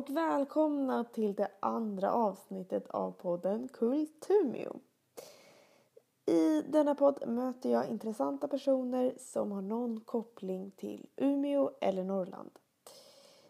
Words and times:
och 0.00 0.10
välkomna 0.10 1.04
till 1.04 1.34
det 1.34 1.48
andra 1.60 2.12
avsnittet 2.12 2.90
av 2.90 3.10
podden 3.12 3.68
Kultumio. 3.68 4.80
I 6.26 6.62
denna 6.62 6.94
podd 6.94 7.28
möter 7.28 7.70
jag 7.70 7.88
intressanta 7.88 8.48
personer 8.48 9.14
som 9.18 9.52
har 9.52 9.62
någon 9.62 10.00
koppling 10.00 10.70
till 10.70 11.08
Umeå 11.16 11.70
eller 11.80 12.04
Norrland. 12.04 12.50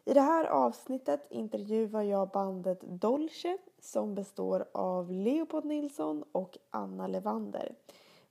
I 0.05 0.15
det 0.15 0.21
här 0.21 0.45
avsnittet 0.45 1.27
intervjuar 1.31 2.03
jag 2.03 2.31
bandet 2.31 2.81
Dolce 2.81 3.59
som 3.79 4.15
består 4.15 4.65
av 4.73 5.13
Leopold 5.13 5.65
Nilsson 5.65 6.25
och 6.33 6.59
Anna 6.71 7.07
Levander. 7.07 7.75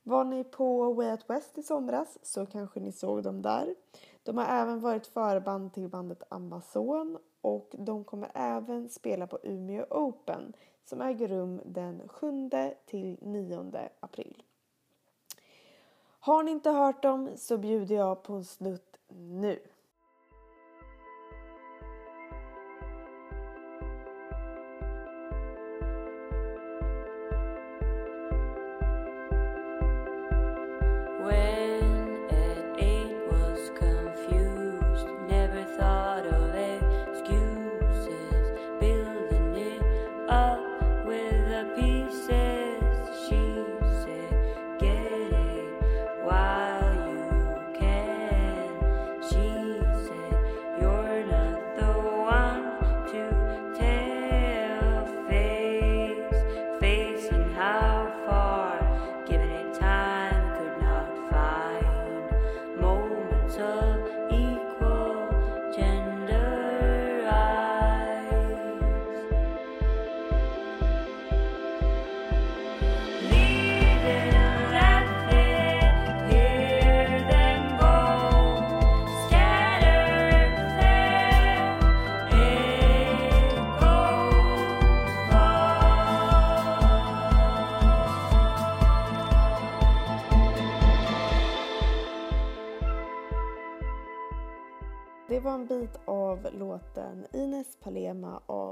Var 0.02 0.24
ni 0.24 0.44
på 0.44 0.92
Way 0.92 1.10
Out 1.10 1.30
West 1.30 1.58
i 1.58 1.62
somras 1.62 2.18
så 2.22 2.46
kanske 2.46 2.80
ni 2.80 2.92
såg 2.92 3.22
dem 3.22 3.42
där. 3.42 3.74
De 4.22 4.38
har 4.38 4.46
även 4.46 4.80
varit 4.80 5.06
förband 5.06 5.74
till 5.74 5.88
bandet 5.88 6.22
Amazon 6.28 7.18
och 7.40 7.74
de 7.78 8.04
kommer 8.04 8.30
även 8.34 8.88
spela 8.88 9.26
på 9.26 9.38
Umeå 9.42 9.84
Open 9.90 10.52
som 10.84 11.00
äger 11.00 11.28
rum 11.28 11.60
den 11.64 12.08
7 12.08 12.50
till 12.86 13.18
9 13.20 13.72
april. 14.00 14.42
Har 16.20 16.42
ni 16.42 16.50
inte 16.50 16.70
hört 16.70 17.02
dem 17.02 17.30
så 17.36 17.58
bjuder 17.58 17.94
jag 17.96 18.22
på 18.22 18.32
en 18.32 18.44
snutt 18.44 18.98
nu. 19.08 19.58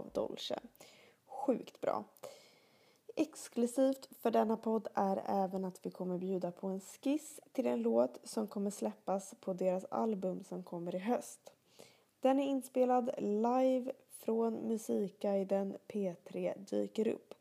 Av 0.08 0.28
Dolce. 0.28 0.58
Sjukt 1.26 1.80
bra. 1.80 2.04
Exklusivt 3.16 4.08
för 4.20 4.30
denna 4.30 4.56
podd 4.56 4.88
är 4.94 5.22
även 5.26 5.64
att 5.64 5.86
vi 5.86 5.90
kommer 5.90 6.18
bjuda 6.18 6.50
på 6.50 6.66
en 6.66 6.80
skiss 6.80 7.40
till 7.52 7.66
en 7.66 7.82
låt 7.82 8.20
som 8.24 8.46
kommer 8.46 8.70
släppas 8.70 9.34
på 9.40 9.52
deras 9.52 9.84
album 9.84 10.44
som 10.44 10.62
kommer 10.62 10.94
i 10.94 10.98
höst. 10.98 11.52
Den 12.20 12.40
är 12.40 12.44
inspelad 12.44 13.10
live 13.18 13.92
från 14.10 14.54
Musikguiden 14.54 15.76
P3 15.88 16.58
dyker 16.58 17.08
upp. 17.08 17.34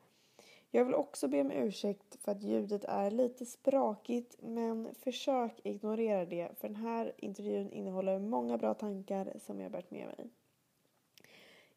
Jag 0.72 0.86
vill 0.86 0.96
också 0.96 1.28
be 1.28 1.42
om 1.42 1.52
ursäkt 1.52 2.16
för 2.22 2.32
att 2.32 2.44
ljudet 2.44 2.84
är 2.84 3.12
lite 3.12 3.46
sprakigt 3.46 4.36
men 4.40 4.96
försök 4.96 5.60
ignorera 5.64 6.26
det 6.26 6.60
för 6.60 6.68
den 6.68 6.76
här 6.76 7.14
intervjun 7.18 7.72
innehåller 7.72 8.20
många 8.20 8.58
bra 8.58 8.74
tankar 8.74 9.34
som 9.46 9.60
jag 9.60 9.72
bärt 9.72 9.92
med 9.92 10.08
mig. 10.08 10.30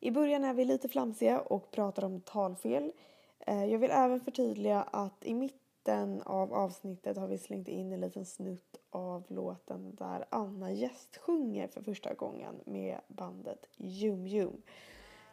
I 0.01 0.11
början 0.11 0.45
är 0.45 0.55
vi 0.55 0.65
lite 0.65 0.89
flamsiga 0.89 1.41
och 1.41 1.71
pratar 1.71 2.05
om 2.05 2.21
talfel. 2.21 2.93
Eh, 3.47 3.65
jag 3.65 3.79
vill 3.79 3.91
även 3.91 4.21
förtydliga 4.21 4.83
att 4.83 5.25
i 5.25 5.35
mitten 5.35 6.23
av 6.23 6.55
avsnittet 6.55 7.17
har 7.17 7.29
vi 7.29 7.39
slängt 7.39 7.69
in 7.69 7.93
en 7.93 8.01
liten 8.01 8.27
snutt 8.27 8.81
av 8.91 9.25
låten 9.29 9.95
där 9.95 10.25
Anna 10.31 10.73
gästsjunger 10.73 11.69
för 11.69 11.83
första 11.83 12.15
gången 12.15 12.55
med 12.65 13.01
bandet 13.09 13.67
Jum 13.77 14.27
Jum. 14.27 14.63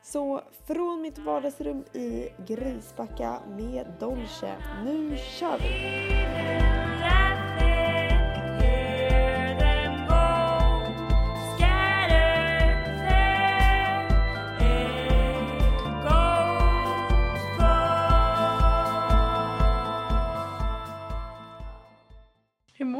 Så 0.03 0.41
från 0.67 1.01
mitt 1.01 1.17
vardagsrum 1.17 1.83
i 1.93 2.29
Grisbacka 2.47 3.39
med 3.57 3.93
Dolce. 3.99 4.55
Nu 4.85 5.17
kör 5.17 5.57
vi! 5.57 6.66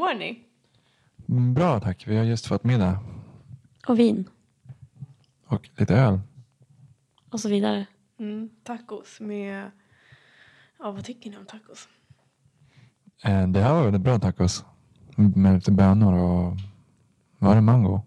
Mår 0.08 0.14
ni? 0.14 0.44
Mm, 1.28 1.54
Bra 1.54 1.80
tack, 1.80 2.06
vi 2.06 2.16
har 2.16 2.24
just 2.24 2.46
fått 2.46 2.64
middag 2.64 2.98
Och 3.86 3.98
vin. 3.98 4.28
och 5.46 5.68
lite 5.76 5.94
öl. 5.94 6.20
Och 7.30 7.40
så 7.40 7.48
vidare. 7.48 7.86
Mm, 8.18 8.50
tacos 8.64 9.20
med... 9.20 9.70
Ja, 10.78 10.90
vad 10.90 11.04
tycker 11.04 11.30
ni 11.30 11.36
om 11.36 11.46
tacos? 11.46 11.88
Eh, 13.24 13.48
Det 13.48 13.60
här 13.60 13.74
var 13.74 13.82
väldigt 13.84 14.02
bra 14.02 14.18
tacos. 14.18 14.64
Med 15.16 15.54
lite 15.54 15.72
bönor 15.72 16.12
och 16.18 16.56
var 17.38 17.54
det 17.54 17.60
mango? 17.60 18.00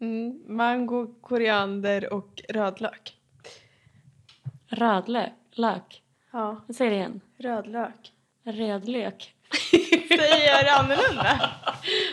Mm, 0.00 0.42
mango, 0.48 1.14
koriander 1.20 2.12
och 2.12 2.42
rödlök. 2.48 3.18
Rödlök. 4.66 5.32
Lök. 5.52 6.02
Ja, 6.32 6.64
Jag 6.66 6.76
säger 6.76 6.90
det 6.90 6.96
igen. 6.96 7.20
rödlök. 7.38 8.12
Rödlök. 8.44 9.34
Säger 10.08 10.78
annorlunda? 10.78 11.50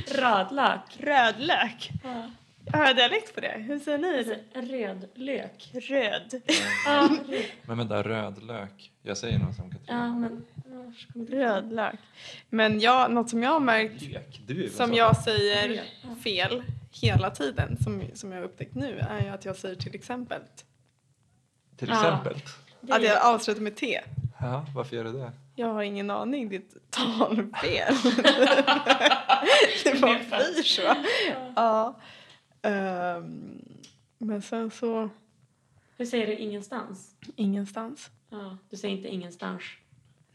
Rödlök. 0.07 0.81
Rödlök. 0.99 1.89
Ja. 2.03 2.31
Har 2.73 2.85
jag 2.85 2.95
dialekt 2.95 3.35
på 3.35 3.41
det? 3.41 3.53
Hur 3.57 3.79
säger 3.79 3.97
ni 3.97 4.23
det? 4.23 4.61
Rödlök. 4.61 5.69
Röd. 5.73 6.41
Ja, 6.85 7.09
röd. 7.29 7.45
Men 7.63 7.77
vänta, 7.77 8.03
rödlök. 8.03 8.91
Jag 9.03 9.17
säger 9.17 9.39
nog 9.39 9.53
som 9.53 9.71
Katrin. 9.71 9.87
ja 9.97 10.07
men... 10.15 10.45
ja, 10.65 10.91
Rödlök. 11.37 11.95
Men 12.49 12.79
jag, 12.79 13.11
något 13.11 13.29
som 13.29 13.43
jag 13.43 13.49
har 13.51 13.59
märkt 13.59 14.01
Lök, 14.47 14.71
som 14.71 14.93
jag 14.93 15.17
säger 15.17 15.83
fel 16.23 16.63
hela 17.01 17.29
tiden 17.29 17.77
som, 17.83 18.03
som 18.13 18.31
jag 18.31 18.37
har 18.39 18.45
upptäckt 18.45 18.75
nu 18.75 18.97
är 19.09 19.21
ju 19.21 19.27
att 19.29 19.45
jag 19.45 19.55
säger 19.55 19.75
till 19.75 19.95
exempel. 19.95 20.41
Till 21.77 21.89
Ja. 21.89 21.95
exempel. 21.95 22.41
Det 22.81 22.93
Att 22.93 23.03
jag 23.03 23.25
avslutar 23.25 23.61
med 23.61 23.75
T. 23.75 24.01
Ja, 24.39 24.65
varför 24.75 24.95
gör 24.95 25.03
du 25.03 25.11
det? 25.13 25.31
Jag 25.55 25.67
har 25.73 25.83
ingen 25.83 26.09
aning, 26.11 26.55
ett 26.55 26.75
talfel. 26.89 27.95
det 29.83 30.01
bara 30.01 30.17
blir 30.19 30.63
så. 30.63 30.81
Ja. 31.55 31.95
Ehm, 32.61 33.61
men 34.17 34.41
sen 34.41 34.71
så, 34.71 35.09
Hur 35.97 36.05
säger 36.05 36.27
du 36.27 36.35
ingenstans? 36.35 37.15
ingenstans. 37.35 38.09
Ja, 38.29 38.57
du 38.69 38.77
säger 38.77 38.95
inte 38.97 39.07
ingenstans. 39.09 39.63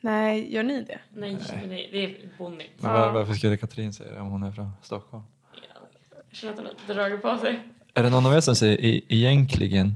Nej, 0.00 0.54
gör 0.54 0.62
ni 0.62 0.82
det? 0.82 0.98
Nej, 1.14 1.32
Nej. 1.48 1.58
men 1.60 1.68
det, 1.68 2.04
är 2.04 2.28
bonnigt. 2.38 2.82
Men 2.82 2.90
Ja. 2.90 2.98
var, 3.00 3.12
varför 3.12 3.34
skulle 3.34 3.56
Katrin 3.56 3.92
säga 3.92 4.12
det 4.14 4.20
om 4.20 4.28
hon 4.30 4.42
är 4.42 4.52
från 4.52 4.70
Stockholm? 4.82 5.22
Ja, 5.54 5.80
Jag 6.28 6.36
känner 6.36 6.52
att 6.52 6.58
hon 6.58 6.66
har 6.86 6.94
dragit 6.94 7.22
på 7.22 7.38
sig. 7.38 7.60
Är 7.94 8.02
det 8.02 8.10
någon 8.10 8.26
av 8.26 8.32
er 8.34 8.40
som 8.40 8.56
säger 8.56 8.84
e- 8.84 9.00
egentligen? 9.08 9.94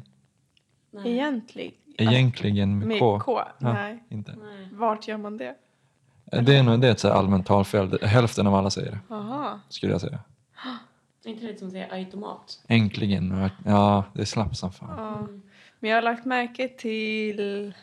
Nej. 0.91 1.13
Egentlig? 1.13 1.75
Egentligen 1.99 2.79
med 2.79 2.89
Med 2.89 2.99
K? 2.99 3.21
K? 3.21 3.41
Ja. 3.59 3.73
Nej. 3.73 4.05
Inte. 4.09 4.33
Nej. 4.37 4.69
Vart 4.73 5.09
gör 5.09 5.17
man 5.17 5.37
det? 5.37 5.55
Det 6.25 6.57
är 6.57 6.63
nog 6.63 6.81
det 6.81 6.87
är 6.89 6.93
ett 6.93 7.01
så 7.01 7.09
här 7.09 7.15
allmänt 7.15 7.47
talfel. 7.47 7.99
Hälften 8.03 8.47
av 8.47 8.55
alla 8.55 8.71
säger 8.71 8.91
det, 9.09 9.15
Aha. 9.15 9.61
skulle 9.69 9.93
jag 9.93 10.01
säga. 10.01 10.19
Det 11.23 11.29
är 11.29 11.33
inte 11.33 11.47
det 11.47 11.59
som 11.59 11.71
säger 11.71 11.93
automat. 11.93 12.63
Äntligen. 12.69 13.51
Ja, 13.65 14.05
det 14.15 14.21
är 14.21 14.25
slapp 14.27 14.57
som 14.57 14.73
fan. 14.73 14.99
Ja. 14.99 15.27
Men 15.81 15.91
jag 15.91 15.97
har 15.97 16.03
lagt 16.03 16.25
märke 16.25 16.69
till 16.69 17.75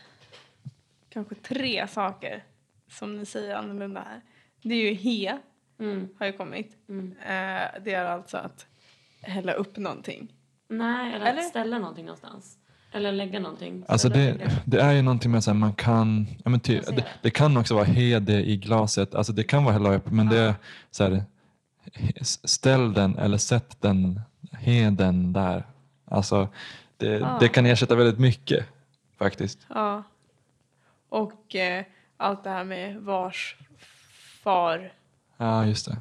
kanske 1.08 1.34
tre 1.34 1.86
saker 1.88 2.44
som 2.88 3.16
ni 3.16 3.26
säger 3.26 3.56
annorlunda 3.56 4.00
här. 4.00 4.20
Det 4.62 4.74
är 4.74 4.90
ju 4.90 4.94
he, 4.94 5.38
Mm. 5.80 6.08
har 6.18 6.26
ju 6.26 6.32
kommit. 6.32 6.76
Mm. 6.88 7.12
Eh, 7.12 7.80
det 7.84 7.94
är 7.94 8.04
alltså 8.04 8.36
att 8.36 8.66
hälla 9.20 9.52
upp 9.52 9.76
någonting. 9.76 10.32
Nej, 10.68 11.14
eller, 11.14 11.26
Eller? 11.26 11.40
att 11.40 11.48
ställa 11.48 11.78
någonting 11.78 12.04
någonstans. 12.04 12.58
Eller 12.92 13.12
lägga 13.12 13.40
någonting. 13.40 13.84
Alltså 13.88 14.08
det, 14.08 14.50
det 14.64 14.80
är 14.80 14.92
ju 14.92 15.02
någonting 15.02 15.30
med 15.30 15.38
att 15.38 15.56
man 15.56 15.72
kan, 15.74 16.26
ja 16.44 16.50
men 16.50 16.60
ty, 16.60 16.80
det, 16.80 17.04
det 17.22 17.30
kan 17.30 17.56
också 17.56 17.74
vara 17.74 17.84
heder 17.84 18.38
i 18.38 18.56
glaset, 18.56 19.14
alltså 19.14 19.32
det 19.32 19.44
kan 19.44 19.64
vara 19.64 19.72
hälla 19.72 19.94
upp 19.94 20.10
men 20.10 20.28
det 20.28 20.38
är 20.38 20.54
så 20.90 21.04
här, 21.04 21.24
ställ 22.44 22.92
den 22.92 23.18
eller 23.18 23.38
sätt 23.38 23.76
den 23.80 24.20
heden 24.52 25.32
där. 25.32 25.64
Alltså 26.04 26.48
det, 26.96 27.06
Ja. 27.06 27.36
det 27.40 27.48
kan 27.48 27.66
ersätta 27.66 27.94
väldigt 27.94 28.18
mycket 28.18 28.66
faktiskt. 29.18 29.58
Ja. 29.68 30.02
Och 31.08 31.54
eh, 31.54 31.84
allt 32.16 32.44
det 32.44 32.50
här 32.50 32.64
med 32.64 32.96
vars 32.96 33.56
far. 34.42 34.92
Ja 35.36 35.66
just 35.66 35.86
det. 35.86 35.96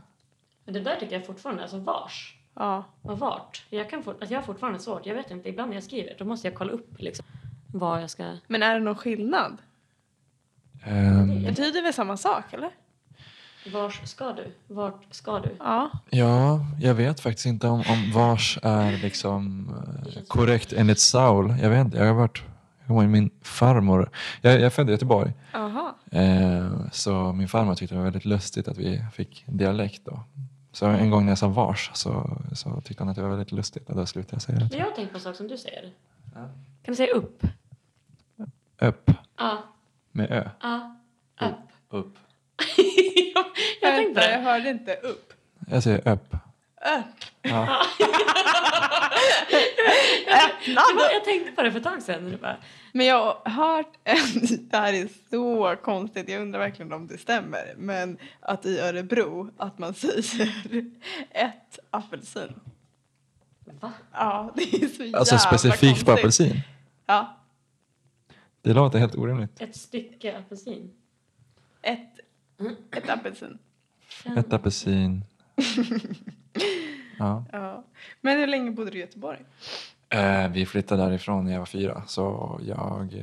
Men 0.65 0.73
det 0.73 0.79
där 0.79 0.95
tycker 0.99 1.15
jag 1.15 1.25
fortfarande, 1.25 1.61
alltså 1.61 1.77
vars 1.79 2.35
Ja. 2.61 2.83
och 3.01 3.19
vart. 3.19 3.65
Jag, 3.69 3.89
kan 3.89 4.03
fort, 4.03 4.17
alltså 4.19 4.33
jag 4.33 4.39
har 4.39 4.45
fortfarande 4.45 4.79
svårt, 4.79 5.05
jag 5.05 5.15
vet 5.15 5.31
inte, 5.31 5.49
ibland 5.49 5.69
när 5.69 5.77
jag 5.77 5.83
skriver 5.83 6.15
då 6.17 6.25
måste 6.25 6.47
jag 6.47 6.55
kolla 6.55 6.71
upp 6.71 6.89
liksom 6.97 7.25
vad 7.67 8.01
jag 8.01 8.09
ska... 8.09 8.37
Men 8.47 8.63
är 8.63 8.73
det 8.73 8.79
någon 8.79 8.95
skillnad? 8.95 9.57
Ehm, 10.83 11.43
Betyder 11.43 11.81
det 11.81 11.93
samma 11.93 12.17
sak 12.17 12.53
eller? 12.53 12.69
Vars 13.73 14.01
ska 14.03 14.33
du? 14.33 14.51
Vart 14.67 15.05
ska 15.11 15.39
du? 15.39 15.55
Ja. 15.59 15.91
ja, 16.09 16.59
jag 16.81 16.93
vet 16.93 17.19
faktiskt 17.19 17.45
inte 17.45 17.67
om, 17.67 17.79
om 17.79 18.11
vars 18.13 18.59
är 18.63 18.97
liksom 18.97 19.73
eh, 20.15 20.21
korrekt 20.27 20.73
enligt 20.73 20.99
Saul. 20.99 21.55
Jag 21.61 21.69
vet 21.69 21.85
inte, 21.85 21.97
jag 21.97 22.05
har 22.05 22.13
varit, 22.13 22.43
min 23.09 23.29
farmor, 23.41 24.09
jag, 24.41 24.53
jag 24.53 24.61
är 24.61 24.69
född 24.69 24.89
i 24.89 24.91
Göteborg. 24.91 25.33
Aha. 25.53 25.95
Eh, 26.11 26.71
så 26.91 27.33
min 27.33 27.47
farmor 27.47 27.75
tyckte 27.75 27.95
det 27.95 27.99
var 27.99 28.05
väldigt 28.05 28.25
lustigt 28.25 28.67
att 28.67 28.77
vi 28.77 29.05
fick 29.13 29.43
dialekt 29.47 30.01
då. 30.05 30.23
Så 30.71 30.85
en 30.85 31.09
gång 31.09 31.23
när 31.25 31.31
jag 31.31 31.37
sa 31.37 31.47
vars 31.47 31.91
så, 31.93 32.37
så 32.55 32.81
tyckte 32.81 33.03
hon 33.03 33.09
att 33.09 33.15
det 33.15 33.21
var 33.21 33.29
väldigt 33.29 33.51
lustigt 33.51 33.89
och 33.89 33.95
då 33.95 34.05
slutade 34.05 34.35
jag 34.35 34.41
säga 34.41 34.59
det. 34.59 34.67
Men 34.71 34.79
jag 34.79 34.85
har 34.85 34.91
tänkt 34.91 35.11
på 35.11 35.17
en 35.17 35.21
sak 35.23 35.35
som 35.35 35.47
du 35.47 35.57
säger. 35.57 35.91
Ja. 36.35 36.39
Kan 36.83 36.91
du 36.91 36.95
säga 36.95 37.13
upp? 37.13 37.43
Upp 38.81 39.11
Ja, 39.37 39.63
med 40.11 40.31
ö. 40.31 40.49
ja, 40.61 40.95
upp. 41.41 41.55
Upp. 41.89 42.17
jag 43.81 43.95
tänkte 43.95 44.21
jag 44.21 44.39
det. 44.39 44.43
hörde 44.43 44.69
inte 44.69 44.95
upp. 44.95 45.33
Jag 45.67 45.83
säger 45.83 46.07
upp. 46.13 46.33
Upp. 46.97 47.25
Ja. 47.41 47.81
Jag 51.13 51.23
tänkte 51.25 51.51
på 51.51 51.61
det 51.61 51.71
för 51.71 51.77
ett 51.77 51.83
tag 51.83 52.01
sedan. 52.01 52.37
Bara, 52.41 52.57
Men 52.93 53.05
jag 53.05 53.37
har 53.45 53.51
hört, 53.51 53.93
en, 54.03 54.17
det 54.69 54.77
här 54.77 54.93
är 54.93 55.09
så 55.29 55.75
konstigt, 55.83 56.29
jag 56.29 56.41
undrar 56.41 56.59
verkligen 56.59 56.93
om 56.93 57.07
det 57.07 57.17
stämmer, 57.17 57.73
men 57.77 58.17
att 58.39 58.65
i 58.65 58.79
Örebro 58.79 59.49
att 59.57 59.79
man 59.79 59.93
säger 60.23 60.91
ett 61.31 61.79
apelsin. 61.89 62.53
va? 63.79 63.91
Ja, 64.13 64.51
det 64.55 64.61
är 64.63 64.87
så 64.87 65.03
jävla 65.03 65.17
Alltså 65.19 65.37
specifikt 65.37 65.99
på 66.05 66.05
konstigt. 66.05 66.19
apelsin. 66.19 66.61
Ja, 67.05 67.37
Det 68.61 68.73
låter 68.73 68.99
helt 68.99 69.15
orimligt. 69.15 69.61
Ett 69.61 69.75
stycke 69.75 70.37
apelsin. 70.37 70.91
ett, 71.81 72.19
ett 72.91 73.09
apelsin. 73.09 73.57
Ett 74.37 74.53
apelsin. 74.53 75.23
Ja. 77.19 77.45
Ja. 77.51 77.83
Men 78.21 78.37
hur 78.39 78.47
länge 78.47 78.71
bodde 78.71 78.91
du 78.91 78.97
i 78.97 79.01
Göteborg? 79.01 79.39
Eh, 80.11 80.47
vi 80.51 80.65
flyttade 80.65 81.03
därifrån 81.03 81.45
när 81.45 81.51
jag 81.51 81.59
var 81.59 81.65
fyra 81.65 82.03
så 82.07 82.59
jag, 82.63 83.13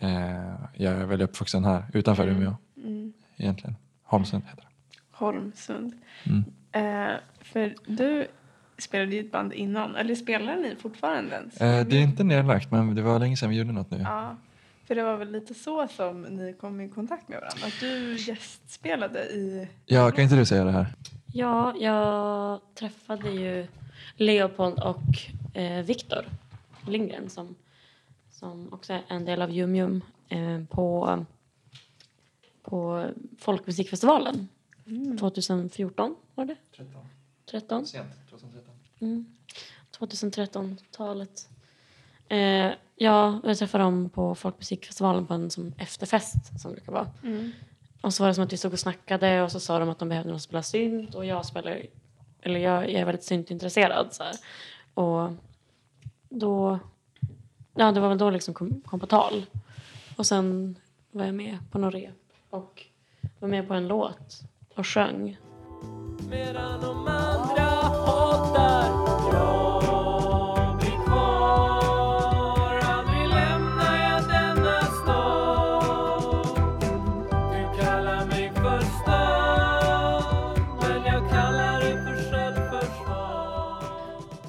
eh, 0.00 0.54
jag 0.74 0.92
är 0.94 1.04
väl 1.06 1.22
uppvuxen 1.22 1.64
här 1.64 1.84
utanför 1.92 2.22
Mm. 2.22 2.36
Umeå 2.36 2.56
Mm. 2.76 3.12
egentligen. 3.36 3.76
Holmsund 4.02 4.42
heter 4.44 4.56
det. 4.62 4.68
Holmsund. 5.10 5.92
Mm. 6.26 6.44
Eh, 6.72 7.16
för 7.40 7.74
du 7.86 8.26
spelade 8.78 9.16
i 9.16 9.18
ett 9.18 9.32
band 9.32 9.52
innan, 9.52 9.96
eller 9.96 10.14
spelar 10.14 10.56
ni 10.56 10.76
fortfarande 10.76 11.34
ens? 11.36 11.60
Eh, 11.60 11.86
det 11.86 11.96
är 11.96 12.02
inte 12.02 12.24
nedlagt 12.24 12.70
men 12.70 12.94
det 12.94 13.02
var 13.02 13.18
länge 13.18 13.36
sedan 13.36 13.50
vi 13.50 13.56
gjorde 13.56 13.72
något 13.72 13.90
nu. 13.90 13.98
Ja, 13.98 14.36
för 14.86 14.94
det 14.94 15.02
var 15.02 15.16
väl 15.16 15.30
lite 15.32 15.54
så 15.54 15.88
som 15.88 16.22
ni 16.22 16.52
kom 16.60 16.80
i 16.80 16.88
kontakt 16.88 17.28
med 17.28 17.38
varandra? 17.40 17.66
Att 17.66 17.80
du 17.80 18.16
gästspelade 18.16 19.20
i... 19.20 19.68
Ja, 19.86 20.10
kan 20.10 20.24
inte 20.24 20.36
du 20.36 20.46
säga 20.46 20.64
det 20.64 20.70
här? 20.70 20.94
Ja, 21.32 21.74
jag 21.80 22.60
träffade 22.74 23.30
ju 23.30 23.66
Leopold 24.16 24.78
och 24.78 25.02
eh, 25.54 25.82
Viktor 25.84 26.24
Lindgren 26.86 27.30
som, 27.30 27.54
som 28.30 28.72
också 28.72 28.92
är 28.92 29.02
en 29.08 29.24
del 29.24 29.42
av 29.42 29.50
Jum 29.50 29.76
Jum 29.76 30.02
eh, 30.28 30.64
på, 30.64 31.18
på 32.62 33.10
Folkmusikfestivalen 33.38 34.48
2014 35.18 36.16
var 36.34 36.44
det? 36.44 36.56
13. 36.76 37.08
13? 37.50 37.86
Sent, 37.86 38.06
2013. 38.30 38.74
Mm. 39.00 39.26
2013-talet. 39.98 41.48
Eh, 42.28 42.72
ja, 42.96 43.40
jag 43.44 43.58
träffade 43.58 43.84
dem 43.84 44.10
på 44.10 44.34
Folkmusikfestivalen 44.34 45.26
på 45.26 45.34
en 45.34 45.50
som 45.50 45.72
efterfest 45.78 46.60
som 46.60 46.70
det 46.70 46.74
brukar 46.74 46.92
vara. 46.92 47.08
Mm. 47.22 47.52
Och 48.00 48.14
så 48.14 48.22
var 48.22 48.28
det 48.28 48.34
som 48.34 48.44
att 48.44 48.52
vi 48.52 48.56
stod 48.56 48.72
och 48.72 48.78
snackade 48.78 49.42
och 49.42 49.52
så 49.52 49.60
sa 49.60 49.78
de 49.78 49.88
att 49.88 49.98
de 49.98 50.08
behövde 50.08 50.30
någon 50.30 50.40
som 50.40 50.44
spelar 50.44 50.62
synt 50.62 51.14
och 51.14 51.26
jag 51.26 51.46
spelar, 51.46 51.82
eller 52.42 52.60
jag, 52.60 52.82
jag 52.90 53.00
är 53.00 53.04
väldigt 53.04 53.24
syntintresserad 53.24 54.14
så 54.14 54.22
här. 54.22 54.34
Och 54.94 55.30
då, 56.28 56.78
ja 57.74 57.92
det 57.92 58.00
var 58.00 58.08
väl 58.08 58.18
då 58.18 58.30
liksom 58.30 58.54
kom, 58.54 58.80
kom 58.80 59.00
på 59.00 59.06
tal. 59.06 59.46
Och 60.16 60.26
sen 60.26 60.76
var 61.10 61.24
jag 61.24 61.34
med 61.34 61.58
på 61.70 61.78
några 61.78 61.98
rep 61.98 62.14
och 62.50 62.86
var 63.38 63.48
med 63.48 63.68
på 63.68 63.74
en 63.74 63.88
låt 63.88 64.40
och 64.74 64.86
sjöng. 64.86 65.36
Medan 66.30 66.80
de 66.80 67.04
man 67.04 67.39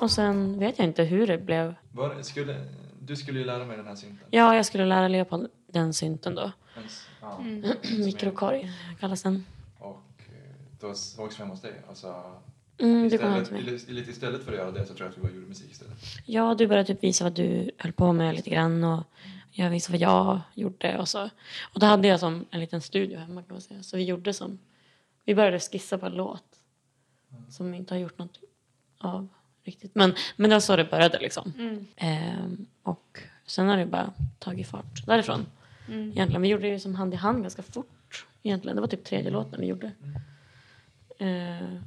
Och 0.02 0.12
sen 0.12 0.60
vet 0.60 0.80
jag 0.80 0.88
inte 0.88 1.04
hur 1.04 1.28
det 1.28 1.38
blev. 1.38 1.76
Var, 1.92 2.22
skulle, 2.22 2.66
du 3.00 3.16
skulle 3.16 3.40
ju 3.40 3.46
lära 3.46 3.66
mig 3.66 3.78
den 3.78 3.88
här 3.88 3.96
synten. 3.96 4.28
Ja, 4.32 4.56
jag 4.56 4.66
skulle 4.66 4.86
lära 4.86 5.08
Leopold 5.08 5.48
den 5.68 5.94
synten 5.94 6.36
då. 6.36 6.52
Ja. 7.22 7.40
Mikrokorg 8.06 8.72
kallas 9.00 9.24
den. 9.24 9.46
Och 9.80 10.04
eh, 10.18 10.34
då 10.80 10.94
sågs 10.94 11.36
vi 11.36 11.40
hemma 11.40 11.54
hos 11.54 11.62
dig. 11.62 11.74
Alltså, 11.90 12.16
Mm, 12.78 13.06
istället, 13.06 13.90
lite 13.90 14.12
istället 14.12 14.44
för 14.44 14.52
att 14.52 14.58
göra 14.58 14.72
det 14.72 14.86
så 14.86 14.94
tror 14.94 15.06
jag 15.06 15.12
att 15.12 15.18
vi 15.18 15.22
bara 15.22 15.32
gjorde 15.32 15.48
musik 15.48 15.72
istället. 15.72 15.98
Ja, 16.26 16.56
du 16.56 16.68
började 16.68 16.88
typ 16.88 17.04
visa 17.04 17.24
vad 17.24 17.34
du 17.34 17.72
höll 17.78 17.92
på 17.92 18.14
med 18.14 18.36
lite 18.36 18.50
grann 18.50 18.84
och 18.84 19.04
jag 19.52 19.70
visade 19.70 19.98
vad 19.98 20.02
jag 20.02 20.42
gjorde 20.54 20.98
och 20.98 21.08
så. 21.08 21.30
Och 21.74 21.80
då 21.80 21.86
hade 21.86 22.08
jag 22.08 22.20
som 22.20 22.46
en 22.52 22.60
liten 22.60 22.82
studio 22.82 23.20
hemma 23.20 23.42
kan 23.44 23.54
man 23.54 23.62
säga. 23.62 23.84
Så 23.84 23.98
vi 23.98 24.04
gjorde 24.04 24.34
som, 24.34 24.60
vi 25.26 25.36
började 25.36 25.60
skissa 25.60 25.98
på 25.98 26.06
en 26.06 26.14
låt 26.14 26.44
som 27.50 27.72
vi 27.72 27.78
inte 27.78 27.94
har 27.94 28.00
gjort 28.00 28.18
något 28.18 28.40
av 28.98 29.28
riktigt. 29.72 29.96
Men, 29.96 30.14
men 30.36 30.50
det 30.50 30.56
var 30.56 30.60
så 30.60 30.76
det 30.76 30.86
började 30.86 31.20
liksom. 31.20 31.54
Mm. 31.58 31.88
Ehm, 31.96 32.66
och 32.84 33.20
sen 33.46 33.68
har 33.68 33.78
det 33.78 33.86
bara 33.86 34.14
tagit 34.40 34.68
fart 34.68 35.06
därifrån. 35.06 35.46
Mm. 35.88 36.12
Egentligen, 36.12 36.42
vi 36.42 36.48
gjorde 36.48 36.70
det 36.70 36.80
som 36.80 36.96
hand 36.96 37.14
i 37.14 37.18
hand 37.18 37.42
ganska 37.42 37.62
fort. 37.62 38.26
Egentligen, 38.44 38.76
det 38.76 38.82
var 38.82 38.88
typ 38.88 39.04
tredje 39.04 39.32
låten 39.32 39.62
vi 39.62 39.68
gjorde. 39.68 39.92
Ehm, 41.18 41.84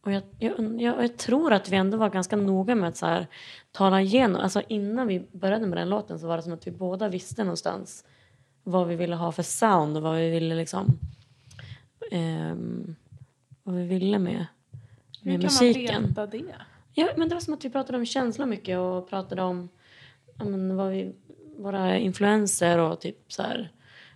och 0.00 0.12
jag, 0.12 0.22
jag, 0.38 0.80
jag, 0.82 1.02
jag 1.02 1.16
tror 1.16 1.52
att 1.52 1.68
vi 1.68 1.76
ändå 1.76 1.98
var 1.98 2.10
ganska 2.10 2.36
noga 2.36 2.74
med 2.74 2.88
att 2.88 2.96
så 2.96 3.06
här, 3.06 3.26
tala 3.72 4.00
igenom. 4.00 4.40
Alltså 4.40 4.62
innan 4.68 5.06
vi 5.06 5.26
började 5.32 5.66
med 5.66 5.78
den 5.78 5.88
låten 5.88 6.18
så 6.18 6.26
var 6.26 6.36
det 6.36 6.42
som 6.42 6.52
att 6.52 6.66
vi 6.66 6.70
båda 6.70 7.08
visste 7.08 7.44
någonstans 7.44 8.04
vad 8.62 8.88
vi 8.88 8.96
ville 8.96 9.16
ha 9.16 9.32
för 9.32 9.42
sound 9.42 9.96
och 9.96 10.02
vad 10.02 10.16
vi 10.16 10.30
ville 10.30 10.54
liksom 10.54 10.98
ehm, 12.10 12.96
vad 13.62 13.74
vi 13.74 13.86
ville 13.86 14.18
med, 14.18 14.46
Hur 15.26 15.32
med 15.32 15.40
kan 15.40 15.44
musiken. 15.44 16.02
man 16.02 16.08
veta 16.08 16.26
det? 16.26 16.54
Ja, 16.94 17.08
men 17.16 17.28
det 17.28 17.34
var 17.34 17.40
som 17.40 17.54
att 17.54 17.64
vi 17.64 17.70
pratade 17.70 17.98
om 17.98 18.06
känslor 18.06 18.46
mycket 18.46 18.78
och 18.78 19.08
pratade 19.08 19.42
om 19.42 19.68
men, 20.38 20.76
vad 20.76 20.90
vi, 20.90 21.12
våra 21.56 21.98
influenser 21.98 22.78
och 22.78 23.00
typ 23.00 23.32
så 23.32 23.42
här 23.42 23.72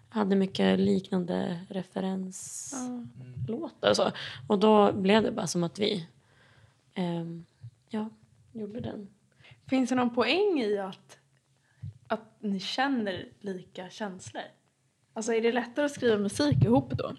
hade 0.09 0.37
mycket 0.37 0.81
liknande 0.81 1.61
referenslåtar 1.69 3.91
och 3.91 3.97
så. 3.97 4.11
Och 4.49 4.59
då 4.59 4.93
blev 4.93 5.23
det 5.23 5.33
bara 5.33 5.47
som 5.47 5.65
att 5.65 5.79
vi 5.79 6.07
ehm, 6.95 7.45
ja, 7.89 8.09
gjorde 8.53 8.81
den. 8.81 9.09
Finns 9.67 9.91
det 9.91 9.97
någon 9.97 10.15
poäng 10.15 10.61
i 10.61 10.79
att, 10.79 11.19
att 12.07 12.35
ni 12.39 12.61
känner 12.61 13.29
lika 13.41 13.91
känslor? 13.91 14.43
Alltså 15.13 15.35
är 15.35 15.41
det 15.41 15.53
lättare 15.53 15.85
att 15.85 15.93
skriva 15.93 16.19
musik 16.19 16.65
ihop 16.65 16.91
då? 16.91 17.15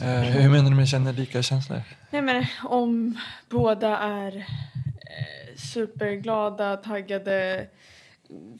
Eh, 0.00 0.20
hur 0.20 0.50
menar 0.50 0.70
du 0.70 0.76
med 0.76 0.88
känner 0.88 1.12
lika 1.12 1.42
känslor? 1.42 1.82
Nej 2.10 2.22
men 2.22 2.44
om 2.64 3.18
båda 3.48 3.98
är 3.98 4.36
eh, 4.36 5.56
superglada, 5.56 6.76
taggade 6.76 7.66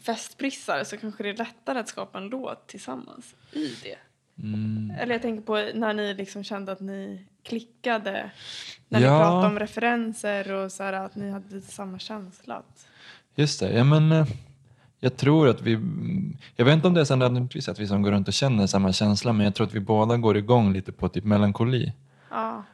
festprissar 0.03 0.85
så 0.85 0.97
kanske 0.97 1.23
det 1.23 1.29
är 1.29 1.37
lättare 1.37 1.79
att 1.79 1.89
skapa 1.89 2.19
en 2.19 2.27
låt 2.29 2.67
tillsammans 2.67 3.35
i 3.53 3.69
det. 3.83 3.97
Mm. 4.43 4.93
Eller 4.99 5.15
jag 5.15 5.23
tänker 5.23 5.43
på 5.43 5.79
när 5.79 5.93
ni 5.95 6.15
liksom 6.15 6.45
kände 6.45 6.73
att 6.73 6.81
ni 6.81 7.27
klickade. 7.43 8.31
När 8.89 9.01
Ja. 9.01 9.13
ni 9.19 9.23
pratade 9.23 9.47
om 9.47 9.59
referenser 9.59 10.53
och 10.53 10.73
så 10.73 10.83
här, 10.83 10.93
att 10.93 11.15
ni 11.17 11.31
hade 11.31 11.61
samma 11.61 11.99
känsla. 11.99 12.63
Just 13.35 13.61
det, 13.61 13.73
ja 13.73 13.85
men 13.85 14.13
eh, 14.13 14.27
jag 15.05 15.17
tror 15.17 15.49
att 15.49 15.63
vi, 15.63 15.79
jag 16.57 16.65
vet 16.65 16.75
inte 16.75 16.89
om 16.89 16.95
det 16.95 17.01
är 17.01 17.05
så 17.05 17.17
nödvändigtvis 17.17 17.69
att 17.69 17.79
vi 17.79 17.87
som 17.87 18.03
går 18.03 18.11
runt 18.11 18.29
och 18.29 18.35
känner 18.35 18.67
samma 18.67 18.93
känsla 18.93 19.33
men 19.33 19.45
jag 19.45 19.55
tror 19.55 19.67
att 19.67 19.75
vi 19.75 19.81
båda 19.81 20.17
går 20.17 20.37
igång 20.37 20.73
lite 20.73 20.93
på 20.93 21.09
typ 21.09 21.25
melankoli. 21.25 21.93
Ja. 22.31 22.65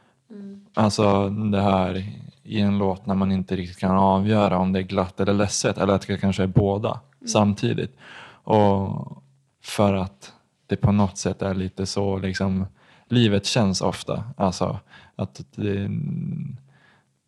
Alltså 0.73 1.29
det 1.29 1.61
här 1.61 2.05
i 2.43 2.59
en 2.59 2.77
låt 2.77 3.05
när 3.05 3.15
man 3.15 3.31
inte 3.31 3.55
riktigt 3.55 3.79
kan 3.79 3.97
avgöra 3.97 4.57
om 4.57 4.73
det 4.73 4.79
är 4.79 4.83
glatt 4.83 5.19
eller 5.19 5.33
ledset 5.33 5.77
eller 5.77 5.93
att 5.93 6.07
det 6.07 6.17
kanske 6.17 6.43
är 6.43 6.47
båda 6.47 6.99
samtidigt. 7.25 7.97
Och 8.43 9.23
för 9.63 9.93
att 9.93 10.33
det 10.67 10.75
på 10.75 10.91
något 10.91 11.17
sätt 11.17 11.41
är 11.41 11.53
lite 11.53 11.85
så 11.85 12.17
liksom 12.17 12.65
livet 13.07 13.45
känns 13.45 13.81
ofta. 13.81 14.23
Alltså 14.37 14.79
att 15.15 15.41
det, 15.55 15.89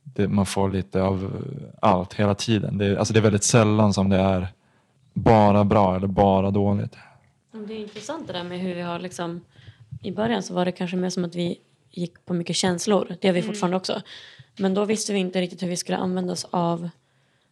det, 0.04 0.28
man 0.28 0.46
får 0.46 0.70
lite 0.70 1.02
av 1.02 1.46
allt 1.82 2.14
hela 2.14 2.36
tiden. 2.36 2.78
Det, 2.78 2.98
alltså 2.98 3.14
det 3.14 3.20
är 3.20 3.24
väldigt 3.24 3.44
sällan 3.44 3.94
som 3.94 4.10
det 4.10 4.18
är 4.18 4.48
bara 5.14 5.64
bra 5.64 5.96
eller 5.96 6.08
bara 6.08 6.52
dåligt. 6.52 6.96
Det 7.52 7.74
är 7.74 7.80
intressant 7.80 8.28
det 8.28 8.34
där 8.34 8.44
med 8.44 8.60
hur 8.60 8.76
vi 8.76 8.82
har 8.82 9.00
liksom... 9.00 9.42
I 10.04 10.12
början 10.12 10.44
så 10.44 10.54
var 10.54 10.66
det 10.66 10.72
kanske 10.72 10.98
mer 10.98 11.10
som 11.10 11.26
att 11.26 11.36
vi 11.36 11.60
gick 11.92 12.26
på 12.26 12.34
mycket 12.34 12.56
känslor. 12.56 13.16
Det 13.22 13.28
gör 13.28 13.34
vi 13.34 13.42
fortfarande 13.42 13.78
också. 13.78 14.02
Men 14.58 14.74
då 14.74 14.86
visste 14.86 15.14
vi 15.14 15.20
inte 15.20 15.42
riktigt 15.42 15.64
hur 15.64 15.68
vi 15.68 15.78
skulle 15.78 15.98
använda 15.98 16.34
oss 16.34 16.48
av 16.50 16.90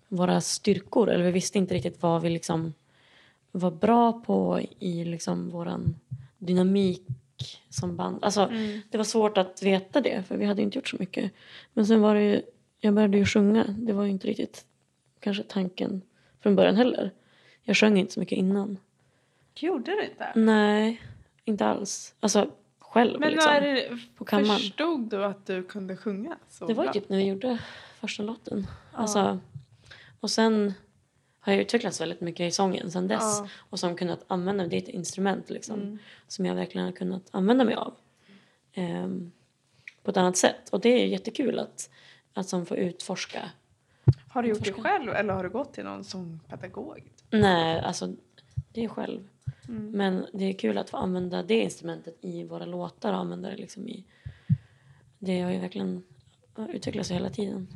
våra 0.08 0.42
styrkor. 0.42 1.10
Eller 1.10 1.24
vi 1.24 1.32
visste 1.32 1.58
inte 1.58 1.74
riktigt 1.74 2.02
vad 2.02 2.22
vi 2.22 2.30
liksom 2.30 2.74
var 3.52 3.72
bra 3.72 4.14
på 4.14 4.60
i 4.80 5.06
liksom 5.06 5.50
våran 5.50 5.96
dynamik 6.38 7.04
som 7.70 7.96
band. 7.96 8.24
Alltså, 8.24 8.52
Det 8.92 8.98
var 8.98 9.04
svårt 9.04 9.38
att 9.38 9.64
veta 9.64 10.02
det 10.02 10.24
för 10.28 10.38
vi 10.38 10.46
hade 10.46 10.62
inte 10.62 10.78
gjort 10.78 10.88
så 10.88 10.98
mycket. 11.00 11.32
Men 11.74 11.86
sen 11.86 12.02
var 12.02 12.16
det 12.16 12.22
ju, 12.22 12.42
jag 12.80 12.94
började 12.94 13.18
ju 13.18 13.26
sjunga. 13.26 13.66
Det 13.68 13.94
var 13.94 14.04
ju 14.04 14.10
inte 14.10 14.28
riktigt 14.28 14.66
kanske 15.20 15.44
tanken 15.44 16.02
från 16.42 16.56
början 16.56 16.76
heller. 16.76 17.12
Jag 17.64 17.78
sjöng 17.78 17.98
inte 17.98 18.14
så 18.14 18.20
mycket 18.20 18.38
innan. 18.38 18.78
Gjorde 19.56 19.92
du 19.92 20.04
inte? 20.04 20.32
Nej, 20.36 21.02
inte 21.46 21.66
alls. 21.66 22.16
Alltså 22.20 22.52
själv 22.80 23.20
Men 23.20 23.32
liksom. 23.32 23.52
när 23.54 24.00
på 24.18 24.26
kammaren. 24.26 24.60
förstod 24.60 25.10
du 25.10 25.26
att 25.26 25.46
du 25.46 25.64
kunde 25.64 25.98
sjunga 25.98 26.38
så 26.50 26.68
Det 26.68 26.74
var 26.74 26.84
bra? 26.84 26.94
typ 26.94 27.10
när 27.10 27.18
vi 27.18 27.24
gjorde 27.26 27.60
första 28.00 28.24
låten. 28.24 28.68
Alltså, 28.92 29.40
och 30.20 30.32
sen 30.32 30.74
har 31.40 31.54
jag 31.54 31.62
utvecklats 31.62 32.02
väldigt 32.02 32.22
mycket 32.22 32.48
i 32.48 32.52
sången 32.52 32.92
sen 32.92 33.08
dess. 33.08 33.22
Ja. 33.22 33.48
Och 33.58 33.80
som 33.80 33.96
kunnat 33.96 34.24
använda 34.28 34.68
det 34.68 34.76
är 34.76 34.82
ett 34.82 34.90
instrument 34.90 35.50
liksom. 35.50 35.82
Mm. 35.82 35.98
Som 36.28 36.46
jag 36.46 36.56
verkligen 36.56 36.86
har 36.86 36.94
kunnat 36.94 37.24
använda 37.32 37.64
mig 37.66 37.76
av. 37.76 37.94
ehm, 38.74 39.32
på 40.04 40.12
ett 40.12 40.18
annat 40.18 40.38
sätt. 40.38 40.70
Och 40.70 40.80
det 40.80 40.90
är 40.90 41.08
jättekul 41.08 41.60
att, 41.60 41.90
att 42.34 42.48
som 42.50 42.66
få 42.66 42.76
utforska. 42.78 43.50
Har 44.30 44.44
du 44.44 44.50
gjort 44.50 44.64
det 44.64 44.74
själv 44.74 45.10
eller 45.14 45.34
har 45.34 45.44
du 45.44 45.50
gått 45.50 45.74
till 45.74 45.84
någon 45.84 46.04
sångpedagog? 46.04 47.04
Nej, 47.32 47.80
alltså 47.80 48.16
det 48.74 48.84
är 48.84 48.88
själv. 48.88 49.28
Mm. 49.68 49.92
Men 49.92 50.26
det 50.34 50.46
är 50.46 50.54
kul 50.54 50.78
att 50.78 50.90
få 50.90 50.98
använda 50.98 51.44
det 51.44 51.62
instrumentet 51.64 52.18
i 52.22 52.44
våra 52.44 52.66
låtar 52.66 53.14
och 53.14 53.20
använda 53.20 53.50
det 53.50 53.56
liksom 53.58 53.88
i... 53.88 54.06
Det 55.20 55.42
har 55.42 55.52
ju 55.52 55.60
verkligen 55.60 56.04
utvecklats 56.70 57.12
hela 57.12 57.30
tiden. 57.30 57.68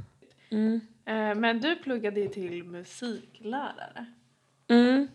Mm. 0.49 0.81
Eh, 1.05 1.35
Men 1.35 1.61
du 1.61 1.75
pluggade 1.75 2.19
ju 2.19 2.27
till 2.27 2.63
musiklärare. 2.63 4.05
Mm. 4.67 5.07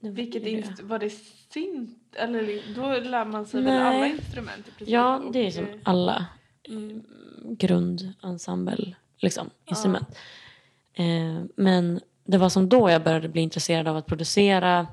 Det 0.00 0.10
Vilket 0.10 0.42
inst- 0.42 0.80
var 0.82 0.98
det 0.98 1.10
synt? 1.52 2.14
Eller 2.16 2.74
då 2.74 3.08
lär 3.10 3.24
man 3.24 3.46
sig 3.46 3.62
väl 3.62 3.72
Nej. 3.74 3.96
alla 3.96 4.06
instrument 4.06 4.68
i 4.68 4.70
princip? 4.70 4.88
Ja, 4.88 5.22
det 5.32 5.46
är 5.46 5.50
som 5.50 5.64
eh, 5.64 5.74
alla 5.84 6.26
Mm. 6.68 7.02
grundensemble 7.42 8.96
liksom, 9.20 9.50
instrument. 9.64 10.18
Eh, 10.94 11.42
men 11.56 12.00
det 12.24 12.38
var 12.38 12.48
som 12.48 12.68
då 12.68 12.90
jag 12.90 13.02
började 13.04 13.28
bli 13.28 13.40
intresserad 13.42 13.88
av 13.88 13.96
att 13.96 14.06
producera 14.06 14.86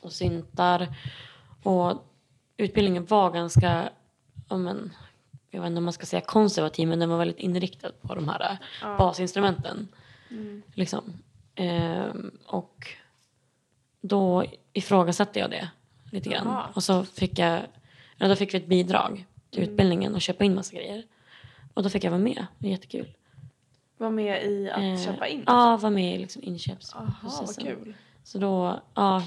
och 0.00 0.12
syntar. 0.12 0.88
Och 1.62 2.04
utbildningen 2.56 3.04
var 3.06 3.30
ganska, 3.30 3.88
ja, 4.48 4.56
men, 4.56 4.92
jag 5.50 5.60
vet 5.60 5.66
inte 5.68 5.78
om 5.78 5.84
man 5.84 5.92
ska 5.92 6.06
säga 6.06 6.20
konservativ, 6.20 6.88
men 6.88 6.98
den 6.98 7.08
var 7.08 7.18
väldigt 7.18 7.38
inriktad 7.38 7.90
på 8.00 8.14
de 8.14 8.28
här 8.28 8.58
Ja. 8.82 8.96
basinstrumenten. 8.98 9.88
Mm. 10.30 10.62
Liksom. 10.74 11.12
Ehm, 11.54 12.30
och 12.46 12.86
då 14.00 14.44
ifrågasatte 14.72 15.38
jag 15.38 15.50
det 15.50 15.68
lite 16.12 16.28
grann. 16.30 16.46
Jaha. 16.46 16.66
Och 16.74 16.84
så 16.84 17.04
fick 17.04 17.38
jag, 17.38 17.60
ja, 18.16 18.28
då 18.28 18.36
fick 18.36 18.54
vi 18.54 18.58
ett 18.58 18.66
bidrag 18.66 19.24
till 19.50 19.60
Mm. 19.62 19.70
utbildningen 19.72 20.14
och 20.14 20.20
köpa 20.22 20.44
in 20.44 20.54
massa 20.54 20.76
grejer. 20.76 21.02
Och 21.74 21.82
då 21.82 21.90
fick 21.90 22.04
jag 22.04 22.10
vara 22.10 22.20
med. 22.20 22.46
Det 22.58 22.66
var 22.66 22.70
jättekul. 22.70 23.14
Var 23.98 24.10
med 24.10 24.44
i 24.44 24.70
att 24.70 24.78
Eh, 24.82 25.04
köpa 25.04 25.28
in? 25.28 25.44
Ja, 25.46 25.76
var 25.82 25.90
med 25.90 26.14
i 26.14 26.18
liksom 26.18 26.42
Jaha, 26.42 26.50
vad 26.50 26.52
inköpsprocessen. 26.52 27.64
kul. 27.64 27.94
Så 28.24 28.38
då, 28.38 28.80
ja, 28.94 29.22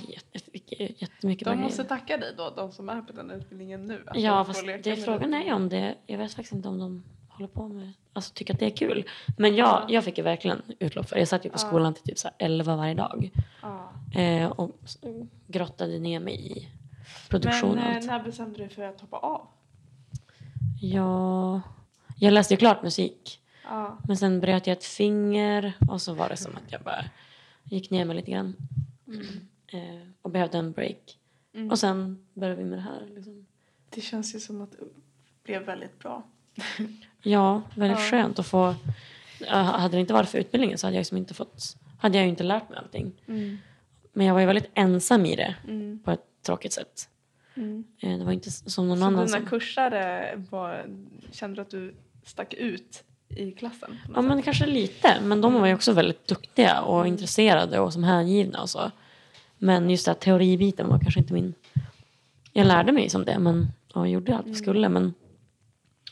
jättemycket 0.98 1.46
bra 1.46 1.54
De 1.56 1.62
måste 1.62 1.84
tacka 1.84 2.18
dig 2.18 2.34
då, 2.38 2.54
de 2.56 2.72
som 2.72 2.90
är 2.90 3.02
på 3.02 3.14
den 3.14 3.32
utbildningen 3.32 3.86
nu. 3.86 4.06
Ja, 4.14 4.46
fast 4.46 4.66
det, 4.84 4.96
frågan 4.96 5.34
är 5.34 5.44
ju 5.44 5.54
om 5.54 5.70
det, 5.70 5.96
jag 6.08 6.18
vet 6.18 6.34
faktiskt 6.34 6.54
inte 6.54 6.68
om 6.70 6.80
de 6.80 7.04
håller 7.30 7.48
på 7.48 7.68
med, 7.68 7.92
alltså 8.14 8.34
tycker 8.34 8.54
att 8.54 8.60
det 8.60 8.66
är 8.66 8.70
kul. 8.78 9.04
Men 9.38 9.56
jag, 9.56 9.68
Ja. 9.68 9.86
jag 9.90 10.04
fick 10.04 10.18
ju 10.18 10.24
verkligen 10.24 10.62
utlopp 10.80 11.10
för 11.10 11.16
det. 11.16 11.22
Jag 11.22 11.28
satt 11.28 11.46
ju 11.46 11.50
på 11.50 11.54
Ja. 11.56 11.58
skolan 11.68 11.94
till 11.94 12.04
typ 12.04 12.18
så 12.18 12.28
här 12.28 12.36
11 12.40 12.76
varje 12.76 12.94
dag. 12.94 13.32
Ja. 13.62 13.92
Eh, 14.22 14.48
och 14.52 14.72
grottade 15.48 16.00
ner 16.00 16.20
mig 16.20 16.58
i 16.58 16.68
produktion 17.30 17.76
Men 17.76 17.98
eh, 17.98 18.06
när 18.06 18.24
bestämde 18.24 18.52
du 18.58 18.58
dig 18.66 18.70
för 18.76 18.82
att 18.84 19.02
hoppa 19.02 19.18
av? 19.18 19.48
Ja, 20.82 21.62
jag 22.18 22.34
läste 22.34 22.54
ju 22.54 22.58
klart 22.58 22.84
musik. 22.84 23.41
Ja. 23.64 23.98
Men 24.08 24.18
sen 24.18 24.40
bröt 24.40 24.68
jag 24.68 24.78
ett 24.78 24.84
finger 24.84 25.74
och 25.90 26.02
så 26.02 26.14
var 26.14 26.30
det 26.30 26.38
som 26.38 26.56
att 26.56 26.72
jag 26.72 26.82
bara 26.82 27.06
gick 27.64 27.90
ner 27.90 28.06
mig 28.06 28.16
lite 28.16 28.32
grann. 28.32 28.56
Eh, 29.68 30.08
och 30.22 30.32
behövde 30.32 30.58
en 30.58 30.72
break. 30.72 31.18
Mm. 31.54 31.72
Och 31.72 31.80
sen 31.80 32.26
började 32.34 32.64
vi 32.64 32.70
med 32.70 32.78
det 32.78 32.82
här. 32.82 33.08
Liksom. 33.16 33.46
Det 33.90 34.02
känns 34.02 34.36
ju 34.36 34.40
som 34.40 34.62
att 34.62 34.72
det 34.72 34.78
blev 35.44 35.62
väldigt 35.66 36.00
bra. 36.00 36.24
Ja, 37.24 37.62
väldigt 37.76 38.00
Ja. 38.00 38.06
skönt 38.06 38.40
att 38.40 38.48
få... 38.48 38.76
Hade 39.48 39.98
det 39.98 40.02
inte 40.02 40.14
varit 40.14 40.30
för 40.30 40.38
utbildningen 40.40 40.78
så 40.78 40.88
hade 40.88 40.96
jag 40.96 41.00
liksom 41.02 41.18
inte 41.18 41.34
fått... 41.34 41.78
Hade 42.00 42.18
jag 42.18 42.24
ju 42.26 42.30
inte 42.30 42.44
lärt 42.44 42.70
mig 42.70 42.78
allting. 42.80 43.12
Men 44.14 44.26
jag 44.28 44.34
var 44.34 44.40
ju 44.42 44.48
väldigt 44.48 44.70
ensam 44.74 45.26
i 45.26 45.36
det 45.36 45.56
Mm. 45.68 46.00
på 46.04 46.12
ett 46.12 46.26
tråkigt 46.46 46.74
sätt. 46.74 47.10
Mm. 47.56 47.84
Eh, 48.00 48.18
Det 48.18 48.26
var 48.26 48.32
inte 48.32 48.52
som 48.52 48.88
någon 48.88 48.98
Så 49.00 49.06
annan 49.06 49.26
dina 49.26 49.38
som... 49.38 49.46
kursare, 49.46 50.36
var, 50.52 50.86
kände 51.32 51.56
du 51.56 51.62
att 51.62 51.70
du 51.70 51.94
stack 52.24 52.54
ut 52.54 53.04
i 53.36 53.52
klassen? 53.52 53.98
Ja, 54.16 54.22
men 54.22 54.42
kanske 54.42 54.66
lite. 54.66 55.18
Men 55.24 55.42
de 55.42 55.54
var 55.54 55.68
ju 55.68 55.74
också 55.74 55.94
väldigt 55.94 56.28
duktiga 56.28 56.82
och 56.82 57.08
intresserade 57.08 57.80
och 57.80 57.94
som 57.94 58.04
hängivna 58.04 58.62
och 58.62 58.70
så. 58.70 58.92
Men 59.58 59.90
just 59.90 60.06
det 60.06 60.12
här 60.12 60.20
teoribiten 60.20 60.90
var 60.90 61.00
kanske 61.00 61.20
inte 61.20 61.34
min... 61.34 61.54
Jag 62.54 62.68
lärde 62.68 62.92
mig 62.92 63.10
som 63.10 63.26
det, 63.26 63.40
men 63.40 63.72
och 63.94 64.08
gjorde 64.08 64.38
allt 64.38 64.48
jag 64.48 64.58
skulle. 64.58 64.90
Men 64.90 65.14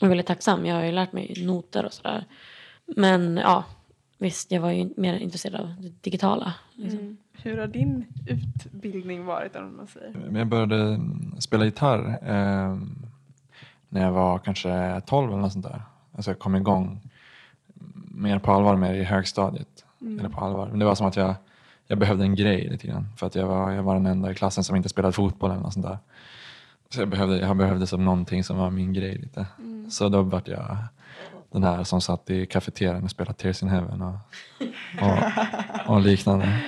jag 0.00 0.06
är 0.06 0.08
väldigt 0.08 0.26
tacksam. 0.26 0.66
Jag 0.66 0.74
har 0.74 0.82
ju 0.82 0.92
lärt 0.92 1.12
mig 1.12 1.34
noter 1.46 1.84
och 1.84 1.92
sådär. 1.92 2.24
Men 2.86 3.36
ja, 3.36 3.64
visst, 4.18 4.50
jag 4.50 4.60
var 4.60 4.70
ju 4.70 4.90
mer 4.96 5.14
intresserad 5.14 5.60
av 5.60 5.74
det 5.78 6.02
digitala. 6.02 6.54
Liksom. 6.74 6.98
Mm. 6.98 7.16
Hur 7.32 7.58
har 7.58 7.66
din 7.66 8.04
utbildning 8.26 9.24
varit, 9.24 9.56
om 9.56 9.76
man 9.76 9.86
säger? 9.86 10.38
Jag 10.38 10.46
började 10.46 11.00
spela 11.38 11.64
gitarr 11.64 12.18
eh, 12.22 12.78
när 13.88 14.02
jag 14.02 14.12
var 14.12 14.38
kanske 14.38 15.00
12 15.06 15.28
eller 15.28 15.42
något 15.42 15.52
sånt 15.52 15.66
där. 15.66 15.82
Alltså 16.12 16.30
jag 16.30 16.38
kom 16.38 16.56
igång 16.56 17.09
mer 18.10 18.38
på 18.38 18.52
allvar 18.52 18.76
med 18.76 18.94
det 18.94 18.98
i 18.98 19.04
högstadiet. 19.04 19.84
Eller 20.00 20.28
på 20.28 20.40
allvar. 20.40 20.68
Men 20.68 20.78
det 20.78 20.84
var 20.84 20.94
som 20.94 21.06
att 21.06 21.16
jag, 21.16 21.34
jag 21.86 21.98
behövde 21.98 22.24
en 22.24 22.34
grej 22.34 22.68
lite 22.68 22.86
grann. 22.86 23.06
För 23.16 23.26
att 23.26 23.34
jag 23.34 23.46
var, 23.46 23.70
jag 23.70 23.82
var 23.82 23.94
den 23.94 24.06
enda 24.06 24.30
i 24.30 24.34
klassen 24.34 24.64
som 24.64 24.76
inte 24.76 24.88
spelade 24.88 25.12
fotboll 25.12 25.50
eller 25.50 25.62
något 25.62 25.72
sånt 25.72 25.86
där. 25.86 25.98
Så 26.88 27.00
jag 27.00 27.08
behövde, 27.08 27.38
jag 27.38 27.56
behövde 27.56 27.86
som 27.86 28.04
någonting 28.04 28.44
som 28.44 28.56
var 28.56 28.70
min 28.70 28.92
grej 28.92 29.18
lite. 29.18 29.46
Så 29.90 30.08
då 30.08 30.22
vart 30.22 30.48
jag 30.48 30.76
den 31.52 31.62
här 31.62 31.84
som 31.84 32.00
satt 32.00 32.30
i 32.30 32.46
kafeterian 32.46 33.04
och 33.04 33.10
spelade 33.10 33.34
Tears 33.34 33.62
in 33.62 33.68
Heaven 33.68 34.02
och, 34.02 34.14
och, 35.00 35.94
och 35.94 36.00
liknande. 36.00 36.60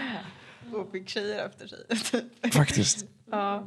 Och 0.75 0.91
fick 0.93 1.09
tjejer 1.09 1.47
efter 1.47 1.67
sig. 1.67 1.79
Faktiskt. 2.53 3.07
ja, 3.31 3.65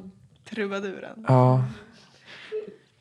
trubaduren. 0.50 1.26
Ja. 1.28 1.64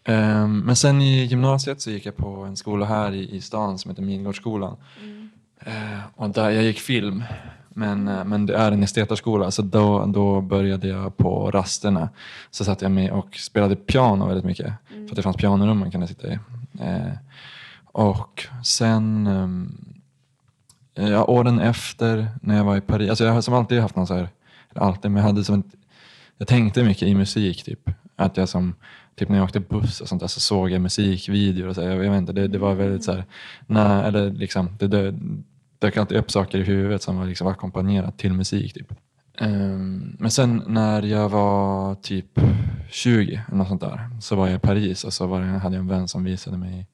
Ehm, 0.04 0.58
men 0.58 0.76
sen 0.76 1.00
i 1.02 1.25
gymnasiet 1.25 1.80
så 1.80 1.90
gick 1.90 2.06
jag 2.06 2.16
på 2.16 2.28
en 2.28 2.56
skola 2.56 2.87
här 2.87 3.12
i, 3.12 3.37
i 3.37 3.40
stan 3.40 3.78
som 3.78 3.90
heter 3.90 4.02
Midgårdsskolan. 4.02 4.76
Eh, 5.61 6.00
och 6.14 6.30
där, 6.30 6.50
jag 6.50 6.64
gick 6.64 6.78
film. 6.78 7.25
Men, 7.68 8.08
eh, 8.08 8.25
men 8.25 8.46
det 8.46 8.56
är 8.56 8.73
en 8.73 8.82
estetarskola 8.82 9.50
så 9.50 9.62
då, 9.62 10.06
då 10.06 10.40
började 10.40 10.88
jag 10.88 11.16
på 11.16 11.50
rasterna. 11.50 12.08
Så 12.50 12.64
satt 12.64 12.82
jag 12.82 12.90
med 12.90 13.11
och 13.11 13.37
spelade 13.37 13.76
piano 13.76 14.26
väldigt 14.26 14.44
mycket. 14.44 14.73
För 14.88 15.11
att 15.11 15.16
det 15.16 15.23
fanns 15.23 15.37
pianorum 15.37 15.78
man 15.78 15.90
kunde 15.90 16.06
sitta 16.06 16.28
i. 16.28 16.38
Eh, 16.80 17.12
och 17.84 18.46
sen 18.64 19.26
ehm, 19.26 19.76
ja, 20.94 21.25
åren 21.25 21.61
efter 21.61 22.28
när 22.42 22.56
jag 22.56 22.64
var 22.64 22.76
i 22.76 22.80
Paris. 22.80 23.11
Alltså 23.11 23.25
jag 23.25 23.32
har 23.32 23.40
som 23.40 23.54
alltid 23.54 23.80
haft 23.80 23.96
någon 23.96 24.06
så 24.06 24.14
här, 24.14 24.28
alltid, 24.75 25.11
men 25.11 25.23
jag 25.23 25.28
hade 25.28 25.44
som 25.44 25.61
ett, 25.61 25.75
jag 26.38 26.49
tänkte 26.49 26.84
mycket 26.84 27.08
i 27.08 27.14
musik 27.14 27.64
typ. 27.64 27.90
Att 28.16 28.37
jag 28.37 28.49
som, 28.49 28.75
typ 29.16 29.28
när 29.28 29.37
jag 29.37 29.44
åkte 29.44 29.61
buss 29.61 30.00
och 30.00 30.09
sånt 30.09 30.21
där 30.21 30.28
så 30.28 30.40
såg 30.40 30.71
jag 30.71 30.80
musikvideor 30.80 31.68
och 31.68 31.75
så. 31.75 31.83
Jag, 31.83 32.04
jag 32.04 32.11
vet 32.11 32.18
inte, 32.18 32.33
det, 32.33 32.49
det 32.49 32.59
var 32.59 32.75
väldigt 32.75 33.04
så 33.04 33.12
här, 33.12 33.25
nej, 33.66 34.06
eller 34.06 34.30
liksom, 34.30 34.68
det, 34.78 34.88
det, 34.88 35.14
dök 35.78 35.97
alltid 35.97 36.18
upp 36.18 36.30
saker 36.30 36.59
i 36.59 36.62
huvudet 36.62 37.02
som 37.02 37.18
var 37.18 37.26
liksom 37.26 37.47
ackompanjerat 37.47 38.18
till 38.18 38.33
musik. 38.33 38.75
Typ. 38.75 38.92
Um, 39.40 40.16
men 40.18 40.30
sen 40.30 40.62
när 40.66 41.02
jag 41.02 41.28
var 41.28 41.94
typ 41.94 42.40
20 42.90 43.42
eller 43.49 43.59
något 43.59 43.68
sånt 43.68 43.80
där 43.80 44.11
så 44.21 44.37
var 44.37 44.47
jag 44.47 44.56
i 44.56 44.59
Paris 44.59 45.04
och 45.04 45.12
så 45.12 45.26
var 45.26 45.40
det, 45.40 45.47
hade 45.47 45.75
jag 45.75 45.80
en 45.83 45.88
vän 45.88 46.09
som 46.09 46.25
visade 46.25 46.56
mig 46.56 46.87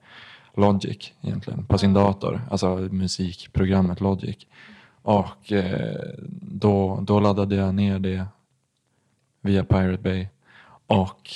Logic 0.57 1.13
egentligen 1.21 1.65
på 1.65 1.79
sin 1.79 1.93
dator, 1.93 2.41
alltså 2.51 2.77
musikprogrammet 2.77 4.01
Logic. 4.01 4.37
Och 5.03 5.53
eh, 5.53 6.01
då, 6.43 7.01
då 7.03 7.21
laddade 7.21 7.57
jag 7.57 7.75
ner 7.75 7.99
det 7.99 8.27
via 9.41 9.65
Pirate 9.65 10.03
Bay. 10.03 10.29
Och 10.87 11.31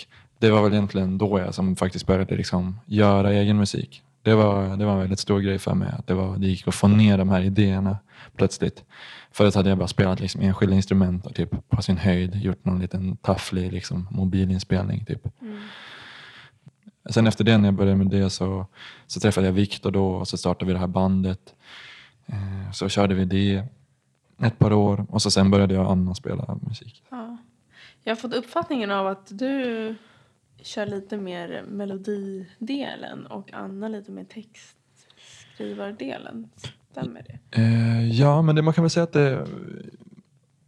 det 0.45 0.51
var 0.51 0.63
väl 0.63 0.73
egentligen 0.73 1.19
då 1.19 1.39
jag 1.39 1.55
som 1.55 1.77
faktiskt 1.77 2.07
började 2.07 2.37
liksom 2.37 2.81
göra 2.87 3.33
egen 3.33 3.57
musik. 3.57 4.03
Det 4.23 4.35
var, 4.35 4.77
det 4.77 4.85
var 4.85 4.93
en 4.93 4.99
väldigt 4.99 5.19
stor 5.19 5.41
grej 5.41 5.59
för 5.59 5.75
mig 5.75 5.89
att 5.99 6.07
det, 6.07 6.15
var, 6.15 6.37
det 6.37 6.47
gick 6.47 6.69
att 6.69 6.75
få 6.75 6.89
ner 6.89 7.19
de 7.19 7.29
här 7.29 7.41
idéerna 7.41 7.99
plötsligt. 8.37 8.85
Förut 9.33 9.55
hade 9.55 9.69
jag 9.69 9.79
bara 9.79 9.89
spelat 9.89 10.21
liksom 10.21 10.41
enskilda 10.41 10.77
instrument 10.77 11.27
och 11.27 11.35
typ 11.35 11.69
på 11.69 11.83
sin 11.83 11.97
höjd 11.97 12.35
gjort 12.35 12.65
någon 12.65 12.81
liten 12.81 13.17
tafflig 13.17 13.73
liksom, 13.73 14.09
mobilinspelning. 14.11 15.05
Typ. 15.05 15.29
Sen 17.11 17.27
efter 17.27 17.45
det, 17.45 17.59
när 17.59 17.69
jag 17.69 17.75
började 17.75 17.97
med 17.97 18.07
det 18.07 18.31
så, 18.31 18.67
så 19.07 19.21
träffade 19.21 19.47
jag 19.47 19.53
Viktor 19.53 19.91
då 19.91 20.09
och 20.09 20.29
så 20.29 20.37
startade 20.37 20.67
vi 20.67 20.73
det 20.73 20.79
här 20.79 20.87
bandet. 20.87 21.55
Eh, 22.27 22.71
så 22.73 22.89
körde 22.89 23.15
vi 23.15 23.25
det 23.25 23.65
ett 24.43 24.59
par 24.59 24.73
år 24.73 25.07
och 25.09 25.23
så 25.23 25.31
sen 25.31 25.51
började 25.51 25.75
jag 25.75 25.87
Anna 25.87 26.15
spela 26.15 26.59
musik. 26.63 27.03
Ja. 27.11 27.37
Jag 28.03 28.11
har 28.11 28.17
fått 28.17 28.35
uppfattningen 28.35 28.91
av 28.91 29.07
att 29.07 29.39
du 29.39 29.95
kör 30.63 30.87
lite 30.87 31.17
mer 31.17 31.65
melodidelen 31.69 33.27
och 33.27 33.53
Anna 33.53 33.89
lite 33.89 34.11
mer 34.11 34.25
textskrivardelen. 34.25 36.49
Stämmer 36.91 37.23
det? 37.23 37.39
Eh, 37.61 38.11
ja, 38.11 38.43
men 38.43 38.57
det, 38.57 38.63
man 38.63 38.75
kan 38.75 38.85
väl 38.85 38.91
säga 38.91 39.05
att 39.05 39.13
det 39.13 39.47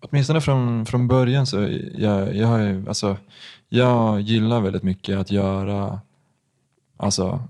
åtminstone 0.00 0.40
från, 0.40 0.86
från 0.86 1.08
början 1.08 1.46
så 1.46 1.68
jag, 1.94 2.36
jag, 2.36 2.46
har 2.46 2.84
alltså, 2.88 3.16
jag 3.68 4.20
gillar 4.20 4.60
väldigt 4.60 4.82
mycket 4.82 5.18
att 5.18 5.30
göra 5.30 6.00
alltså 6.96 7.48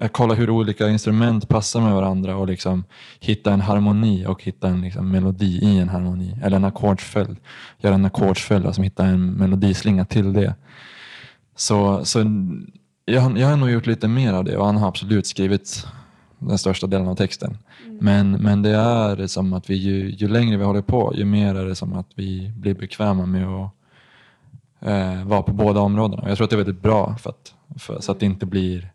att 0.00 0.12
kolla 0.12 0.34
hur 0.34 0.50
olika 0.50 0.88
instrument 0.88 1.48
passar 1.48 1.80
med 1.80 1.94
varandra 1.94 2.36
och 2.36 2.46
liksom 2.46 2.84
hitta 3.20 3.52
en 3.52 3.60
harmoni 3.60 4.26
och 4.26 4.42
hitta 4.42 4.68
en 4.68 4.80
liksom 4.80 5.10
melodi 5.10 5.58
i 5.62 5.78
en 5.78 5.88
harmoni. 5.88 6.36
Eller 6.42 6.56
en 6.56 6.64
ackordsföljd. 6.64 7.36
Göra 7.78 7.94
en 7.94 8.04
ackordsföljd, 8.04 8.66
alltså 8.66 8.82
hitta 8.82 9.06
en 9.06 9.32
melodislinga 9.32 10.04
till 10.04 10.32
det. 10.32 10.54
Så, 11.56 12.04
så 12.04 12.18
jag, 13.04 13.20
har- 13.20 13.36
jag 13.38 13.48
har 13.48 13.56
nog 13.56 13.70
gjort 13.70 13.86
lite 13.86 14.08
mer 14.08 14.32
av 14.32 14.44
det 14.44 14.56
och 14.56 14.66
han 14.66 14.76
har 14.76 14.88
absolut 14.88 15.26
skrivit 15.26 15.86
den 16.38 16.58
största 16.58 16.86
delen 16.86 17.08
av 17.08 17.14
texten. 17.14 17.58
Men, 18.00 18.30
men 18.30 18.62
det 18.62 18.70
är 18.76 19.26
som 19.26 19.52
att 19.52 19.70
vi 19.70 19.74
ju, 19.74 20.10
ju 20.10 20.28
längre 20.28 20.56
vi 20.56 20.64
håller 20.64 20.82
på, 20.82 21.12
ju 21.16 21.24
mer 21.24 21.54
är 21.54 21.64
det 21.66 21.74
som 21.74 21.92
att 21.92 22.06
vi 22.14 22.52
blir 22.56 22.74
bekväma 22.74 23.26
med 23.26 23.46
att 23.48 23.70
eh, 24.80 25.24
vara 25.24 25.42
på 25.42 25.52
båda 25.52 25.80
områdena. 25.80 26.22
Och 26.22 26.30
Jag 26.30 26.36
tror 26.36 26.44
att 26.44 26.50
det 26.50 26.54
är 26.56 26.64
väldigt 26.64 26.82
bra 26.82 27.16
för 27.16 27.30
att, 27.30 27.54
för, 27.78 28.00
så 28.00 28.12
att 28.12 28.20
det 28.20 28.26
inte 28.26 28.46
blir 28.46 28.90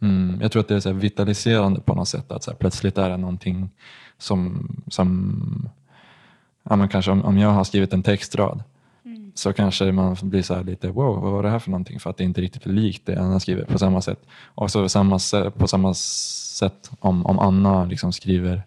mm, 0.00 0.38
Jag 0.42 0.52
tror 0.52 0.60
att 0.60 0.68
det 0.68 0.74
är 0.74 0.80
så 0.80 0.92
vitaliserande 0.92 1.80
på 1.80 1.94
något 1.94 2.08
sätt. 2.08 2.32
Att 2.32 2.42
så 2.42 2.52
plötsligt 2.54 2.98
är 2.98 3.10
det 3.10 3.16
någonting 3.16 3.70
som, 4.18 4.68
som 4.88 5.68
ja, 6.68 6.76
men 6.76 6.88
kanske 6.88 7.10
om, 7.10 7.22
om 7.24 7.38
jag 7.38 7.50
har 7.50 7.64
skrivit 7.64 7.92
en 7.92 8.02
textrad 8.02 8.62
så 9.40 9.52
kanske 9.52 9.92
man 9.92 10.16
blir 10.22 10.42
så 10.42 10.54
här 10.54 10.64
lite 10.64 10.88
wow, 10.88 11.20
vad 11.20 11.32
var 11.32 11.42
det 11.42 11.50
här 11.50 11.58
för 11.58 11.70
någonting? 11.70 12.00
För 12.00 12.10
att 12.10 12.16
det 12.16 12.24
inte 12.24 12.40
riktigt 12.40 12.66
är 12.66 12.70
likt 12.70 13.06
det 13.06 13.20
Anna 13.20 13.40
skriver 13.40 13.64
på 13.64 13.78
samma 13.78 14.00
sätt. 14.00 14.26
Och 14.54 14.70
så 14.70 14.88
samma, 14.88 15.18
på 15.56 15.68
samma 15.68 15.94
sätt 15.94 16.90
om, 17.00 17.26
om 17.26 17.38
Anna 17.38 17.84
liksom 17.84 18.12
skriver, 18.12 18.62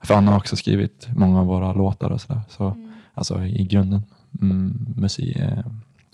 för 0.00 0.14
Anna 0.14 0.30
har 0.30 0.38
också 0.38 0.56
skrivit 0.56 1.08
många 1.16 1.40
av 1.40 1.46
våra 1.46 1.72
låtar 1.72 2.10
och 2.10 2.20
sådär. 2.20 2.40
Så, 2.48 2.76
Alltså 3.14 3.44
i 3.44 3.64
grunden, 3.64 4.02
mm, 4.40 4.86
musik, 4.96 5.36
eh, 5.36 5.58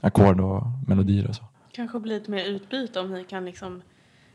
ackord 0.00 0.40
och 0.40 0.62
melodier 0.86 1.28
och 1.28 1.34
så. 1.34 1.44
Kanske 1.72 2.00
blir 2.00 2.18
lite 2.18 2.30
mer 2.30 2.44
utbyte 2.44 3.00
om 3.00 3.12
ni 3.12 3.24
kan 3.24 3.44
liksom 3.44 3.82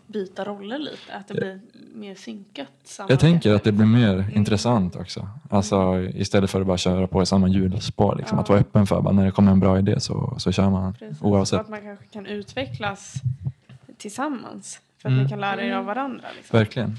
byta 0.08 0.46
roller 0.46 0.80
lite. 0.80 1.14
Att 1.14 1.28
det 1.28 1.34
blir 1.34 1.60
mer 1.94 2.16
synkat 2.16 2.68
samarbete. 2.84 3.14
Jag 3.14 3.20
tänker 3.20 3.54
att 3.54 3.64
det 3.64 3.72
blir 3.72 3.86
mer 3.86 4.26
intressant 4.34 4.96
också. 4.96 5.28
Alltså 5.50 6.00
istället 6.14 6.50
för 6.52 6.62
att 6.62 6.68
bara 6.68 6.78
köra 6.78 7.08
på 7.08 7.22
i 7.22 7.26
samma 7.26 7.48
hjulspår. 7.48 8.16
Liksom, 8.16 8.38
Ja. 8.38 8.42
Att 8.42 8.50
vara 8.50 8.60
öppen 8.60 8.88
för 8.88 9.00
att 9.10 9.16
när 9.16 9.26
det 9.26 9.32
kommer 9.32 9.52
en 9.52 9.60
bra 9.60 9.80
idé 9.80 10.00
så, 10.00 10.36
så 10.38 10.52
kör 10.52 10.70
man 10.70 10.94
Precis. 10.94 11.22
oavsett. 11.22 11.54
Och 11.60 11.62
att 11.66 11.70
man 11.70 11.82
kanske 11.82 12.06
kan 12.06 12.26
utvecklas 12.26 13.14
tillsammans. 13.98 14.80
För 15.02 15.10
att 15.10 15.14
Mm. 15.14 15.24
ni 15.24 15.30
kan 15.30 15.40
lära 15.40 15.62
er 15.64 15.74
av 15.74 15.86
varandra. 15.86 16.26
Liksom. 16.38 16.60
Verkligen. 16.60 16.98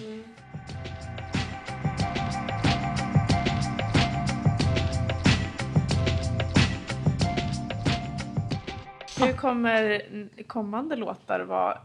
Hur 9.18 9.32
kommer 9.32 10.02
kommande 10.46 10.96
låtar 10.96 11.40
vara 11.40 11.78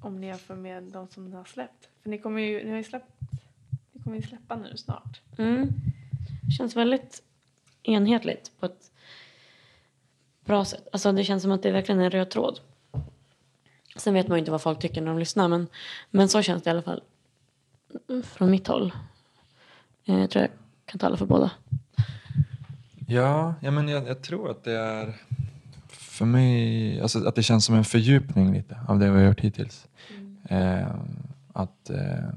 om 0.00 0.20
ni 0.20 0.26
jämför 0.26 0.54
med 0.56 0.82
de 0.82 1.08
som 1.08 1.30
ni 1.30 1.36
har 1.36 1.44
släppt? 1.44 1.88
För 2.02 2.10
ni 2.10 2.18
kommer 2.18 2.40
ju, 2.40 2.64
ni 2.64 2.70
har 2.70 2.76
ju 2.76 2.84
släppt, 2.84 3.12
ni 3.92 4.02
kommer 4.02 4.16
ju 4.16 4.22
släppa 4.22 4.56
nu 4.56 4.76
snart. 4.76 5.20
Mm. 5.38 5.68
Känns 6.58 6.76
väldigt 6.76 7.22
enhetligt 7.82 8.52
på 8.60 8.66
ett 8.66 8.90
bra 10.44 10.64
sätt. 10.64 10.88
Alltså 10.92 11.12
det 11.12 11.24
känns 11.24 11.42
som 11.42 11.52
att 11.52 11.62
det 11.62 11.68
är 11.68 11.72
verkligen 11.72 12.00
en 12.00 12.10
röd 12.10 12.30
tråd. 12.30 12.60
Sen 13.96 14.14
vet 14.14 14.28
man 14.28 14.36
ju 14.36 14.38
inte 14.38 14.50
vad 14.50 14.62
folk 14.62 14.78
tycker 14.78 15.00
när 15.00 15.08
de 15.08 15.18
lyssnar 15.18 15.48
men, 15.48 15.66
men 16.10 16.28
så 16.28 16.42
känns 16.42 16.62
det 16.62 16.68
i 16.68 16.70
alla 16.70 16.82
fall 16.82 17.02
från 18.24 18.50
mitt 18.50 18.66
håll. 18.66 18.92
Eh, 20.04 20.20
Jag 20.20 20.30
tror 20.30 20.42
jag 20.42 20.50
kan 20.84 20.98
tala 20.98 21.16
för 21.16 21.26
båda. 21.26 21.50
Ja, 23.08 23.54
ja 23.62 23.70
men 23.70 23.88
jag, 23.88 24.08
jag 24.08 24.22
tror 24.22 24.50
att 24.50 24.64
det 24.64 24.72
är 24.72 25.14
för 26.18 26.24
mig, 26.24 27.00
alltså 27.00 27.28
att 27.28 27.34
det 27.34 27.42
känns 27.42 27.64
som 27.64 27.74
en 27.74 27.84
fördjupning 27.84 28.52
lite 28.52 28.78
av 28.88 28.98
det 28.98 29.10
vi 29.10 29.18
har 29.18 29.26
gjort 29.26 29.40
hittills. 29.40 29.86
Eh, 30.48 30.88
att, 31.52 31.90
eh, 31.90 32.28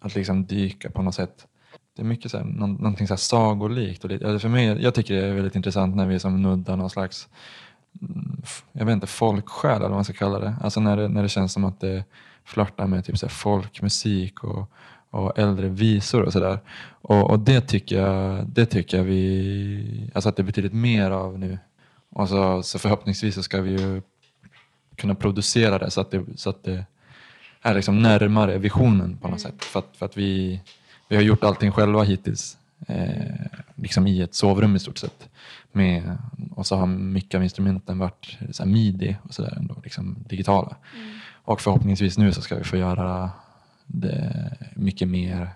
att 0.00 0.14
liksom 0.14 0.46
dyka 0.46 0.90
på 0.90 1.02
något 1.02 1.14
sätt. 1.14 1.46
Det 1.96 2.02
är 2.02 2.06
mycket 2.06 2.30
så 2.30 2.38
här, 2.38 2.44
någon, 2.44 2.74
någonting 2.74 3.06
så 3.06 3.12
här 3.12 3.18
sagolikt. 3.18 4.04
Och 4.04 4.10
lite, 4.10 4.24
eller 4.26 4.38
för 4.38 4.48
mig, 4.48 4.82
jag 4.82 4.94
tycker 4.94 5.14
det 5.14 5.26
är 5.26 5.34
väldigt 5.34 5.56
intressant 5.56 5.96
när 5.96 6.06
vi 6.06 6.18
som 6.18 6.42
nuddar 6.42 6.76
någon 6.76 6.90
slags 6.90 7.28
mm, 8.02 8.42
jag 8.72 8.86
vet 8.86 8.92
inte, 8.92 9.06
folksjäl 9.06 9.76
eller 9.76 9.88
vad 9.88 9.96
man 9.96 10.04
ska 10.04 10.12
kalla 10.12 10.38
det. 10.38 10.54
Alltså 10.60 10.80
när 10.80 10.96
det, 10.96 11.08
när 11.08 11.22
det 11.22 11.28
känns 11.28 11.52
som 11.52 11.64
att 11.64 11.80
det 11.80 12.04
flörtar 12.44 12.86
med 12.86 13.04
typ 13.04 13.18
så 13.18 13.28
folkmusik 13.28 14.44
och, 14.44 14.70
och 15.10 15.38
äldre 15.38 15.68
visor 15.68 16.22
och 16.22 16.32
sådär. 16.32 16.58
Och, 17.02 17.30
och 17.30 17.38
det 17.38 17.60
tycker 17.60 18.02
jag, 18.02 18.46
det 18.46 18.66
tycker 18.66 18.96
jag 18.96 19.04
vi, 19.04 20.10
alltså 20.14 20.28
att 20.28 20.36
det 20.36 20.42
är 20.42 20.44
betydligt 20.44 20.72
mer 20.72 21.10
av 21.10 21.38
nu. 21.38 21.58
Och 22.10 22.28
så, 22.28 22.62
så 22.62 22.78
förhoppningsvis 22.78 23.34
så 23.34 23.42
ska 23.42 23.60
vi 23.60 23.70
ju 23.70 24.02
kunna 24.96 25.14
producera 25.14 25.78
det 25.78 25.90
så 25.90 26.00
att 26.00 26.10
det, 26.10 26.24
så 26.36 26.50
att 26.50 26.64
det 26.64 26.84
är 27.62 27.74
liksom 27.74 28.02
närmare 28.02 28.58
visionen 28.58 29.16
på 29.16 29.28
något 29.28 29.40
sätt. 29.40 29.64
För 29.64 29.78
att, 29.78 29.96
för 29.96 30.06
att 30.06 30.16
vi, 30.16 30.60
vi 31.08 31.16
har 31.16 31.22
gjort 31.22 31.44
allting 31.44 31.72
själva 31.72 32.02
hittills. 32.02 32.56
Eh, 32.86 33.46
liksom 33.74 34.06
i 34.06 34.20
ett 34.22 34.34
sovrum 34.34 34.76
i 34.76 34.78
stort 34.78 34.98
sett. 34.98 35.28
Med, 35.72 36.18
och 36.56 36.66
så 36.66 36.76
har 36.76 36.86
mycket 36.86 37.34
av 37.38 37.42
instrumenten 37.42 37.98
varit 37.98 38.38
så 38.50 38.62
här 38.62 38.70
midi 38.70 39.16
och 39.22 39.34
sådär 39.34 39.54
ändå, 39.56 39.76
liksom 39.84 40.16
digitala. 40.28 40.76
Och 41.32 41.60
förhoppningsvis 41.60 42.18
nu 42.18 42.32
så 42.32 42.42
ska 42.42 42.56
vi 42.56 42.64
få 42.64 42.76
göra 42.76 43.30
det 43.86 44.56
mycket 44.76 45.08
mer. 45.08 45.50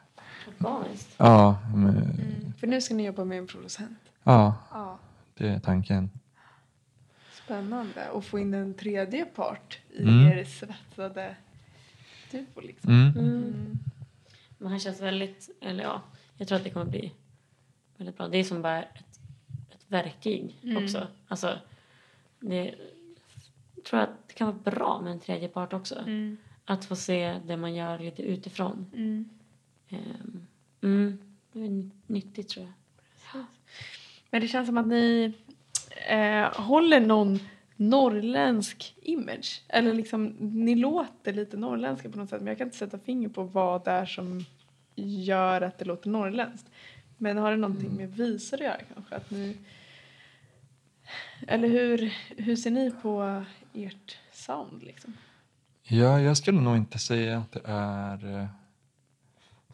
Organiskt. 0.60 1.14
Ja, 1.16 1.58
men, 1.74 1.88
Mm. 1.96 2.52
För 2.60 2.66
nu 2.66 2.80
ska 2.80 2.94
ni 2.94 3.06
jobba 3.06 3.24
med 3.24 3.38
en 3.38 3.46
producent. 3.46 3.98
ja, 4.24 4.54
Ja. 4.72 4.98
det 5.38 5.48
är 5.48 5.60
tanken. 5.60 6.10
Spännande. 7.44 8.10
Och 8.10 8.24
få 8.24 8.38
in 8.38 8.54
en 8.54 8.74
tredje 8.74 9.24
part 9.24 9.78
i 9.92 10.02
Mm. 10.02 10.26
er 10.38 10.44
svetsade 10.44 11.36
duo 12.30 12.60
liksom. 12.62 12.90
Mm. 12.90 13.18
Mm. 13.18 13.78
Men 14.58 14.68
han 14.70 14.80
känns 14.80 15.00
väldigt, 15.00 15.50
eller 15.60 15.84
ja, 15.84 16.02
jag 16.36 16.48
tror 16.48 16.58
att 16.58 16.64
det 16.64 16.70
kommer 16.70 16.86
bli 16.90 17.12
väldigt 17.96 18.16
bra. 18.16 18.28
Det 18.28 18.38
är 18.38 18.44
som 18.44 18.62
bara 18.62 18.82
ett, 18.82 18.98
ett 19.70 19.84
verktyg 19.88 20.58
Mm. 20.62 20.84
också. 20.84 21.06
Alltså, 21.28 21.58
det, 22.40 22.74
jag 23.74 23.84
tror 23.84 24.00
att 24.00 24.28
det 24.28 24.34
kan 24.34 24.46
vara 24.46 24.58
bra 24.76 25.00
med 25.00 25.12
en 25.12 25.20
tredje 25.20 25.48
part 25.48 25.72
också. 25.72 25.98
Mm. 25.98 26.36
Att 26.64 26.84
få 26.84 26.96
se 26.96 27.40
det 27.46 27.56
man 27.56 27.74
gör 27.74 27.98
lite 27.98 28.22
utifrån. 28.22 28.86
Mm. 28.94 29.28
Mm, 30.80 31.18
det 31.52 31.60
är 31.64 31.90
nyttigt 32.06 32.48
tror 32.48 32.64
jag. 32.64 33.44
Men 34.30 34.40
det 34.40 34.48
känns 34.48 34.66
som 34.68 34.78
att 34.78 34.86
ni 34.86 35.32
eh, 36.08 36.60
håller 36.60 37.00
någon 37.00 37.38
norrländsk 37.76 38.94
image. 39.02 39.62
Eller 39.68 39.94
liksom, 39.94 40.26
ni 40.40 40.74
låter 40.74 41.32
lite 41.32 41.56
norrländska 41.56 42.10
på 42.10 42.18
något 42.18 42.30
sätt. 42.30 42.40
Men 42.40 42.48
jag 42.48 42.58
kan 42.58 42.66
inte 42.66 42.76
sätta 42.76 42.98
finger 42.98 43.28
på 43.28 43.42
vad 43.42 43.84
det 43.84 43.90
är 43.90 44.06
som 44.06 44.44
gör 44.96 45.60
att 45.60 45.78
det 45.78 45.84
låter 45.84 46.10
norrländskt. 46.10 46.70
Men 47.18 47.38
har 47.38 47.50
det 47.50 47.56
någonting 47.56 47.96
med 47.96 48.16
visor 48.16 48.56
att 48.56 48.64
göra 48.64 48.80
kanske? 48.94 49.16
Att 49.16 49.30
ni, 49.30 49.56
eller 51.46 51.68
hur, 51.68 52.12
hur 52.36 52.56
ser 52.56 52.70
ni 52.70 52.90
på 53.02 53.44
ert 53.72 54.18
sound 54.32 54.82
liksom? 54.82 55.16
Ja, 55.82 56.20
jag 56.20 56.36
skulle 56.36 56.60
nog 56.60 56.76
inte 56.76 56.98
säga 56.98 57.38
att 57.38 57.52
det 57.52 57.60
är 57.64 58.40
eh, 58.40 58.46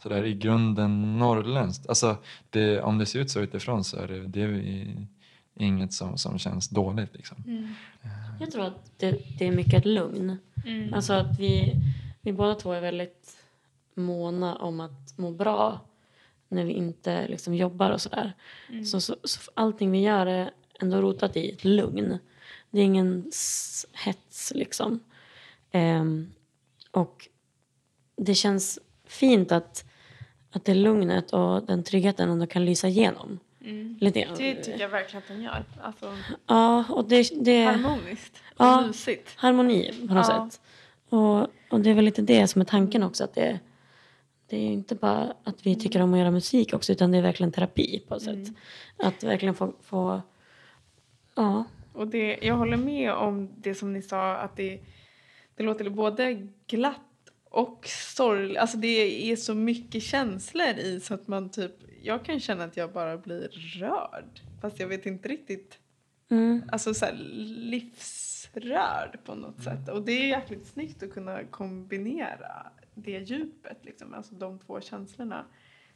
sådär 0.02 0.24
i 0.24 0.34
grunden 0.34 1.18
norrländskt. 1.18 1.88
Alltså 1.88 2.16
det, 2.50 2.80
om 2.80 2.98
det 2.98 3.06
ser 3.06 3.20
ut 3.20 3.30
så 3.30 3.40
utifrån 3.40 3.84
så 3.84 3.96
är 3.96 4.08
det, 4.08 4.26
det 4.26 4.40
ju 4.40 5.06
inget 5.60 5.92
som, 5.92 6.18
som 6.18 6.38
känns 6.38 6.68
dåligt 6.68 7.14
liksom. 7.14 7.36
Jag 8.40 8.50
tror 8.50 8.64
att 8.64 8.92
det, 8.96 9.38
det 9.38 9.46
är 9.46 9.52
mycket 9.52 9.74
ett 9.74 9.86
lugn. 9.86 10.38
Mm. 10.66 10.94
Alltså 10.94 11.12
att 11.12 11.38
vi, 11.38 11.74
vi 12.20 12.32
båda 12.32 12.54
två 12.54 12.72
är 12.72 12.80
väldigt 12.80 13.36
måna 13.94 14.56
om 14.56 14.80
att 14.80 15.18
må 15.18 15.30
bra 15.30 15.80
när 16.48 16.64
vi 16.64 16.72
inte 16.72 17.28
liksom 17.28 17.54
jobbar 17.54 17.90
och 17.90 18.00
sådär. 18.00 18.32
Så, 18.84 19.00
så, 19.00 19.16
så 19.24 19.50
allting 19.54 19.90
vi 19.90 20.00
gör 20.00 20.26
är 20.26 20.50
ändå 20.80 21.00
rotat 21.00 21.36
i 21.36 21.50
ett 21.50 21.64
lugn. 21.64 22.18
Det 22.70 22.80
är 22.80 22.84
ingen 22.84 23.30
hets 24.04 24.52
liksom. 24.54 25.00
Ehm, 25.70 26.32
och 26.90 27.28
det 28.16 28.34
känns 28.34 28.78
fint 29.04 29.52
att, 29.52 29.84
att 30.50 30.64
det 30.64 30.74
lugnet 30.74 31.32
och 31.32 31.66
den 31.66 31.84
tryggheten 31.84 32.30
ändå 32.30 32.46
kan 32.46 32.64
lysa 32.64 32.88
igenom. 32.88 33.38
Lite 34.00 34.20
grann. 34.20 34.34
Det 34.38 34.54
tycker 34.54 34.80
jag 34.80 34.88
verkligen 34.88 35.22
att 35.22 35.28
den 35.28 35.42
gör. 35.42 35.64
Alltså, 35.82 36.16
Ja, 36.46 36.84
och 36.88 37.08
det, 37.08 37.30
det 37.44 37.64
harmoniskt 37.64 38.42
och 38.56 38.64
Ja. 38.66 38.86
mysigt. 38.86 39.32
harmoni 39.36 39.92
på 40.08 40.14
något 40.14 40.26
Ja. 40.28 40.48
sätt. 40.50 40.60
Och, 41.08 41.40
och 41.70 41.80
det 41.80 41.90
är 41.90 41.94
väl 41.94 42.04
lite 42.04 42.22
det 42.22 42.46
som 42.48 42.60
är 42.60 42.64
tanken 42.64 43.02
också. 43.02 43.24
Att 43.24 43.34
det, 43.34 43.58
det 44.48 44.56
är 44.56 44.60
ju 44.60 44.72
inte 44.72 44.94
bara 44.94 45.34
att 45.44 45.66
vi 45.66 45.74
tycker 45.76 46.02
om 46.02 46.12
att 46.12 46.18
göra 46.18 46.30
musik 46.30 46.74
också 46.74 46.92
utan 46.92 47.10
det 47.12 47.18
är 47.18 47.22
verkligen 47.22 47.52
terapi 47.52 48.02
på 48.08 48.14
ett 48.14 48.22
sätt. 48.22 48.48
Att 48.96 49.24
verkligen 49.24 49.54
få, 49.54 49.72
få 49.82 50.22
ja, 51.34 51.64
Och 51.92 52.06
det, 52.08 52.38
jag 52.42 52.54
håller 52.56 52.76
med 52.76 53.12
om 53.12 53.50
det 53.56 53.74
som 53.74 53.92
ni 53.92 54.02
sa 54.02 54.36
att 54.36 54.56
det, 54.56 54.80
det 55.56 55.62
låter 55.62 55.88
både 55.90 56.46
glatt 56.66 56.96
och 57.50 57.86
sorgligt. 58.16 58.58
Alltså 58.58 58.76
det 58.76 59.30
är 59.32 59.36
så 59.36 59.54
mycket 59.54 60.02
känslor 60.02 60.68
i 60.68 61.00
så 61.00 61.14
att 61.14 61.28
man 61.28 61.50
typ, 61.50 61.72
jag 62.02 62.24
kan 62.24 62.40
känna 62.40 62.64
att 62.64 62.76
jag 62.76 62.92
bara 62.92 63.16
blir 63.18 63.48
rörd. 63.80 64.40
Fast 64.60 64.80
jag 64.80 64.88
vet 64.88 65.06
inte 65.06 65.28
riktigt, 65.28 65.78
mm, 66.30 66.62
alltså 66.72 66.94
så 66.94 67.04
här 67.04 67.14
livsrörd 67.94 69.18
på 69.24 69.34
något 69.34 69.62
sätt. 69.62 69.88
Och 69.88 70.02
det 70.02 70.12
är 70.12 70.26
jäkligt 70.28 70.66
snyggt 70.66 71.02
att 71.02 71.12
kunna 71.12 71.44
kombinera 71.44 72.66
det 72.94 73.18
djupet 73.18 73.78
liksom, 73.82 74.14
alltså 74.14 74.34
de 74.34 74.58
två 74.58 74.80
känslorna. 74.80 75.44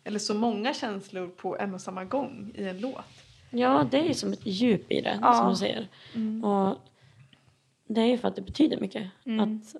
Eller 0.04 0.18
så 0.18 0.34
många 0.34 0.74
känslor 0.74 1.28
på 1.28 1.58
en 1.58 1.74
och 1.74 1.80
samma 1.80 2.04
gång 2.04 2.52
i 2.54 2.64
en 2.64 2.80
låt. 2.80 3.04
ja, 3.50 3.88
det 3.90 3.98
är 3.98 4.04
ju 4.04 4.14
som 4.14 4.32
ett 4.32 4.46
djup 4.46 4.92
i 4.92 5.00
det 5.00 5.18
Ja. 5.22 5.32
som 5.34 5.50
du 5.50 5.56
säger. 5.56 5.88
Och 6.44 6.78
det 7.86 8.00
är 8.00 8.06
ju 8.06 8.18
för 8.18 8.28
att 8.28 8.36
det 8.36 8.42
betyder 8.42 8.80
mycket. 8.80 9.10
Att 9.40 9.74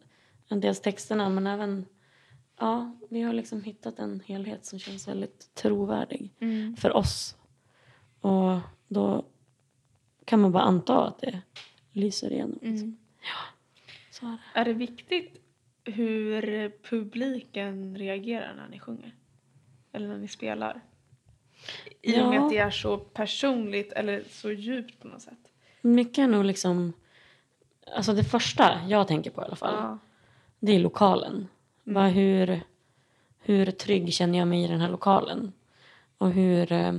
en 0.49 0.61
dels 0.61 0.81
texterna 0.81 1.29
men 1.29 1.47
även 1.47 1.87
Ja, 2.59 2.97
vi 3.11 3.23
har 3.23 3.33
liksom 3.33 3.63
hittat 3.63 3.99
en 3.99 4.21
helhet 4.21 4.67
som 4.67 4.79
känns 4.79 5.09
väldigt 5.09 5.55
trovärdig 5.55 6.31
för 6.79 6.97
oss. 6.97 7.37
Och 8.21 8.59
då 8.89 9.25
kan 10.25 10.41
man 10.41 10.53
bara 10.53 10.63
anta 10.63 11.07
att 11.07 11.19
det 11.19 11.43
lyser 11.93 12.33
igenom. 12.33 12.59
Liksom. 12.63 12.99
Så 14.11 14.27
är 14.27 14.31
det. 14.55 14.61
Är 14.61 14.65
det 14.65 14.73
viktigt 14.73 15.41
hur 15.85 16.71
publiken 16.83 17.97
reagerar 17.97 18.55
när 18.55 18.69
ni 18.69 18.81
sjunger? 18.81 19.15
Eller 19.93 20.09
när 20.09 20.19
ni 20.19 20.29
spelar? 20.29 20.81
I 22.03 22.21
och 22.21 22.29
med 22.29 22.37
Ja. 22.39 22.45
att 22.45 22.51
det 22.51 22.59
är 22.59 22.71
så 22.71 22.99
personligt 22.99 23.93
eller 23.93 24.25
så 24.31 24.51
djupt 24.53 25.01
på 25.01 25.09
något 25.09 25.23
sätt. 25.23 25.39
Mycket 25.81 26.19
är 26.19 26.29
nog 26.29 26.45
liksom... 26.45 26.93
Alltså 27.97 28.13
det 28.13 28.25
första 28.25 28.81
jag 28.89 29.09
tänker 29.09 29.31
på 29.31 29.43
i 29.43 29.45
alla 29.45 29.57
fall. 29.57 29.75
Ja. 29.75 29.99
Det 30.61 30.73
är 30.73 30.79
lokalen. 30.79 31.49
Bara 31.85 32.09
hur, 32.09 32.61
hur 33.39 33.67
trygg 33.71 34.13
känner 34.13 34.39
jag 34.39 34.49
mig 34.49 34.65
i 34.65 34.69
den 34.69 34.81
här 34.81 34.89
lokalen? 34.91 35.53
Och 36.19 36.31
hur... 36.33 36.73
eh, 36.73 36.93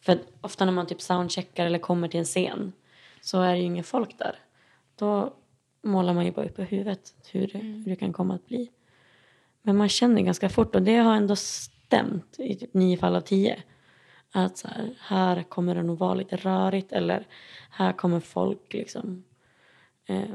För 0.00 0.18
ofta 0.40 0.64
när 0.64 0.72
man 0.72 0.86
typ 0.86 1.00
soundcheckar 1.00 1.66
eller 1.66 1.78
kommer 1.78 2.08
till 2.08 2.20
en 2.20 2.24
scen 2.26 2.72
så 3.20 3.40
är 3.40 3.52
det 3.52 3.58
ju 3.58 3.64
ingen 3.64 3.84
folk 3.84 4.18
där. 4.18 4.38
Då 4.96 5.34
målar 5.82 6.14
man 6.14 6.24
ju 6.24 6.32
bara 6.32 6.46
upp 6.46 6.58
i 6.58 6.62
huvudet 6.62 7.14
hur, 7.32 7.46
det- 7.46 7.58
hur 7.58 7.84
det 7.84 7.96
kan 7.96 8.12
komma 8.12 8.34
att 8.34 8.46
bli. 8.46 8.70
Men 9.62 9.76
man 9.76 9.88
känner 9.88 10.22
ganska 10.22 10.48
fort 10.48 10.74
och 10.74 10.82
det 10.82 10.96
har 10.96 11.14
ändå 11.16 11.36
stämt 11.36 12.36
i 12.38 12.54
typ 12.54 12.74
nio 12.74 12.96
fall 12.96 13.16
av 13.16 13.20
tio. 13.20 13.62
Att 14.32 14.58
så 14.58 14.68
här, 14.68 14.94
här 15.00 15.42
kommer 15.42 15.74
det 15.74 15.82
nog 15.82 15.98
vara 15.98 16.14
lite 16.14 16.36
rörigt 16.36 16.92
eller 16.92 17.26
här 17.70 17.92
kommer 17.92 18.20
folk 18.20 18.72
liksom 18.72 19.24
eh, 20.06 20.28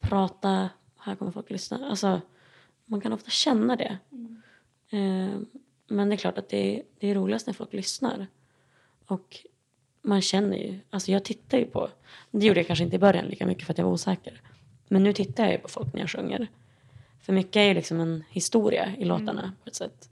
prata, 0.00 0.68
här 0.98 1.14
kommer 1.14 1.32
folk 1.32 1.50
lyssna. 1.50 1.88
Alltså, 1.90 2.20
man 2.84 3.00
kan 3.00 3.12
ofta 3.12 3.30
känna 3.30 3.76
det. 3.76 3.98
Eh, 4.90 5.38
men 5.88 6.08
det 6.08 6.14
är 6.14 6.16
klart 6.16 6.38
att 6.38 6.48
det 6.48 6.76
är, 6.76 6.82
det 6.98 7.10
är 7.10 7.14
roligast 7.14 7.46
när 7.46 7.54
folk 7.54 7.72
lyssnar. 7.72 8.26
Och 9.06 9.46
man 10.02 10.22
känner 10.22 10.56
ju, 10.56 10.78
alltså 10.90 11.12
jag 11.12 11.24
tittar 11.24 11.58
ju 11.58 11.64
på, 11.64 11.90
det 12.30 12.46
gjorde 12.46 12.60
jag 12.60 12.66
kanske 12.66 12.84
inte 12.84 12.96
i 12.96 12.98
början 12.98 13.24
lika 13.24 13.46
mycket 13.46 13.66
för 13.66 13.72
att 13.72 13.78
jag 13.78 13.84
var 13.84 13.92
osäker. 13.92 14.40
Men 14.88 15.02
nu 15.02 15.12
tittar 15.12 15.44
jag 15.44 15.52
ju 15.52 15.58
på 15.58 15.68
folk 15.68 15.92
när 15.92 16.00
jag 16.00 16.10
sjunger. 16.10 16.48
För 17.20 17.32
mycket 17.32 17.56
är 17.56 17.64
ju 17.64 17.74
liksom 17.74 18.00
en 18.00 18.24
historia 18.30 18.96
i 18.98 19.04
låtarna 19.04 19.52
på 19.62 19.68
ett 19.68 19.74
sätt. 19.74 20.10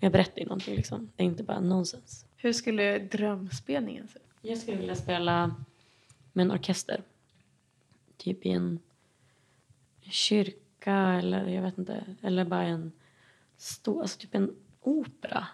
Jag 0.00 0.12
berättar 0.12 0.40
ju 0.40 0.46
någonting 0.46 0.76
liksom. 0.76 1.10
Det 1.16 1.22
är 1.22 1.26
inte 1.26 1.42
bara 1.42 1.60
nonsens. 1.60 2.26
Hur 2.36 2.52
skulle 2.52 2.98
drömspelningen 2.98 4.08
se 4.08 4.18
ut? 4.18 4.24
Jag 4.42 4.58
skulle 4.58 4.76
vilja 4.76 4.94
spela 4.94 5.54
med 6.32 6.44
en 6.44 6.52
orkester. 6.52 7.02
Typ 8.16 8.46
i 8.46 8.50
en 8.50 8.78
kyrka 10.82 10.94
eller 10.94 11.48
jag 11.48 11.62
vet 11.62 11.78
inte. 11.78 12.04
Eller 12.22 12.44
bara 12.44 12.62
en 12.62 12.92
stor, 13.56 14.02
alltså 14.02 14.18
typ 14.18 14.34
en 14.34 14.50
opera. 14.80 15.46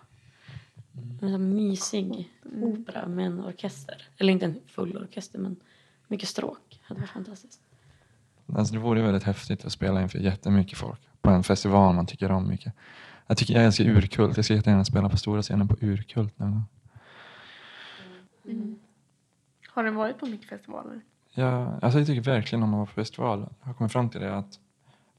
En 1.20 1.30
sån 1.32 1.54
mysig 1.54 2.30
opera 2.62 3.08
med 3.08 3.26
en 3.26 3.40
orkester. 3.40 4.08
Eller 4.18 4.32
inte 4.32 4.46
en 4.46 4.60
full 4.66 4.96
orkester 4.96 5.38
men 5.38 5.56
mycket 6.08 6.28
stråk. 6.28 6.80
hade 6.82 7.00
varit 7.00 7.10
fantastiskt. 7.10 7.60
Alltså 8.56 8.74
det 8.74 8.80
vore 8.80 9.02
väldigt 9.02 9.22
häftigt 9.22 9.64
att 9.64 9.72
spela 9.72 10.02
inför 10.02 10.18
jättemycket 10.18 10.78
folk 10.78 11.00
på 11.20 11.30
en 11.30 11.42
festival 11.42 11.94
man 11.94 12.06
tycker 12.06 12.30
om 12.30 12.48
mycket. 12.48 12.72
Jag, 13.26 13.36
tycker, 13.36 13.54
jag 13.54 13.64
älskar 13.64 13.84
Urkult. 13.84 14.36
Jag 14.36 14.44
ska 14.44 14.54
jättegärna 14.54 14.84
spela 14.84 15.08
på 15.08 15.16
stora 15.16 15.42
scenen 15.42 15.68
på 15.68 15.76
Urkult 15.80 16.38
någon 16.38 16.50
gång. 16.50 16.64
Har 19.68 19.82
ni 19.82 19.90
varit 19.90 20.18
på 20.18 20.26
mycket 20.26 20.48
festivaler? 20.48 21.00
Ja, 21.34 21.78
alltså 21.82 21.98
jag 21.98 22.06
tycker 22.06 22.22
verkligen 22.22 22.62
om 22.62 22.74
att 22.74 22.76
vara 22.76 22.86
på 22.86 22.92
festival. 22.92 23.46
Jag 23.60 23.66
har 23.66 23.74
kommit 23.74 23.92
fram 23.92 24.10
till 24.10 24.20
det 24.20 24.36
att 24.36 24.58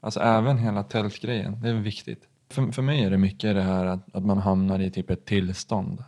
alltså 0.00 0.20
även 0.20 0.58
hela 0.58 0.82
tältgrejen, 0.82 1.60
det 1.62 1.68
är 1.68 1.74
viktigt. 1.74 2.26
För, 2.50 2.72
för 2.72 2.82
mig 2.82 3.04
är 3.04 3.10
det 3.10 3.18
mycket 3.18 3.54
det 3.54 3.62
här 3.62 3.86
att, 3.86 4.14
att 4.14 4.24
man 4.24 4.38
hamnar 4.38 4.78
i 4.80 4.90
typ 4.90 5.10
ett 5.10 5.24
tillstånd. 5.24 6.04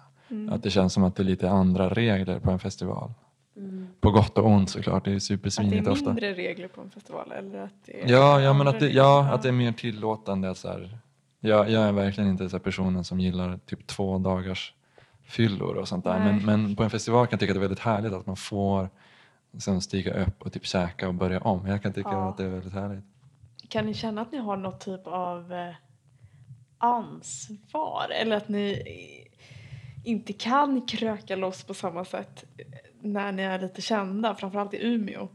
Att 0.50 0.62
det 0.62 0.70
känns 0.70 0.92
som 0.92 1.04
att 1.04 1.16
det 1.16 1.22
är 1.22 1.24
lite 1.24 1.50
andra 1.50 1.88
regler 1.88 2.38
på 2.40 2.50
en 2.50 2.58
festival. 2.58 3.10
På 4.00 4.10
gott 4.10 4.38
och 4.38 4.46
ont 4.46 4.70
såklart, 4.70 5.04
det 5.04 5.10
är 5.10 5.14
Att 5.14 5.16
det 5.16 5.20
supersvinigt 5.20 5.86
är 5.86 5.90
ofta. 5.90 6.06
mindre 6.06 6.34
regler 6.34 6.68
på 6.68 6.80
en 6.80 6.90
festival? 6.90 7.32
Eller 7.32 7.62
att 7.62 7.72
det 7.86 8.02
är 8.02 8.10
Ja, 8.10 8.40
ja, 8.40 8.52
men 8.52 8.68
att 8.68 8.80
det, 8.80 8.90
ja, 8.90 9.28
att 9.32 9.42
det 9.42 9.48
är 9.48 9.52
mer 9.52 9.72
tillåtande. 9.72 10.50
Att 10.50 10.56
så 10.58 10.68
här, 10.68 10.98
jag, 11.40 11.70
jag 11.70 11.82
är 11.82 11.92
verkligen 11.92 12.30
inte 12.30 12.48
så 12.48 12.56
här 12.56 12.62
personen 12.64 13.04
som 13.04 13.20
gillar 13.20 13.58
typ 13.66 13.86
två 13.86 14.18
dagars 14.18 14.74
fyllor 15.24 15.76
och 15.76 15.88
sånt 15.88 16.04
där. 16.04 16.18
Nej. 16.18 16.32
Men, 16.32 16.44
men 16.64 16.76
på 16.76 16.82
en 16.82 16.90
festival 16.90 17.26
kan 17.26 17.30
jag 17.32 17.40
tycka 17.40 17.52
att 17.52 17.54
det 17.54 17.58
är 17.58 17.68
väldigt 17.68 17.78
härligt 17.78 18.12
att 18.12 18.26
man 18.26 18.36
får 18.36 18.88
liksom 19.52 19.80
stiga 19.80 20.24
upp 20.24 20.42
och 20.42 20.52
typ 20.52 20.66
käka 20.66 21.08
och 21.08 21.14
börja 21.14 21.40
om. 21.40 21.66
Jag 21.66 21.82
kan 21.82 21.92
tycka 21.92 22.10
Ja. 22.12 22.28
att 22.28 22.36
det 22.36 22.44
är 22.44 22.48
väldigt 22.48 22.72
härligt. 22.72 23.04
Kan 23.72 23.86
ni 23.86 23.94
känna 23.94 24.22
att 24.22 24.32
ni 24.32 24.38
har 24.38 24.56
något 24.56 24.80
typ 24.80 25.06
av 25.06 25.52
eh, 25.52 25.74
ansvar? 26.78 28.10
Eller 28.10 28.36
att 28.36 28.48
ni 28.48 28.82
inte 30.04 30.32
kan 30.32 30.86
kröka 30.86 31.36
loss 31.36 31.64
på 31.64 31.74
samma 31.74 32.04
sätt 32.04 32.44
eh, 32.58 32.66
när 33.00 33.32
ni 33.32 33.42
är 33.42 33.58
lite 33.58 33.82
kända, 33.82 34.34
framförallt 34.34 34.74
i 34.74 34.86
Umeå? 34.86 35.28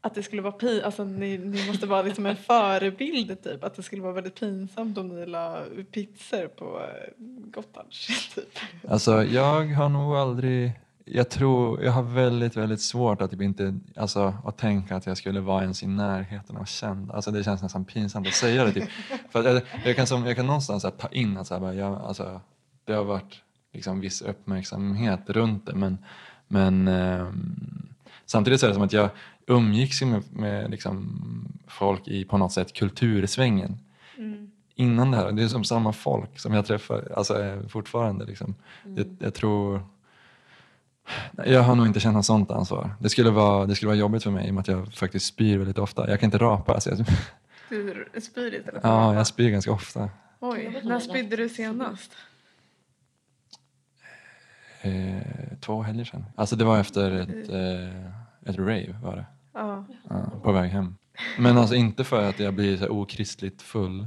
Att 0.00 0.14
det 0.14 0.22
skulle 0.22 0.42
vara 0.42 0.52
pin, 0.52 0.82
alltså 0.84 1.04
ni, 1.04 1.38
ni 1.38 1.66
måste 1.66 1.86
vara 1.86 2.02
liksom 2.02 2.26
en 2.26 2.36
förebild 2.36 3.42
typ. 3.42 3.64
Att 3.64 3.74
det 3.74 3.82
skulle 3.82 4.02
vara 4.02 4.12
väldigt 4.12 4.40
pinsamt 4.40 4.98
om 4.98 5.08
ni 5.08 5.26
la 5.26 5.64
pizzor 5.92 6.48
på 6.48 6.80
eh, 6.80 7.12
Gotlands? 7.26 8.06
Typ. 8.34 8.58
Alltså 8.88 9.24
jag 9.24 9.66
har 9.66 9.88
nog 9.88 10.16
aldrig 10.16 10.72
jag 11.12 11.30
tror, 11.30 11.82
jag 11.82 11.92
har 11.92 12.02
väldigt, 12.02 12.56
väldigt 12.56 12.80
svårt 12.80 13.22
att 13.22 13.30
typ 13.30 13.42
inte, 13.42 13.78
alltså 13.96 14.34
att 14.44 14.58
tänka 14.58 14.96
att 14.96 15.06
jag 15.06 15.16
skulle 15.16 15.40
vara 15.40 15.62
ens 15.62 15.82
i 15.82 15.86
närheten 15.86 16.56
av 16.56 16.64
känd. 16.64 17.10
Alltså 17.10 17.30
det 17.30 17.44
känns 17.44 17.62
nästan 17.62 17.84
pinsamt 17.84 18.26
att 18.26 18.34
säga 18.34 18.64
det 18.64 18.72
typ. 18.72 18.88
För 19.30 19.44
jag, 19.44 19.62
jag, 19.84 19.96
kan, 19.96 20.06
som, 20.06 20.26
jag 20.26 20.36
kan 20.36 20.46
någonstans 20.46 20.84
här, 20.84 20.90
ta 20.90 21.08
in 21.08 21.36
att 21.36 21.46
så 21.46 21.54
här, 21.54 21.60
bara, 21.60 21.74
jag, 21.74 21.94
alltså, 21.94 22.40
det 22.84 22.92
har 22.92 23.04
varit 23.04 23.42
liksom 23.72 24.00
viss 24.00 24.22
uppmärksamhet 24.22 25.20
runt 25.30 25.66
det 25.66 25.74
men, 25.74 25.98
men 26.48 26.88
ehm, 26.88 27.86
samtidigt 28.26 28.60
så 28.60 28.66
är 28.66 28.68
det 28.68 28.74
som 28.74 28.84
att 28.84 28.92
jag 28.92 29.10
umgicks 29.46 30.02
med, 30.02 30.22
med 30.32 30.70
liksom, 30.70 31.22
folk 31.68 32.08
i 32.08 32.24
på 32.24 32.38
något 32.38 32.52
sätt 32.52 32.72
kultursvängen 32.72 33.78
innan 34.74 35.10
det 35.10 35.16
här. 35.16 35.32
Det 35.32 35.42
är 35.42 35.48
som 35.48 35.64
samma 35.64 35.92
folk 35.92 36.38
som 36.38 36.54
jag 36.54 36.66
träffar 36.66 37.12
alltså, 37.16 37.42
eh, 37.42 37.66
fortfarande. 37.68 38.24
Liksom. 38.24 38.54
Jag, 38.84 39.16
jag 39.18 39.34
tror... 39.34 39.82
Jag 41.46 41.62
har 41.62 41.74
nog 41.74 41.86
inte 41.86 42.00
känt 42.00 42.14
något 42.14 42.26
sånt 42.26 42.50
ansvar. 42.50 42.94
Det 43.00 43.08
skulle, 43.08 43.30
vara, 43.30 43.66
det 43.66 43.74
skulle 43.74 43.86
vara 43.88 43.98
jobbigt 43.98 44.22
för 44.22 44.30
mig 44.30 44.46
i 44.46 44.50
och 44.50 44.54
med 44.54 44.60
att 44.60 44.68
jag 44.68 44.94
faktiskt 44.94 45.26
spyr 45.26 45.58
väldigt 45.58 45.78
ofta. 45.78 46.10
Jag 46.10 46.20
kan 46.20 46.26
inte 46.26 46.38
rapa. 46.38 46.74
Alltså 46.74 46.90
jag, 46.90 46.98
Du 47.68 48.06
spyr 48.20 48.52
istället 48.54 48.64
för 48.64 48.80
ja, 48.82 49.14
jag 49.14 49.26
spyr 49.26 49.50
ganska 49.50 49.72
ofta. 49.72 50.10
Oj, 50.40 50.80
när 50.84 51.00
spydde 51.00 51.36
du 51.36 51.48
senast? 51.48 52.12
Eh, 54.82 55.22
två 55.60 55.82
helger 55.82 56.04
sedan. 56.04 56.24
Alltså 56.36 56.56
det 56.56 56.64
var 56.64 56.78
efter 56.80 57.10
ett, 57.12 57.48
eh, 57.48 58.50
ett 58.50 58.58
rave 58.58 58.98
var 59.02 59.16
det. 59.16 59.24
Ja. 59.52 59.84
Ja, 60.08 60.32
på 60.42 60.52
väg 60.52 60.70
hem. 60.70 60.96
Men 61.38 61.58
alltså 61.58 61.74
inte 61.74 62.04
för 62.04 62.28
att 62.28 62.38
jag 62.40 62.54
blir 62.54 62.76
så 62.76 62.82
här 62.82 62.92
okristligt 62.92 63.62
full. 63.62 64.06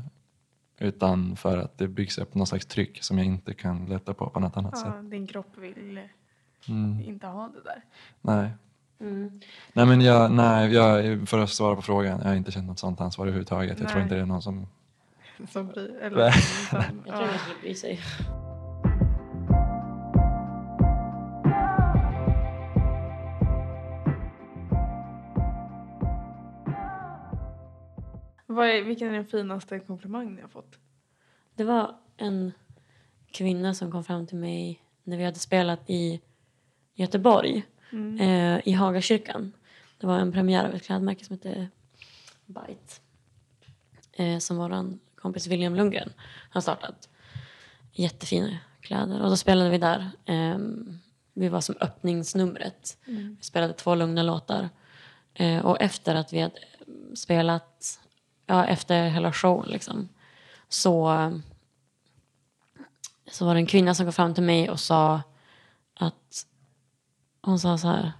Utan 0.80 1.36
för 1.36 1.58
att 1.58 1.78
det 1.78 1.88
byggs 1.88 2.18
upp 2.18 2.36
någon 2.36 2.48
slags 2.48 2.66
tryck 2.66 3.04
som 3.04 3.18
jag 3.18 3.28
inte 3.28 3.54
kan 3.54 3.86
lätta 3.86 4.14
på 4.14 4.30
på 4.30 4.40
något 4.40 4.58
annat 4.58 4.78
sätt. 4.78 4.94
ja, 4.96 5.02
din 5.02 5.28
kropp 5.28 5.58
vill 5.58 6.00
Mm, 6.70 7.02
inte 7.02 7.28
ha 7.28 7.48
det 7.48 7.64
där. 7.64 7.84
nej. 8.22 8.52
Mm. 9.00 9.40
Nej 9.74 9.86
men 9.86 10.02
jag, 10.02 10.32
nej, 10.32 10.74
jag, 10.74 11.30
för 11.30 11.40
att 11.40 11.50
svara 11.50 11.76
på 11.76 11.82
frågan, 11.82 12.20
jag 12.20 12.28
har 12.28 12.36
inte 12.36 12.52
känt 12.52 12.68
något 12.68 12.80
sånt 12.80 13.02
ansvar 13.02 13.26
överhuvudtaget. 13.26 13.80
Jag 13.80 13.90
tror 13.90 14.02
inte 14.02 14.16
det 14.16 14.22
är 14.22 14.26
någon 14.26 14.42
som... 14.42 14.68
Som 15.50 15.68
bry, 15.68 15.90
eller, 16.02 16.32
som, 16.32 16.80
Jag 17.06 17.16
tror 17.16 17.28
ja. 17.28 17.32
man 17.32 17.40
skulle 17.40 17.60
bry 17.62 17.76
sig. 17.76 18.00
Vad 28.46 28.70
är, 28.70 28.84
vilken 28.84 29.08
är 29.08 29.14
den 29.14 29.26
finaste 29.26 29.80
komplimang 29.80 30.36
ni 30.36 30.42
har 30.42 30.50
fått? 30.50 30.78
Det 31.56 31.64
var 31.64 31.96
en 32.18 32.52
kvinna 33.32 33.74
som 33.74 33.92
kom 33.92 34.04
fram 34.04 34.28
till 34.28 34.38
mig 34.38 34.82
när 35.04 35.18
vi 35.18 35.26
hade 35.26 35.40
spelat 35.40 35.90
i 35.90 36.22
Göteborg, 36.96 37.64
Mm. 37.92 38.20
eh, 38.20 38.62
i 38.68 38.72
Hagakyrkan. 38.72 39.52
Det 39.98 40.08
var 40.08 40.20
en 40.20 40.32
premiär 40.32 40.66
av 40.66 40.74
ett 40.76 40.84
klädmärke 40.84 41.26
som 41.26 41.36
hette 41.38 41.68
Bite. 42.46 42.94
Eh, 44.12 44.38
som 44.40 44.58
vår 44.58 44.98
kompis 45.16 45.48
William 45.48 45.76
Lundgren 45.76 46.14
har 46.50 46.62
startat. 46.62 47.10
Jättefina 47.92 48.58
kläder. 48.82 49.22
Och 49.22 49.30
då 49.30 49.38
spelade 49.38 49.70
vi 49.70 49.78
där. 49.78 50.10
ehm, 50.26 51.00
vi 51.34 51.50
var 51.50 51.62
som 51.62 51.76
öppningsnumret. 51.82 52.98
Vi 53.06 53.38
spelade 53.42 53.74
två 53.74 53.96
lugna 53.96 54.24
låtar. 54.24 54.70
Eh, 55.34 55.66
och 55.66 55.82
efter 55.82 56.16
att 56.16 56.34
vi 56.34 56.40
hade 56.40 56.60
spelat, 57.16 58.00
ja 58.46 58.66
efter 58.66 59.08
hela 59.10 59.34
showen 59.34 59.70
liksom, 59.70 60.10
så, 60.70 61.32
så 63.32 63.46
var 63.46 63.54
det 63.54 63.60
en 63.60 63.66
kvinna 63.66 63.96
som 63.96 64.06
kom 64.06 64.14
fram 64.14 64.34
till 64.34 64.44
mig 64.44 64.70
och 64.70 64.80
sa 64.80 65.22
att 65.94 66.46
hon 67.44 67.60
sa 67.60 67.78
så 67.78 67.88
här. 67.88 68.12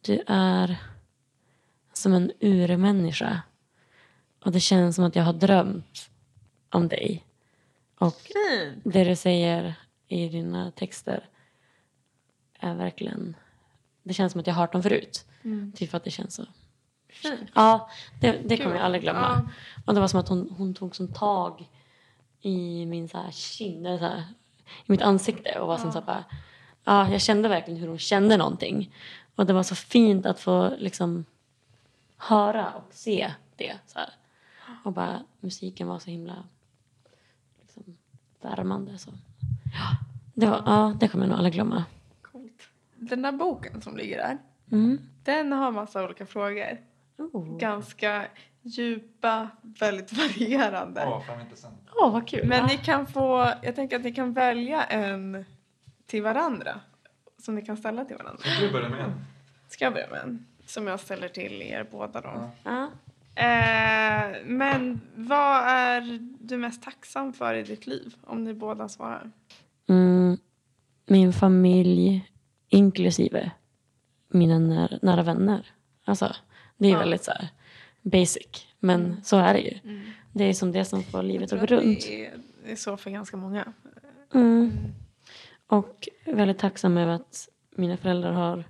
Du 0.00 0.22
är 0.26 0.76
som 1.92 2.12
en 2.12 2.32
urmänniska. 2.40 3.42
Och 4.44 4.52
det 4.52 4.60
känns 4.60 4.96
som 4.96 5.04
att 5.04 5.16
jag 5.16 5.24
har 5.24 5.32
drömt 5.32 6.10
om 6.70 6.88
dig. 6.88 7.26
Och 7.98 8.14
Fint! 8.14 8.82
det 8.84 9.04
du 9.04 9.16
säger 9.16 9.74
i 10.08 10.28
dina 10.28 10.70
texter 10.70 11.28
är 12.58 12.74
verkligen... 12.74 13.36
Det 14.02 14.14
känns 14.14 14.32
som 14.32 14.40
att 14.40 14.46
jag 14.46 14.54
har 14.54 14.62
hört 14.62 14.72
dem 14.72 14.82
förut. 14.82 15.26
Typ 15.74 15.90
för 15.90 15.96
att 15.96 16.04
det 16.04 16.10
känns 16.10 16.34
så... 16.34 16.46
Fint. 17.08 17.50
Ja, 17.54 17.90
det, 18.20 18.32
det 18.32 18.56
kommer 18.56 18.76
jag 18.76 18.84
aldrig 18.84 19.02
glömma. 19.02 19.20
Ja. 19.46 19.52
Och 19.86 19.94
det 19.94 20.00
var 20.00 20.08
som 20.08 20.20
att 20.20 20.28
hon, 20.28 20.54
hon 20.58 20.74
tog 20.74 20.96
som 20.96 21.08
tag 21.12 21.68
i 22.40 22.86
min 22.86 23.08
så 23.08 23.18
här 23.18 23.30
kind, 23.30 23.86
eller 23.86 23.98
så 23.98 24.04
här, 24.04 24.24
i 24.86 24.92
mitt 24.92 25.02
ansikte 25.02 25.60
och 25.60 25.68
var 25.68 25.78
som 25.78 25.92
så 25.92 25.98
här 25.98 26.06
bara... 26.06 26.24
Ja, 26.90 27.08
jag 27.10 27.20
kände 27.20 27.48
verkligen 27.48 27.80
hur 27.80 27.88
hon 27.88 27.98
kände 27.98 28.36
någonting. 28.36 28.94
Och 29.34 29.46
det 29.46 29.52
var 29.52 29.62
så 29.62 29.74
fint 29.74 30.26
att 30.26 30.40
få 30.40 30.74
liksom 30.78 31.24
höra 32.16 32.72
och 32.72 32.88
se 32.90 33.30
det. 33.56 33.76
Så 33.86 33.98
här. 33.98 34.10
Och 34.84 34.92
bara 34.92 35.22
musiken 35.40 35.88
var 35.88 35.98
så 35.98 36.10
himla 36.10 36.34
liksom, 37.62 37.96
värmande. 38.40 38.98
Så. 38.98 39.10
Ja, 39.74 39.96
det, 40.34 40.46
var, 40.46 40.62
ja, 40.66 40.96
det 41.00 41.08
kommer 41.08 41.24
jag 41.24 41.28
nog 41.28 41.38
aldrig 41.38 41.54
glömma. 41.54 41.84
Coolt. 42.22 42.62
Den 42.96 43.22
där 43.22 43.32
boken 43.32 43.82
som 43.82 43.96
ligger 43.96 44.16
där, 44.16 44.38
Mm. 44.72 44.98
den 45.24 45.52
har 45.52 45.70
massa 45.72 46.04
olika 46.04 46.26
frågor. 46.26 46.78
Oh. 47.32 47.58
Ganska 47.58 48.26
djupa, 48.62 49.48
väldigt 49.62 50.12
varierande. 50.18 51.04
Åh, 51.06 51.22
fan 51.26 51.40
intressant. 51.40 51.74
Åh, 51.94 52.12
vad 52.12 52.28
kul. 52.28 52.46
Men 52.48 52.58
Ja. 52.58 52.66
ni 52.66 52.76
kan 52.76 53.06
få, 53.06 53.52
jag 53.62 53.74
tänker 53.76 53.96
att 53.96 54.02
ni 54.02 54.12
kan 54.12 54.32
välja 54.32 54.84
en 54.84 55.44
till 56.10 56.22
varandra. 56.22 56.80
Som 57.38 57.54
ni 57.54 57.62
kan 57.62 57.76
ställa 57.76 58.04
till 58.04 58.16
varandra. 58.16 58.42
Du 58.60 58.72
börjar 58.72 58.88
med 58.88 59.00
en. 59.00 59.24
Ska 59.68 59.84
jag 59.84 59.92
börja 59.92 60.10
med 60.10 60.20
en? 60.20 60.46
Som 60.66 60.86
jag 60.86 61.00
ställer 61.00 61.28
till 61.28 61.62
er 61.62 61.86
båda 61.90 62.20
då. 62.20 62.50
Ja. 62.64 62.90
Eh, 63.34 64.36
men 64.44 65.00
vad 65.14 65.62
är 65.68 66.18
du 66.40 66.56
mest 66.56 66.82
tacksam 66.82 67.32
för 67.32 67.54
i 67.54 67.62
ditt 67.62 67.86
liv? 67.86 68.14
Om 68.24 68.44
ni 68.44 68.54
båda 68.54 68.88
svarar. 68.88 69.30
Mm, 69.88 70.36
min 71.06 71.32
familj, 71.32 72.30
inklusive 72.68 73.50
mina 74.28 74.58
nära, 74.58 74.98
nära 75.02 75.22
vänner. 75.22 75.66
Alltså, 76.04 76.34
det 76.76 76.86
är 76.88 76.92
Ja. 76.92 76.98
väldigt 76.98 77.24
så 77.24 77.30
här 77.30 77.48
basic. 78.02 78.66
Men 78.78 79.24
så 79.24 79.36
är 79.36 79.54
det 79.54 79.60
ju. 79.60 80.00
Det 80.32 80.44
är 80.44 80.52
som 80.54 80.72
det 80.72 80.84
som 80.84 81.02
får 81.02 81.22
livet 81.22 81.52
att 81.52 81.60
gå 81.60 81.66
runt. 81.66 82.00
Det 82.08 82.26
är, 82.26 82.32
det 82.64 82.72
är 82.72 82.76
så 82.76 82.96
för 82.96 83.10
ganska 83.10 83.36
många. 83.36 83.72
Mm. 84.34 84.72
Och 85.70 86.08
väldigt 86.24 86.58
tacksam 86.58 86.96
över 86.96 87.12
att 87.12 87.48
mina 87.70 87.96
föräldrar 87.96 88.32
har 88.32 88.64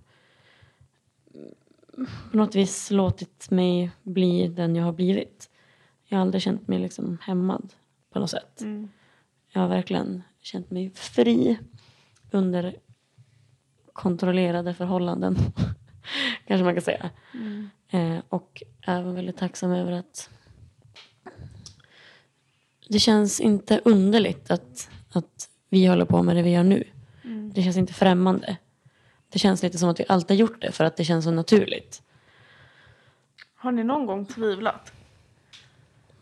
på 2.31 2.37
något 2.37 2.55
vis 2.55 2.91
låtit 2.91 3.51
mig 3.51 3.91
bli 4.03 4.49
den 4.49 4.77
jag 4.77 4.85
har 4.85 4.93
blivit. 4.93 5.51
Jag 6.05 6.19
har 6.19 6.23
aldrig 6.23 6.43
känt 6.43 6.69
mig 6.69 6.79
liksom 6.79 7.19
hämmad 7.23 7.73
på 8.13 8.19
något 8.19 8.31
sätt. 8.31 8.63
Jag 9.53 9.61
har 9.61 9.69
verkligen 9.69 10.23
känt 10.41 10.71
mig 10.71 10.91
fri 10.91 11.59
under 12.31 12.77
kontrollerade 13.93 14.75
förhållanden. 14.75 15.37
Kanske 16.47 16.65
man 16.65 16.75
kan 16.75 16.83
säga. 16.83 17.11
Eh, 17.89 18.19
och 18.29 18.63
även 18.87 19.15
väldigt 19.15 19.37
tacksam 19.37 19.71
över 19.71 19.93
att 19.93 20.31
det 22.89 22.99
känns 22.99 23.41
inte 23.41 23.81
underligt 23.85 24.51
att, 24.51 24.91
att 25.13 25.50
vi 25.71 25.87
håller 25.87 26.05
på 26.05 26.23
med 26.23 26.37
det 26.37 26.43
vi 26.43 26.51
gör 26.51 26.65
nu. 26.65 26.85
Det 27.55 27.63
känns 27.63 27.77
inte 27.77 27.93
främmande. 27.93 28.57
Det 29.29 29.39
känns 29.39 29.63
lite 29.63 29.79
som 29.79 29.89
att 29.89 30.01
vi 30.01 30.05
alltid 30.09 30.37
har 30.37 30.41
gjort 30.41 30.61
det 30.61 30.73
för 30.73 30.85
att 30.85 30.97
det 30.97 31.05
känns 31.05 31.25
så 31.25 31.31
naturligt. 31.31 32.03
Har 33.55 33.73
ni 33.73 33.85
någon 33.85 34.07
gång 34.07 34.27
tvivlat? 34.27 34.93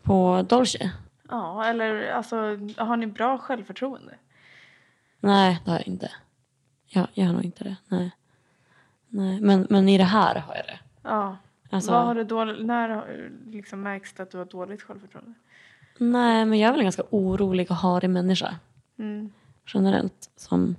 På 0.03 0.45
Dolce? 0.49 0.91
Ja, 1.29 1.65
eller 1.65 2.11
alltså 2.11 2.35
har 2.77 2.97
ni 2.97 3.07
bra 3.07 3.37
självförtroende? 3.37 4.15
Nej, 5.19 5.59
det 5.65 5.71
har 5.71 5.77
jag 5.77 5.87
inte. 5.87 6.11
Jag, 6.85 7.07
jag 7.13 7.25
har 7.25 7.33
nog 7.33 7.45
inte 7.45 7.63
det. 7.63 7.75
Nej. 7.87 8.11
Nej. 9.07 9.41
Men, 9.41 9.67
men 9.69 9.89
i 9.89 9.97
det 9.97 10.03
här 10.03 10.35
har 10.35 10.55
jag 10.55 10.65
det. 10.65 10.79
Ja. 11.03 11.37
Alltså, 11.69 11.91
Vad 11.91 12.05
har 12.05 12.15
du 12.15 12.23
dåligt, 12.23 12.65
när 12.65 12.89
har 12.89 13.29
liksom 13.45 13.81
märks 13.81 14.13
det 14.13 14.23
att 14.23 14.31
du 14.31 14.37
har 14.37 14.45
dåligt 14.45 14.81
självförtroende? 14.81 15.33
Nej, 15.97 16.45
men 16.45 16.59
jag 16.59 16.67
är 16.67 16.71
väl 16.71 16.79
en 16.79 16.85
ganska 16.85 17.03
orolig 17.09 17.71
och 17.71 17.77
harig 17.77 18.09
människa. 18.09 18.55
Mm. 18.99 19.31
Generellt 19.73 20.29
som 20.35 20.75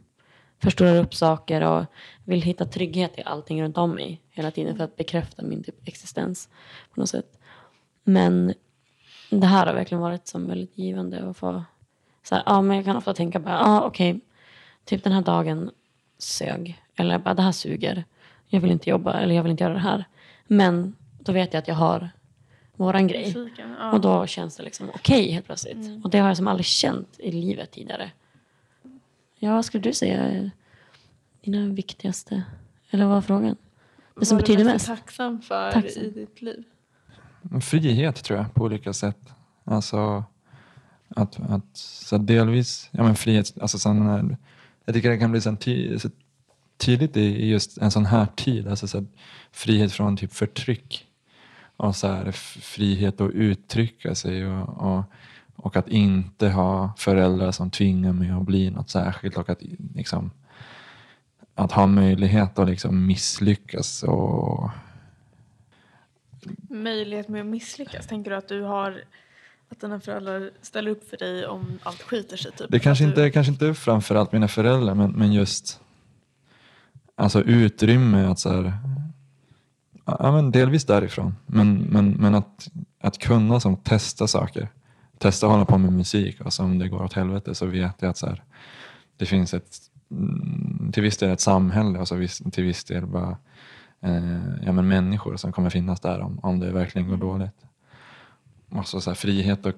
förstorar 0.59 0.97
upp 0.97 1.15
saker 1.15 1.61
och 1.61 1.85
vill 2.25 2.43
hitta 2.43 2.65
trygghet 2.65 3.19
i 3.19 3.23
allting 3.23 3.63
runt 3.63 3.79
om 3.79 3.95
mig 3.95 4.21
hela 4.31 4.51
tiden 4.51 4.77
för 4.77 4.85
att 4.85 4.97
bekräfta 4.97 5.43
min 5.43 5.65
typ 5.65 5.89
existens 5.89 6.49
på 6.95 7.01
något 7.01 7.09
sätt. 7.09 7.39
Men 8.05 8.55
det 9.31 9.47
här 9.47 9.67
har 9.67 9.75
verkligen 9.75 10.03
varit 10.03 10.27
som 10.27 10.47
väldigt 10.47 10.79
givande 10.79 11.31
att 11.31 11.37
få 11.37 11.65
så 12.23 12.35
här, 12.35 12.43
ja 12.47 12.63
men 12.63 12.77
jag 12.77 12.85
kan 12.85 12.97
ofta 12.97 13.15
tänka 13.15 13.41
bara, 13.41 13.55
ja 13.55 13.83
okej, 13.83 14.21
typ 14.85 15.05
den 15.05 15.13
här 15.13 15.23
dagen 15.23 15.71
sög 16.19 16.83
eller 16.97 17.19
bara 17.19 17.35
det 17.35 17.43
här 17.43 17.53
suger. 17.53 18.05
Jag 18.47 18.61
vill 18.61 18.71
inte 18.71 18.91
jobba 18.91 19.21
eller 19.21 19.35
jag 19.35 19.43
vill 19.43 19.51
inte 19.51 19.65
göra 19.65 19.75
det 19.75 19.81
här. 19.81 20.05
Men 20.47 20.97
då 21.19 21.33
vet 21.33 21.53
jag 21.55 21.61
att 21.61 21.69
jag 21.69 21.75
har 21.75 22.11
våran 22.77 23.07
grej. 23.07 23.25
Musiken, 23.25 23.77
ja. 23.79 23.93
Och 23.93 24.01
då 24.01 24.27
känns 24.27 24.57
det 24.57 24.63
liksom 24.63 24.91
okej 24.95 25.31
helt 25.31 25.47
plötsligt. 25.47 26.05
Och 26.05 26.11
det 26.11 26.19
har 26.19 26.29
jag 26.29 26.37
som 26.37 26.49
aldrig 26.49 26.67
känt 26.67 27.17
i 27.19 27.33
livet 27.33 27.71
tidigare. 27.71 28.11
Ja, 29.43 29.55
vad 29.55 29.65
skulle 29.65 29.83
du 29.83 29.93
säga 29.93 30.23
är 30.23 30.51
dina 31.45 31.67
viktigaste, 31.75 32.43
eller 32.91 33.05
vad 33.05 33.15
var 33.15 33.23
frågan? 33.23 33.57
Det 34.19 34.27
som 34.27 34.37
Vad 34.37 34.43
är 34.43 34.47
betyder 34.47 34.65
du 34.65 34.73
mest? 34.73 34.87
tacksam 34.87 35.43
för 35.43 35.73
Tacksam. 35.73 36.03
i 36.03 36.11
ditt 36.11 36.43
liv? 36.43 36.65
Frihet 37.63 38.25
tror 38.25 38.39
jag 38.39 38.55
på 38.55 38.65
olika 38.65 38.93
sätt. 38.93 39.19
Alltså 39.65 40.25
att, 41.09 41.41
att 41.41 41.77
så 41.77 42.19
delvis, 42.19 42.89
ja 42.93 43.03
men 43.03 43.17
frihet, 43.17 43.61
alltså 43.61 43.79
sån 43.79 44.03
här, 44.07 44.37
jag 44.85 44.95
tycker 44.95 45.11
det 45.11 45.19
kan 45.19 45.31
bli 45.31 45.41
så, 45.41 45.57
ty, 45.57 45.99
så 45.99 46.11
tydligt 46.77 47.17
i 47.17 47.47
just 47.49 47.79
en 47.79 47.91
sån 47.91 48.07
här 48.07 48.27
tid. 48.37 48.69
Alltså 48.69 48.89
så 48.89 48.99
här, 48.99 49.07
frihet 49.53 49.93
från 49.93 50.17
typ 50.17 50.33
förtryck. 50.33 51.07
Och 51.77 51.97
så 51.97 52.07
här, 52.07 52.33
frihet 52.33 53.21
att 53.21 53.31
uttrycka 53.31 54.15
sig 54.15 54.47
och, 54.47 54.69
och, 54.69 55.05
och 55.63 55.77
att 55.77 55.89
inte 55.89 56.49
ha 56.49 56.93
föräldrar 56.99 57.53
som 57.53 57.71
tvingar 57.71 58.13
mig 58.13 58.31
att 58.31 58.43
bli 58.43 58.71
något 58.71 58.91
särskilt 58.91 59.37
och 59.37 59.51
att 59.51 59.63
liksom 59.95 60.31
att 61.55 61.73
ha 61.73 61.87
möjlighet 61.87 62.59
att 62.59 62.69
liksom 62.69 63.07
misslyckas 63.07 64.03
och 64.03 64.71
Möjlighet 66.71 67.29
med 67.29 67.41
att 67.41 67.47
misslyckas. 67.47 68.07
Tänker 68.07 68.31
du 68.31 68.37
att 68.37 68.49
du 68.49 68.63
har 68.63 69.05
Att 69.69 69.81
dina 69.81 70.01
föräldrar 70.01 70.51
ställer 70.63 70.91
upp 70.91 71.11
för 71.11 71.17
dig 71.17 71.47
om 71.47 71.79
allt 71.83 72.03
skiter 72.03 72.37
sig 72.37 72.53
typ? 72.53 72.71
Det 72.71 72.79
kanske 72.79 73.05
inte, 73.05 73.25
du... 73.25 73.31
kanske 73.31 73.53
inte 73.53 73.75
framförallt 73.75 74.33
mina 74.33 74.49
föräldrar 74.49 74.95
men, 74.95 75.11
men 75.11 75.33
just 75.33 75.81
alltså 77.17 77.43
utrymme 77.43 78.25
att 78.25 78.39
så 78.39 78.51
här, 78.51 78.73
ja, 80.05 80.33
men 80.33 80.51
delvis 80.51 80.85
därifrån. 80.85 81.35
Men, 81.47 81.79
men, 81.79 82.11
men 82.11 82.35
att, 82.35 82.69
att 83.01 83.19
kunna 83.19 83.61
som 83.61 83.77
testa 83.77 84.27
saker. 84.27 84.69
Testa 85.21 85.47
att 85.47 85.53
hålla 85.53 85.65
på 85.65 85.79
med 85.79 85.93
musik 85.93 86.41
och 86.41 86.53
så 86.53 86.65
om 86.65 86.79
det 86.79 86.89
går 86.89 87.03
åt 87.03 87.13
helvete 87.13 87.55
så 87.55 87.67
vet 87.67 87.95
jag 87.99 88.11
att 88.11 88.17
så 88.17 88.27
här, 88.27 88.45
det 89.17 89.27
finns 89.27 89.55
ett 89.55 89.79
mm, 90.11 90.93
till 90.93 91.03
viss 91.03 91.19
del 91.19 91.31
ett 91.31 91.41
samhälle 91.41 91.99
och 91.99 92.09
så 92.09 92.27
till 92.53 92.65
viss 92.65 92.85
del 92.85 93.07
bara 93.07 93.37
eh, 94.01 94.63
ja, 94.63 94.73
men 94.73 94.89
människor 94.89 95.37
som 95.37 95.53
kommer 95.53 95.71
finnas 95.71 96.01
där 96.01 96.21
om, 96.21 96.39
om 96.43 96.61
det 96.61 96.73
verkligen 96.73 97.09
går 97.09 97.17
dåligt. 97.17 97.65
Och 98.69 98.89
så, 98.89 99.01
så 99.01 99.11
här, 99.11 99.15
frihet 99.15 99.67
att 99.67 99.77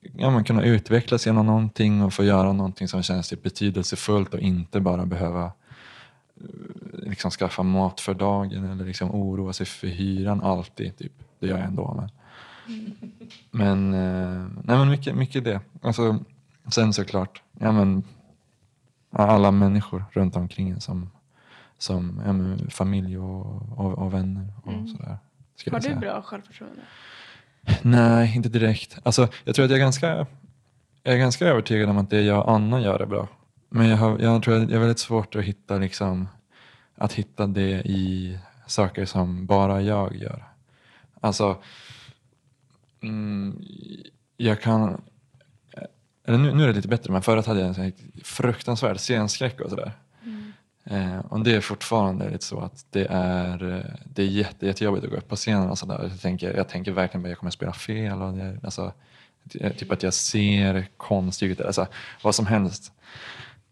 ja, 0.00 0.30
men 0.30 0.44
kunna 0.44 0.64
utvecklas 0.64 1.26
genom 1.26 1.46
någonting 1.46 2.02
och 2.02 2.12
få 2.12 2.24
göra 2.24 2.52
någonting 2.52 2.88
som 2.88 3.02
känns 3.02 3.28
typ 3.28 3.42
betydelsefullt 3.42 4.34
och 4.34 4.40
inte 4.40 4.80
bara 4.80 5.06
behöva 5.06 5.44
eh, 5.44 7.08
liksom 7.08 7.30
skaffa 7.30 7.62
mat 7.62 8.00
för 8.00 8.14
dagen 8.14 8.64
eller 8.64 8.84
liksom 8.84 9.10
oroa 9.10 9.52
sig 9.52 9.66
för 9.66 9.86
hyran 9.86 10.40
alltid. 10.40 10.96
Typ. 10.96 11.12
Det 11.38 11.46
gör 11.46 11.58
jag 11.58 11.66
ändå. 11.66 11.94
Men, 11.94 12.10
men, 13.50 13.94
eh, 13.94 14.46
nej, 14.64 14.78
men 14.78 14.90
mycket, 14.90 15.14
mycket 15.16 15.44
det. 15.44 15.60
Alltså, 15.82 16.18
sen 16.68 16.92
såklart, 16.92 17.42
ja, 17.58 17.72
men, 17.72 18.02
alla 19.10 19.50
människor 19.50 20.04
runt 20.12 20.36
omkring 20.36 20.70
en 20.70 20.80
som, 20.80 21.10
som 21.78 22.22
ja, 22.26 22.32
men, 22.32 22.70
familj 22.70 23.18
och, 23.18 23.78
och, 23.78 23.98
och 23.98 24.14
vänner 24.14 24.52
och 24.64 24.72
Mm. 24.72 24.88
sådär. 24.88 25.18
Har 25.70 25.80
jag 25.82 25.82
du 25.82 25.94
bra 25.94 26.22
självförtroende? 26.22 26.82
Nej, 27.82 28.36
inte 28.36 28.48
direkt. 28.48 28.98
Alltså, 29.02 29.28
jag 29.44 29.54
tror 29.54 29.64
att 29.64 29.70
jag 29.70 29.78
är 29.78 29.84
ganska, 29.84 30.26
jag 31.02 31.14
är 31.14 31.18
ganska 31.18 31.46
övertygad 31.46 31.88
om 31.90 31.98
att 31.98 32.10
det 32.10 32.20
jag 32.22 32.38
och 32.44 32.52
Anna 32.54 32.80
gör 32.80 33.00
är 33.00 33.06
bra. 33.06 33.28
Men 33.68 33.88
jag, 33.88 33.96
har, 33.96 34.18
jag 34.18 34.42
tror 34.42 34.62
att 34.62 34.68
det 34.68 34.74
är 34.74 34.78
väldigt 34.78 34.98
svårt 34.98 35.36
att 35.36 35.44
hitta, 35.44 35.78
liksom, 35.78 36.28
att 36.96 37.12
hitta 37.12 37.46
det 37.46 37.70
i 37.70 38.38
saker 38.66 39.04
som 39.04 39.46
bara 39.46 39.82
jag 39.82 40.16
gör. 40.16 40.44
Alltså, 41.20 41.56
mm, 43.02 43.62
jag 44.36 44.60
kan... 44.62 45.02
Eller 46.26 46.38
nu, 46.38 46.54
nu 46.54 46.62
är 46.62 46.66
det 46.68 46.72
lite 46.72 46.88
bättre, 46.88 47.12
men 47.12 47.22
förut 47.22 47.46
hade 47.46 47.60
jag 47.60 47.68
en 47.68 47.74
sån 47.74 47.92
fruktansvärd 48.24 48.98
scenskräck 48.98 49.60
och 49.60 49.70
sådär. 49.70 49.92
Eh, 50.84 51.18
och 51.18 51.44
det 51.44 51.54
är 51.54 51.60
fortfarande 51.60 52.30
lite 52.30 52.44
så 52.44 52.60
att 52.60 52.86
det 52.90 53.06
är, 53.10 53.72
eh, 53.76 53.94
det 54.04 54.22
är 54.22 54.26
jätte, 54.26 54.66
jättejobbigt 54.66 55.04
att 55.04 55.10
gå 55.10 55.16
upp 55.16 55.28
på 55.28 55.36
scenen 55.36 55.70
och 55.70 55.78
sådär. 55.78 56.08
Jag 56.10 56.20
tänker, 56.20 56.54
jag 56.56 56.68
tänker 56.68 56.92
verkligen 56.92 57.24
att 57.24 57.30
jag 57.30 57.38
kommer 57.38 57.50
spela 57.50 57.72
fel 57.72 58.22
och 58.22 58.32
det, 58.32 58.60
alltså, 58.62 58.92
t- 59.52 59.70
typ 59.70 59.92
att 59.92 60.02
jag 60.02 60.14
ser 60.14 60.86
konstig 60.96 61.50
ut, 61.50 61.60
alltså 61.60 61.86
vad 62.22 62.34
som 62.34 62.46
helst. 62.46 62.92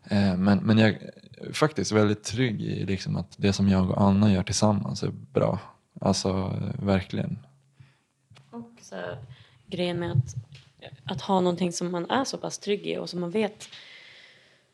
Eh, 0.04 0.36
men, 0.36 0.58
men 0.58 0.78
jag 0.78 0.88
är 0.90 1.52
faktiskt 1.52 1.92
väldigt 1.92 2.24
trygg 2.24 2.62
i 2.62 2.86
liksom 2.86 3.16
att 3.16 3.34
det 3.36 3.52
som 3.52 3.68
jag 3.68 3.90
och 3.90 4.02
Anna 4.02 4.32
gör 4.32 4.42
tillsammans 4.42 5.02
är 5.02 5.10
bra. 5.32 5.58
Alltså 6.00 6.28
eh, 6.28 6.84
verkligen. 6.86 7.38
Så 8.90 8.96
här, 8.96 9.18
grejen 9.66 9.98
med 9.98 10.10
att, 10.10 10.34
att 11.04 11.20
ha 11.20 11.40
någonting 11.40 11.72
som 11.72 11.92
man 11.92 12.10
är 12.10 12.24
så 12.24 12.38
pass 12.38 12.58
trygg 12.58 12.86
i 12.86 12.96
och 12.98 13.10
som 13.10 13.20
man 13.20 13.30
vet. 13.30 13.68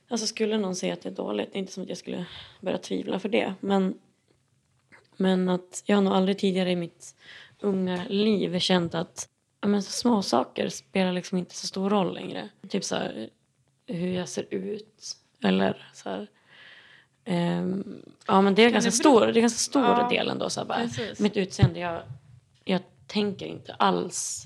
Alltså 0.08 0.26
skulle 0.26 0.58
någon 0.58 0.76
säga 0.76 0.92
att 0.92 1.02
det 1.02 1.08
är 1.08 1.12
dåligt, 1.12 1.52
det 1.52 1.58
är 1.58 1.60
inte 1.60 1.72
som 1.72 1.82
att 1.82 1.88
jag 1.88 1.98
skulle 1.98 2.24
börja 2.60 2.78
tvivla 2.78 3.18
för 3.18 3.28
det. 3.28 3.54
Men, 3.60 3.98
men 5.16 5.48
att 5.48 5.82
jag 5.86 5.96
har 5.96 6.02
nog 6.02 6.12
aldrig 6.14 6.38
tidigare 6.38 6.70
i 6.70 6.76
mitt 6.76 7.14
unga 7.60 8.04
liv 8.08 8.58
känt 8.58 8.94
att 8.94 9.28
ja, 9.60 9.68
men, 9.68 9.82
så 9.82 9.92
små 9.92 10.22
saker 10.22 10.68
spelar 10.68 11.12
liksom 11.12 11.38
inte 11.38 11.54
så 11.54 11.66
stor 11.66 11.90
roll 11.90 12.14
längre. 12.14 12.48
Typ 12.68 12.84
så 12.84 12.96
här, 12.96 13.30
hur 13.86 14.08
jag 14.08 14.28
ser 14.28 14.46
ut 14.50 15.16
eller 15.42 15.90
så 15.94 16.08
här. 16.10 16.28
ehm, 17.24 18.02
ja 18.26 18.40
men 18.40 18.54
det 18.54 18.62
är 18.62 18.66
Kan 18.66 18.72
ganska 18.72 18.90
det 18.90 18.96
stor, 18.96 19.26
det 19.26 19.38
är 19.38 19.40
ganska 19.40 19.58
stor 19.58 19.82
Ja, 19.82 20.08
del 20.08 20.28
ändå. 20.28 20.50
Så 20.50 20.60
här, 20.60 20.66
bara, 20.66 20.88
mitt 21.18 21.36
utseende, 21.36 21.80
jag, 21.80 22.02
jag 22.64 22.80
tänker 23.06 23.46
inte 23.46 23.74
alls 23.74 24.44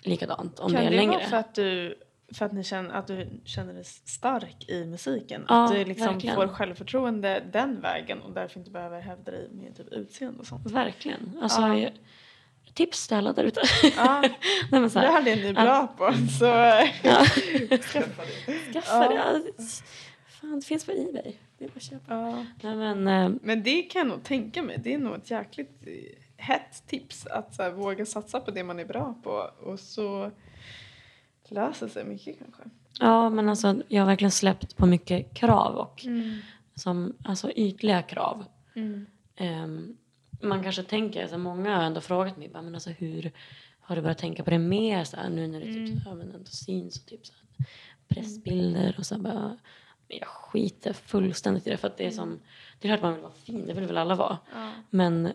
likadant 0.00 0.58
om 0.58 0.72
kan 0.72 0.80
det 0.80 0.86
är 0.86 0.90
det 0.90 0.96
längre. 0.96 1.12
vara 1.12 1.24
för 1.26 1.36
att 1.36 1.54
du 1.54 1.98
för 2.34 2.44
att 2.46 2.52
ni 2.52 2.64
känner 2.64 2.94
att 2.94 3.06
du 3.06 3.40
känner 3.44 3.74
dig 3.74 3.84
stark 3.84 4.68
i 4.68 4.84
musiken? 4.84 5.44
Ja, 5.48 5.64
att 5.64 5.72
du 5.72 5.84
liksom 5.84 6.06
verkligen. 6.06 6.36
får 6.36 6.48
självförtroende 6.48 7.42
den 7.52 7.80
vägen 7.80 8.20
och 8.22 8.32
därför 8.32 8.58
inte 8.58 8.70
behöver 8.70 9.00
hävda 9.00 9.32
dig 9.32 9.48
med 9.52 9.76
typ 9.76 9.88
utseende 9.92 10.40
och 10.40 10.46
sånt. 10.46 10.70
Verkligen. 10.70 11.38
Alltså, 11.42 11.60
Ja. 11.60 11.78
jag, 11.78 11.92
tips 12.74 13.08
till 13.08 13.16
alla 13.16 13.32
där 13.32 13.44
ute. 13.44 13.60
Ja, 13.96 14.20
Nej, 14.70 14.80
men 14.80 14.90
så 14.90 14.98
det 14.98 15.06
här, 15.06 15.28
är 15.28 15.36
ni 15.36 15.52
bra 15.52 15.86
på. 15.86 16.12
Så 16.38 16.44
ja. 16.44 17.24
skaffa 17.92 18.22
det. 18.46 18.72
Skaffa 18.72 19.08
det. 19.08 19.42
Det- 19.56 19.82
Fan, 20.28 20.60
det 20.60 20.66
finns 20.66 20.84
på 20.86 20.92
Ebay. 20.92 21.32
Det 21.58 21.64
är 21.64 21.68
bara 21.68 21.76
att 21.76 21.82
köpa. 21.82 22.44
Nej, 22.62 22.76
men, 22.76 23.06
eh, 23.08 23.30
Men 23.42 23.62
det 23.62 23.82
kan 23.82 23.98
jag 23.98 24.08
nog 24.08 24.24
tänka 24.24 24.62
mig. 24.62 24.78
Det 24.84 24.94
är 24.94 24.98
nog 24.98 25.14
ett 25.16 25.30
jäkligt 25.30 25.82
hett 26.36 26.82
tips 26.86 27.26
att 27.26 27.54
så 27.54 27.62
här, 27.62 27.70
våga 27.70 28.06
satsa 28.06 28.40
på 28.40 28.50
det 28.50 28.64
man 28.64 28.78
är 28.80 28.84
bra 28.84 29.14
på 29.22 29.50
och 29.60 29.80
så 29.80 30.30
löser 31.48 31.88
sig 31.88 32.04
mycket 32.04 32.38
kanske. 32.38 32.62
ja, 33.00 33.30
men 33.30 33.48
alltså, 33.48 33.82
jag 33.88 34.02
har 34.02 34.06
verkligen 34.06 34.30
släppt 34.30 34.76
på 34.76 34.86
mycket 34.86 35.34
krav 35.34 35.74
och 35.76 36.04
Mm. 36.06 36.38
som, 36.74 37.16
alltså, 37.24 37.52
ytliga 37.52 38.02
krav. 38.02 38.44
Mm. 38.74 39.06
Ehm, 39.36 39.96
man 40.42 40.62
kanske 40.62 40.82
tänker, 40.82 41.22
alltså, 41.22 41.38
många 41.38 41.76
har 41.76 41.82
ändå 41.84 42.00
frågat 42.00 42.36
mig, 42.36 42.48
men 42.52 42.74
alltså, 42.74 42.90
hur 42.90 43.32
har 43.80 43.96
du 43.96 44.02
börjat 44.02 44.18
tänka 44.18 44.44
på 44.44 44.50
det 44.50 44.58
mer 44.58 45.04
så 45.04 45.16
här, 45.16 45.30
nu 45.30 45.46
när 45.46 45.60
det 45.60 45.66
typ, 45.66 45.98
ja, 46.06 46.14
men 46.14 46.32
ändå 46.34 46.44
syns 46.50 47.00
och 47.00 47.06
typ, 47.06 47.26
så 47.26 47.32
här, 47.34 47.66
pressbilder 48.08 48.94
och 48.98 49.06
så 49.06 49.14
här, 49.14 49.22
bara, 49.22 49.58
men 50.08 50.18
jag 50.18 50.28
skiter 50.28 50.92
fullständigt 50.92 51.66
i 51.66 51.70
det 51.70 51.76
för 51.76 51.88
att 51.88 51.96
det 51.96 52.06
är 52.06 52.10
som, 52.10 52.40
det 52.80 52.88
är 52.88 52.90
klart 52.96 53.02
man 53.02 53.12
vill 53.14 53.22
vara 53.22 53.32
fin, 53.32 53.66
det 53.66 53.72
vill 53.74 53.86
väl 53.86 53.98
alla 53.98 54.14
vara. 54.14 54.38
Ja. 54.54 54.70
Men 54.90 55.32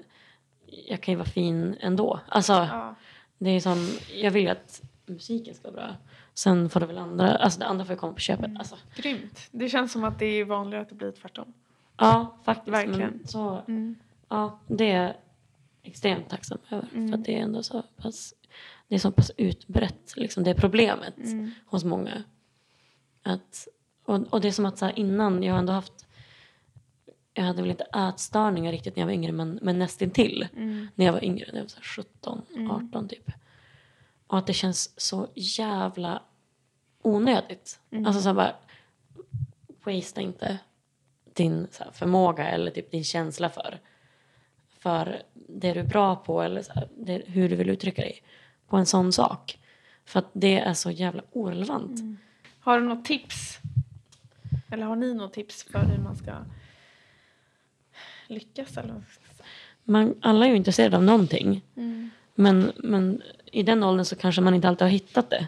jag 0.88 1.02
kan 1.02 1.12
ju 1.12 1.16
vara 1.18 1.28
fin 1.30 1.76
ändå. 1.80 2.20
Alltså, 2.28 2.54
Ja. 2.54 2.96
det 3.38 3.50
är 3.50 3.60
som, 3.60 3.88
jag 4.16 4.32
vill 4.32 4.44
ju 4.44 4.50
att 4.50 4.82
musiken 5.06 5.56
ska 5.56 5.72
vara 5.72 5.74
bra. 5.88 5.96
Sen 6.34 6.70
får 6.70 6.80
det 6.80 6.86
väl 6.86 6.98
andra, 6.98 7.36
alltså 7.36 7.60
det 7.60 7.66
andra 7.66 7.86
får 7.86 7.96
komma 7.96 8.14
på 8.14 8.20
köpet. 8.20 8.52
Alltså, 8.60 8.76
Grymt. 8.96 9.48
Det 9.52 9.70
känns 9.70 9.92
som 9.92 10.04
att 10.04 10.20
det 10.20 10.26
är 10.26 10.46
vanligare 10.46 10.82
att 10.84 10.90
det 10.90 10.96
blir 10.96 11.12
tvärtom. 11.12 11.54
ja, 11.98 12.38
faktiskt. 12.44 12.68
Verkligen. 12.74 13.00
Men 13.18 13.28
så, 13.28 13.62
Mm. 13.68 13.96
ja, 14.30 14.60
det 14.68 14.92
är 14.92 15.04
jag 15.04 15.14
extremt 15.84 16.30
tacksam 16.30 16.58
över. 16.70 16.88
För 17.10 17.14
att 17.18 17.26
det 17.26 17.38
är 17.40 17.44
ändå 17.44 17.64
så 17.64 17.84
pass, 17.98 18.34
det 18.88 18.96
är 18.96 19.00
så 19.00 19.12
pass 19.12 19.32
utbrett, 19.38 20.14
liksom, 20.16 20.44
det 20.44 20.50
är 20.50 20.54
problemet 20.56 21.18
Mm. 21.18 21.52
hos 21.66 21.84
många. 21.84 22.24
Att, 23.24 23.68
och, 24.06 24.16
och 24.30 24.42
det 24.42 24.48
är 24.48 24.52
som 24.52 24.66
att 24.66 24.78
så 24.78 24.86
här, 24.86 25.00
innan, 25.00 25.44
jag 25.44 25.54
har 25.54 25.60
ändå 25.60 25.74
haft 25.74 26.08
jag 27.34 27.44
hade 27.44 27.62
väl 27.62 27.72
inte 27.72 27.84
ätstörningar 27.84 28.72
riktigt 28.72 28.96
när 28.96 29.02
jag 29.02 29.08
var 29.08 29.14
yngre 29.14 29.32
men, 29.32 29.60
men 29.62 29.80
nästintill. 29.80 30.48
Mm. 30.56 30.88
När 30.96 31.06
jag 31.06 31.14
var 31.14 31.24
yngre, 31.24 31.46
när 31.48 31.60
jag 31.60 31.64
var 31.64 31.70
så 31.70 31.76
här 31.76 31.84
17, 31.84 32.42
18 32.72 33.08
typ. 33.08 33.32
Och 34.28 34.38
att 34.38 34.48
det 34.48 34.54
känns 34.54 35.00
så 35.00 35.28
jävla 35.36 36.22
onödigt. 37.02 37.80
Alltså 38.06 38.22
så 38.22 38.34
bara, 38.34 38.56
wastea 39.84 40.24
inte 40.24 40.60
din 41.34 41.68
här, 41.80 41.92
förmåga 41.94 42.48
eller 42.48 42.72
typ 42.72 42.92
din 42.92 43.04
känsla 43.04 43.50
för, 43.50 43.80
för 44.80 45.24
det 45.34 45.74
du 45.74 45.80
är 45.80 45.84
bra 45.88 46.16
på 46.16 46.42
eller 46.42 46.66
här, 46.76 46.88
det, 46.98 47.24
hur 47.26 47.50
du 47.50 47.56
vill 47.56 47.70
uttrycka 47.70 48.02
dig 48.02 48.24
på 48.68 48.78
en 48.78 48.86
sån 48.86 49.14
sak. 49.14 49.60
För 50.06 50.20
att 50.20 50.30
det 50.34 50.60
är 50.60 50.74
så 50.74 50.92
jävla 50.92 51.24
orelevant. 51.32 52.20
Har 52.60 52.80
du 52.80 52.88
något 52.88 53.06
tips? 53.06 53.60
Eller 54.72 54.86
har 54.86 54.96
ni 54.96 55.14
något 55.14 55.34
tips 55.34 55.64
för 55.64 55.80
hur 55.80 55.98
man 55.98 56.16
ska 56.16 56.32
lyckas? 58.32 58.78
Eller? 58.78 59.02
Man, 59.84 60.16
alla 60.22 60.46
är 60.46 60.50
ju 60.50 60.56
intresserade 60.56 60.98
av 60.98 61.04
någonting. 61.04 61.62
Mm. 61.76 62.10
Men, 62.36 62.72
men 62.78 63.22
i 63.52 63.64
den 63.64 63.84
åldern 63.84 64.06
så 64.06 64.16
kanske 64.16 64.42
man 64.42 64.54
inte 64.54 64.68
alltid 64.68 64.82
har 64.82 64.90
hittat 64.90 65.30
det. 65.30 65.48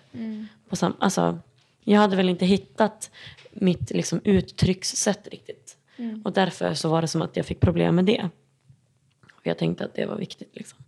På 0.69 0.75
sam, 0.75 0.93
alltså, 0.99 1.39
jag 1.83 1.99
hade 1.99 2.15
väl 2.15 2.29
inte 2.29 2.45
hittat 2.45 3.11
mitt 3.51 3.91
liksom, 3.91 4.21
uttryckssätt 4.23 5.27
riktigt. 5.27 5.77
Och 6.23 6.33
därför 6.33 6.73
så 6.73 6.89
var 6.89 7.01
det 7.01 7.07
som 7.07 7.21
att 7.21 7.37
jag 7.37 7.45
fick 7.45 7.59
problem 7.59 7.95
med 7.95 8.05
det. 8.05 8.29
Och 9.33 9.47
jag 9.47 9.57
tänkte 9.57 9.85
att 9.85 9.93
det 9.93 10.05
var 10.05 10.15
viktigt. 10.15 10.49
Liksom. 10.53 10.79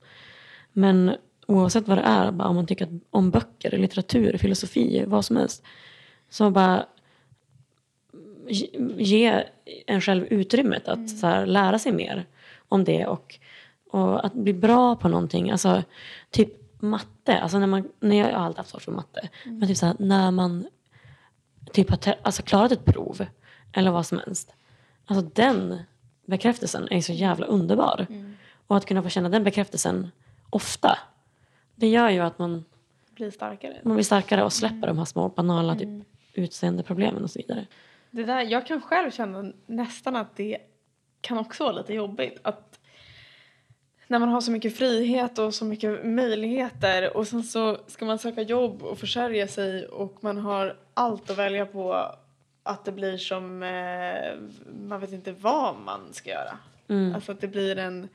Men 0.74 1.16
oavsett 1.48 1.88
vad 1.88 1.98
det 1.98 2.04
är, 2.04 2.32
bara 2.32 2.48
om 2.48 2.56
man 2.56 2.68
tycker 2.68 3.00
om 3.10 3.32
böcker, 3.32 3.78
litteratur, 3.78 4.38
filosofi, 4.38 5.04
vad 5.08 5.26
som 5.26 5.38
helst. 5.38 5.64
Så 6.30 6.50
bara 6.50 6.86
ge- 8.98 9.44
en 9.86 10.02
själv 10.02 10.26
utrymmet 10.26 10.88
att 10.88 11.10
så 11.10 11.28
här, 11.28 11.46
lära 11.46 11.80
sig 11.80 11.92
mer 11.92 12.26
om 12.70 12.84
det 12.84 13.06
och, 13.06 13.40
och 13.92 14.26
att 14.26 14.34
bli 14.34 14.54
bra 14.54 14.96
på 14.96 15.08
någonting. 15.08 15.52
Alltså 15.52 15.84
typ 16.30 16.82
matte, 16.82 17.40
alltså 17.40 17.60
när 17.60 17.68
man, 17.68 17.90
när 18.00 18.16
jag, 18.16 18.32
jag 18.32 18.38
har 18.38 18.46
alltid 18.46 18.58
haft 18.58 18.70
svårt 18.70 18.82
för 18.82 18.92
matte, 18.92 19.30
men 19.46 19.68
typ 19.68 19.78
så 19.78 19.86
här, 19.86 19.96
när 20.00 20.32
man 20.32 20.68
typ 21.74 21.90
har 21.90 22.16
alltså, 22.22 22.44
klarat 22.44 22.72
ett 22.72 22.86
prov 22.86 23.26
eller 23.74 23.92
vad 23.92 24.06
som 24.06 24.20
helst. 24.20 24.54
Alltså 25.06 25.30
den 25.34 25.80
bekräftelsen 26.26 26.88
är 26.92 27.02
så 27.02 27.14
jävla 27.14 27.46
underbar. 27.46 28.08
Och 28.68 28.78
att 28.78 28.86
kunna 28.86 29.04
få 29.04 29.10
känna 29.10 29.30
den 29.30 29.44
bekräftelsen 29.44 30.12
ofta, 30.50 30.98
det 31.76 31.88
gör 31.88 32.10
ju 32.10 32.20
att 32.20 32.40
man 32.40 32.66
bli 33.16 33.32
starkare. 33.32 33.82
Man 33.84 33.94
blir 33.94 34.04
starkare 34.04 34.44
och 34.44 34.54
släpper 34.54 34.88
de 34.88 34.98
här 34.98 35.06
små 35.06 35.30
banala 35.30 35.76
typ, 35.76 36.06
utseendeproblemen 36.34 37.24
och 37.24 37.32
så 37.32 37.40
vidare. 37.40 37.66
Det 38.16 38.24
där, 38.24 38.42
jag 38.42 38.66
kan 38.68 38.82
själv 38.82 39.12
känna 39.12 39.52
nästan 39.66 40.16
att 40.16 40.36
det 40.36 40.58
kan 41.22 41.38
också 41.38 41.64
vara 41.64 41.74
lite 41.74 41.94
jobbigt. 41.94 42.40
Att 42.42 42.80
när 44.08 44.20
man 44.20 44.30
har 44.30 44.42
så 44.42 44.52
mycket 44.52 44.78
frihet 44.78 45.40
och 45.40 45.54
så 45.54 45.66
mycket 45.66 46.06
möjligheter 46.06 47.18
och 47.18 47.28
sen 47.28 47.44
så 47.44 47.78
ska 47.88 48.06
man 48.06 48.20
söka 48.20 48.42
jobb 48.42 48.84
och 48.84 48.98
försörja 49.00 49.48
sig 49.48 49.88
och 49.88 50.18
man 50.24 50.38
har 50.38 50.78
allt 50.94 51.30
att 51.30 51.38
välja 51.38 51.66
på 51.66 52.16
att 52.64 52.86
det 52.86 52.92
blir 52.92 53.18
som, 53.18 53.64
eh, 53.64 54.34
man 54.88 55.00
vet 55.00 55.12
inte 55.12 55.32
vad 55.32 55.76
man 55.76 56.14
ska 56.14 56.30
göra. 56.30 56.58
Mm. 56.88 57.16
Alltså 57.16 57.32
att 57.32 57.42
det 57.42 57.48
blir 57.48 57.78
en 57.78 58.10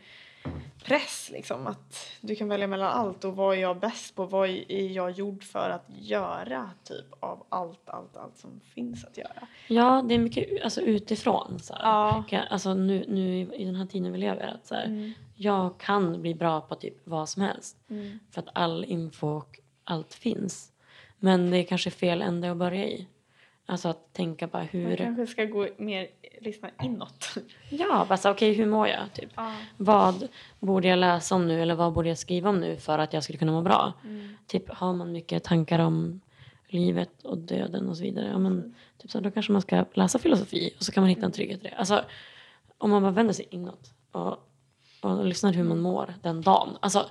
press 0.85 1.31
liksom. 1.33 1.67
Att 1.67 2.07
du 2.21 2.35
kan 2.37 2.49
välja 2.49 2.67
mellan 2.67 2.89
allt 2.93 3.25
och 3.25 3.37
vad 3.37 3.57
är 3.57 3.61
jag 3.61 3.81
bäst 3.81 4.15
på? 4.17 4.25
Vad 4.25 4.49
är 4.69 4.89
jag 4.89 5.11
gjord 5.11 5.45
för 5.45 5.71
att 5.71 5.87
göra 5.99 6.71
typ 6.85 7.07
av 7.21 7.47
allt, 7.49 7.89
allt, 7.89 8.17
allt 8.17 8.39
som 8.39 8.61
finns 8.75 9.05
att 9.05 9.17
göra? 9.17 9.47
Ja, 9.69 10.05
det 10.09 10.15
är 10.15 10.19
mycket 10.19 10.65
alltså, 10.65 10.81
utifrån. 10.81 11.59
Så 11.59 11.75
här. 11.75 11.83
Ja. 12.31 12.39
Alltså, 12.51 12.75
nu, 12.75 13.05
nu 13.09 13.37
i- 13.41 13.55
i 13.63 13.65
den 13.65 13.75
här 13.75 13.87
tiden 13.87 14.13
vi 14.13 14.19
lever. 14.19 14.47
Att, 14.47 14.67
så 14.67 14.75
här, 14.75 14.85
Mm. 14.87 15.13
Jag 15.35 15.79
kan 15.79 16.21
bli 16.23 16.35
bra 16.35 16.61
på 16.61 16.75
typ 16.75 16.95
vad 17.05 17.29
som 17.29 17.43
helst. 17.43 17.77
Mm. 17.91 18.19
För 18.31 18.41
att 18.43 18.49
all 18.55 18.85
info 18.85 19.27
och 19.29 19.61
allt 19.85 20.15
finns. 20.15 20.73
Men 21.19 21.51
det 21.51 21.57
är 21.59 21.63
kanske 21.65 21.91
fel 21.91 22.23
ände 22.23 22.51
att 22.51 22.57
börja 22.57 22.85
i. 22.85 23.07
Alltså 23.71 23.89
att 23.89 24.13
tänka 24.13 24.47
bara 24.47 24.59
Man 24.59 24.69
hur... 24.69 24.97
kanske 24.97 25.27
ska 25.27 25.45
gå 25.45 25.69
mer, 25.77 26.09
lyssna 26.41 26.71
inåt. 26.83 27.35
Ja, 27.69 28.07
bara 28.09 28.31
okej 28.31 28.53
hur 28.53 28.67
mår 28.67 28.89
jag? 28.89 29.13
Typ. 29.15 29.31
Ja. 29.35 29.53
Vad 29.77 30.29
borde 30.61 30.89
jag 30.89 30.99
läsa 30.99 31.35
om 31.35 31.49
nu 31.49 31.63
eller 31.63 31.75
vad 31.75 31.93
borde 31.93 32.09
jag 32.09 32.19
skriva 32.19 32.49
om 32.51 32.61
nu 32.61 32.77
för 32.77 32.99
att 32.99 33.13
jag 33.13 33.25
skulle 33.25 33.39
kunna 33.39 33.53
må 33.53 33.63
bra? 33.63 33.93
Mm. 34.05 34.37
Typ 34.47 34.71
har 34.71 34.93
man 34.93 35.13
mycket 35.13 35.45
tankar 35.45 35.79
om 35.79 36.21
livet 36.69 37.23
och 37.23 37.39
döden 37.39 37.89
och 37.89 37.97
så 37.97 38.03
vidare. 38.03 38.29
Ja, 38.29 38.39
men, 38.39 38.75
typ 38.99 39.11
så, 39.11 39.21
då 39.21 39.31
kanske 39.31 39.53
man 39.53 39.63
ska 39.63 39.85
läsa 39.95 40.19
filosofi 40.19 40.75
och 40.79 40.85
så 40.85 40.93
kan 40.93 41.03
man 41.03 41.09
hitta 41.09 41.27
en 41.27 41.33
trygghet 41.33 41.61
i 41.61 41.69
det. 41.69 41.75
Alltså, 41.75 42.05
om 42.79 42.91
man 42.91 43.03
bara 43.03 43.13
vänder 43.13 43.35
sig 43.35 43.47
inåt 43.51 43.95
och, 44.13 44.49
och 45.01 45.25
lyssnar 45.25 45.53
hur 45.53 45.65
man 45.65 45.81
mår 45.81 46.15
den 46.23 46.41
dagen. 46.43 46.77
Alltså, 46.81 47.07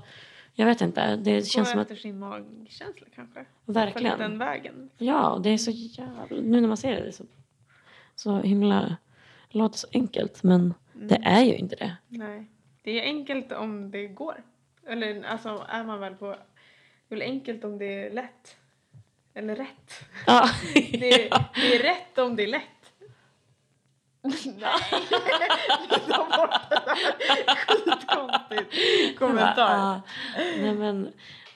jag 0.60 0.66
vet 0.66 0.82
inte, 0.82 1.16
det 1.16 1.48
känns 1.48 1.68
Gå 1.68 1.72
som 1.72 1.80
att 1.80 1.92
efter 1.92 2.02
sin 2.02 2.20
magkänsla 2.20 3.08
kanske. 3.16 3.46
verkligen. 3.66 4.18
Följ 4.18 4.30
den 4.30 4.40
vägen. 4.40 4.90
Ja, 4.98 5.40
det 5.44 5.50
är 5.50 5.58
så 5.58 5.72
jävla... 5.72 6.26
Nu 6.30 6.62
när 6.62 6.68
man 6.68 6.78
ser 6.78 7.04
det, 7.04 7.12
så, 7.12 7.24
så 8.16 8.40
himla... 8.40 8.98
Det 9.52 9.58
låter 9.58 9.78
så 9.78 9.88
enkelt, 9.94 10.44
men 10.44 10.74
det 10.94 11.22
är 11.26 11.42
ju 11.44 11.56
inte 11.56 11.76
det. 11.76 11.98
Nej. 12.08 12.46
Det 12.84 13.00
är 13.00 13.04
enkelt 13.04 13.52
om 13.52 13.92
det 13.92 14.08
går. 14.08 14.44
Eller 14.88 15.24
alltså 15.24 15.66
är 15.70 15.84
man 15.84 16.00
väl 16.00 16.16
på... 16.16 16.26
Det 17.08 17.16
är 17.16 17.20
väl 17.20 17.22
enkelt 17.22 17.64
om 17.64 17.78
det 17.78 18.06
är 18.06 18.12
lätt. 18.12 18.58
Eller 19.34 19.56
rätt. 19.56 19.94
Ja. 20.28 20.50
Det 20.74 21.26
är, 21.26 21.30
det 21.56 21.76
är 21.76 21.84
rätt 21.84 22.18
om 22.18 22.36
det 22.36 22.44
är 22.44 22.48
lätt. 22.48 22.79
Nej. 24.60 24.70
Ta 26.08 26.24
bort 26.38 26.62
det 26.70 26.82
där. 26.86 27.56
Skitkonstigt 27.56 29.20
kommentar. 29.20 29.78
Ja. 29.78 30.02
Nej, 30.62 30.74
men 30.74 31.12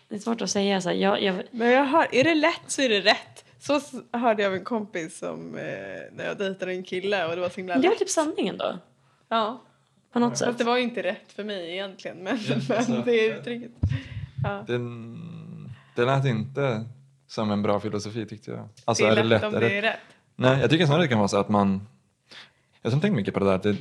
det 0.10 0.16
är 0.16 0.20
svårt 0.20 0.42
att 0.42 0.50
säga 0.50 0.82
så 0.82 0.90
här. 0.90 0.96
Jag, 0.96 1.22
jag, 1.24 1.36
Men 1.52 1.72
jag 1.72 1.86
hör, 1.86 2.08
är 2.16 2.24
det 2.24 2.36
lätt 2.36 2.62
så 2.68 2.82
är 2.82 2.90
det 2.90 3.02
rätt. 3.02 3.46
Så 3.60 3.82
hörde 4.18 4.44
jag 4.44 4.50
av 4.50 4.56
en 4.56 4.64
kompis 4.64 5.18
som 5.20 5.56
eh, 5.58 5.64
när 6.12 6.26
jag 6.26 6.38
dejtade 6.38 6.72
en 6.72 6.84
kille 6.84 7.26
och 7.26 7.36
det 7.36 7.42
var 7.42 7.50
så 7.50 7.56
himla 7.56 7.74
det 7.76 7.82
var 7.82 7.90
lätt. 7.90 8.00
typ 8.00 8.10
sanningen 8.10 8.58
då. 8.58 8.78
Ja, 9.30 9.62
På 10.14 10.20
något 10.20 10.30
fast 10.32 10.40
sätt. 10.44 10.58
det 10.58 10.64
var 10.64 10.78
ju 10.78 10.84
inte 10.84 11.04
rätt 11.04 11.32
för 11.36 11.44
mig 11.44 11.72
egentligen 11.72 12.18
men, 12.18 12.38
Ja, 12.50 12.56
men 12.70 12.78
alltså, 12.78 13.02
det 13.06 13.12
är 13.30 13.36
uttrycket. 13.40 13.72
Ja. 14.44 14.64
Den, 14.68 15.18
det 15.96 16.06
lät 16.06 16.26
inte 16.26 16.84
som 17.28 17.52
en 17.52 17.62
bra 17.62 17.80
filosofi 17.80 18.26
tyckte 18.26 18.52
jag. 18.52 18.70
Alltså, 18.86 19.04
det 19.04 19.10
är 19.10 19.12
är 19.12 19.16
det 19.16 19.24
lätt 19.24 19.42
lätt? 19.42 19.54
om 19.54 19.60
det 19.60 19.78
är 19.78 19.82
rätt. 19.82 20.00
Nej, 20.36 20.60
jag 20.62 20.70
tycker 20.70 20.86
snarare 20.86 21.02
det 21.04 21.08
kan 21.08 21.18
vara 21.18 21.28
så 21.28 21.38
att 21.38 21.50
man... 21.50 21.88
Jag 22.84 22.92
som 22.92 23.02
tänker 23.02 23.16
mycket 23.16 23.34
på 23.34 23.40
det 23.40 23.46
där 23.46 23.60
det, 23.64 23.78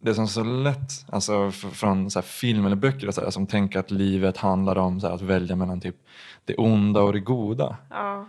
det 0.00 0.10
är 0.10 0.14
som 0.14 0.28
så 0.28 0.44
lätt, 0.44 1.06
alltså 1.08 1.50
från 1.50 2.10
så 2.10 2.18
här 2.18 2.26
film 2.26 2.66
eller 2.66 2.76
böcker 2.76 3.08
och 3.08 3.14
så 3.14 3.20
här, 3.20 3.30
som 3.30 3.46
tänker 3.46 3.78
att 3.78 3.90
livet 3.90 4.36
handlar 4.36 4.78
om 4.78 5.00
så 5.00 5.06
här, 5.06 5.14
att 5.14 5.22
välja 5.22 5.56
mellan 5.56 5.80
typ 5.80 5.96
det 6.44 6.54
onda 6.54 7.00
och 7.00 7.12
det 7.12 7.20
goda. 7.20 7.76
Ja. 7.90 8.28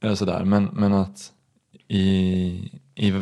Eller 0.00 0.14
så 0.14 0.24
där. 0.24 0.44
Men, 0.44 0.64
men 0.64 0.92
att 0.92 1.32
i, 1.88 2.00
i, 2.94 3.12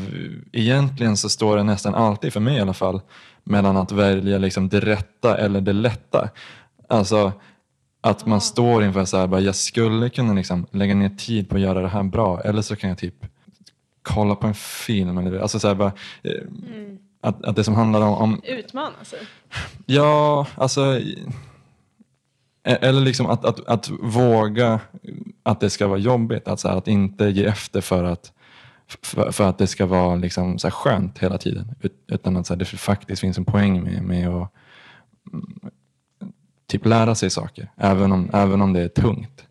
egentligen 0.53 1.17
så 1.17 1.29
står 1.29 1.57
det 1.57 1.63
nästan 1.63 1.95
alltid, 1.95 2.33
för 2.33 2.41
mig 2.41 2.57
i 2.57 2.61
alla 2.61 2.75
fall, 2.75 3.01
mellan 3.45 3.77
att 3.77 3.93
välja 3.93 4.39
liksom 4.39 4.69
det 4.69 4.81
rätta 4.81 5.37
eller 5.37 5.61
det 5.61 5.73
lätta. 5.73 6.31
Alltså 6.89 7.33
att 8.01 8.27
man 8.27 8.41
står 8.41 8.85
inför 8.85 9.05
så 9.05 9.17
här, 9.17 9.27
bara, 9.27 9.41
jag 9.41 9.55
skulle 9.55 10.11
kunna 10.11 10.33
liksom 10.33 10.67
lägga 10.71 10.95
ner 10.95 11.09
tid 11.09 11.49
på 11.49 11.55
att 11.55 11.61
göra 11.61 11.81
det 11.81 11.89
här 11.89 12.03
bra 12.03 12.41
eller 12.41 12.63
så 12.63 12.77
kan 12.77 12.91
jag 12.91 12.99
typ 12.99 13.27
kolla 14.15 14.35
på 14.35 14.47
en 14.47 14.55
film. 14.55 15.19
Eller, 15.19 15.39
alltså 15.39 15.59
så 15.59 15.69
här, 15.69 15.75
bara, 15.75 15.93
Mm. 16.25 16.99
att, 17.21 17.45
att 17.45 17.57
det 17.57 17.65
som 17.65 17.75
handlar 17.75 18.01
om, 18.01 18.15
om 18.15 18.41
Utmana 18.45 19.05
sig. 19.05 19.19
Ja, 19.87 20.47
alltså... 20.55 21.01
e- 22.65 22.79
Eller 22.81 23.01
liksom 23.01 23.27
att, 23.27 23.45
att, 23.45 23.67
att 23.69 23.91
våga 24.01 24.81
att 25.43 25.61
det 25.61 25.71
ska 25.71 25.87
vara 25.87 25.99
jobbigt. 25.99 26.49
Att, 26.49 26.61
så 26.61 26.69
här, 26.69 26.77
att 26.77 26.89
inte 26.89 27.25
ge 27.25 27.45
efter 27.45 27.81
för 27.81 28.05
att, 28.05 28.33
för, 29.03 29.33
för 29.33 29.49
att 29.49 29.59
det 29.59 29.67
ska 29.67 29.87
vara 29.87 30.15
liksom 30.17 30.59
så 30.59 30.67
här 30.67 30.73
skönt 30.73 31.19
hela 31.19 31.39
tiden. 31.39 31.75
Ut- 31.81 32.05
Utan 32.09 32.37
att 32.37 32.47
så 32.47 32.55
här, 32.55 32.59
det 32.59 32.65
faktiskt 32.65 33.21
finns 33.21 33.39
en 33.39 33.45
poäng 33.45 33.83
med, 33.83 34.03
med 34.03 34.29
att 34.29 34.53
mm, 35.33 35.71
typ 36.67 36.87
lära 36.87 37.15
sig 37.15 37.31
saker. 37.31 37.71
Även 37.77 38.13
om, 38.13 38.31
även 38.33 38.61
om 38.61 38.73
det 38.73 38.81
är 38.81 38.89
tungt. 38.89 39.47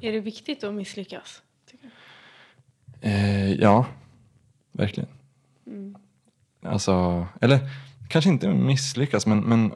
Är 0.00 0.12
det 0.12 0.20
viktigt 0.20 0.64
att 0.64 0.74
misslyckas? 0.74 1.42
Eh, 3.00 3.52
ja, 3.52 3.86
verkligen. 4.72 5.08
Mm. 5.66 5.96
Alltså, 6.62 7.26
eller 7.40 7.60
kanske 8.08 8.30
inte 8.30 8.48
misslyckas 8.48 9.26
men, 9.26 9.40
men 9.40 9.72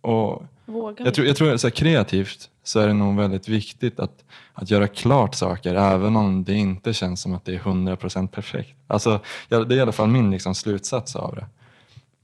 och, 0.00 0.42
Våga. 0.66 1.04
Jag 1.04 1.14
tror, 1.14 1.26
jag 1.26 1.36
tror 1.36 1.56
så 1.56 1.66
här, 1.66 1.74
kreativt 1.74 2.50
så 2.62 2.80
är 2.80 2.86
det 2.86 2.92
nog 2.92 3.16
väldigt 3.16 3.48
viktigt 3.48 4.00
att, 4.00 4.24
att 4.52 4.70
göra 4.70 4.88
klart 4.88 5.34
saker 5.34 5.74
även 5.74 6.16
om 6.16 6.44
det 6.44 6.54
inte 6.54 6.92
känns 6.92 7.20
som 7.20 7.34
att 7.34 7.44
det 7.44 7.54
är 7.54 7.58
100% 7.58 8.28
perfekt. 8.28 8.76
Alltså, 8.86 9.20
det 9.48 9.54
är 9.54 9.72
i 9.72 9.80
alla 9.80 9.92
fall 9.92 10.08
min 10.08 10.30
liksom, 10.30 10.54
slutsats 10.54 11.16
av 11.16 11.34
det. 11.34 11.46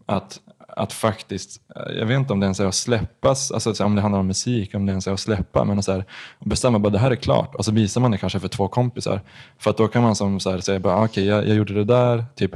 Att, 0.07 0.41
att 0.81 0.93
faktiskt, 0.93 1.61
eh, 1.77 1.93
jag 1.99 2.07
vet 2.07 2.17
inte 2.17 2.33
om 2.33 2.41
det 2.41 2.45
ens 2.45 2.61
är 2.61 2.67
att 2.67 2.75
släppas, 2.75 3.51
alltså 3.53 3.85
om 3.85 3.95
det 3.95 4.01
handlar 4.03 4.19
om 4.21 4.27
musik, 4.27 4.75
om 4.75 4.87
det 4.87 4.91
ens 4.91 5.07
är 5.07 5.13
att 5.13 5.21
släppa, 5.21 5.65
men 5.65 5.83
så 5.83 5.93
här, 5.93 6.05
att 6.39 6.47
bestämma 6.47 6.79
bara 6.79 6.91
det 6.91 6.99
här 6.99 7.11
är 7.11 7.17
klart 7.17 7.55
och 7.55 7.65
så 7.65 7.73
visar 7.73 8.01
man 8.01 8.11
det 8.11 8.19
kanske 8.19 8.41
för 8.41 8.49
två 8.49 8.69
kompisar. 8.69 9.21
För 9.59 9.71
att 9.71 9.77
då 9.77 9.89
kan 9.89 10.03
man 10.03 10.17
som 10.17 10.41
så 10.41 10.51
här, 10.51 10.59
säga 10.61 10.79
bara, 10.81 10.95
"Ah, 10.97 11.05
okej 11.05 11.25
jag, 11.27 11.49
jag 11.49 11.57
gjorde 11.57 11.75
det 11.75 11.85
där, 11.85 12.25
typ 12.35 12.51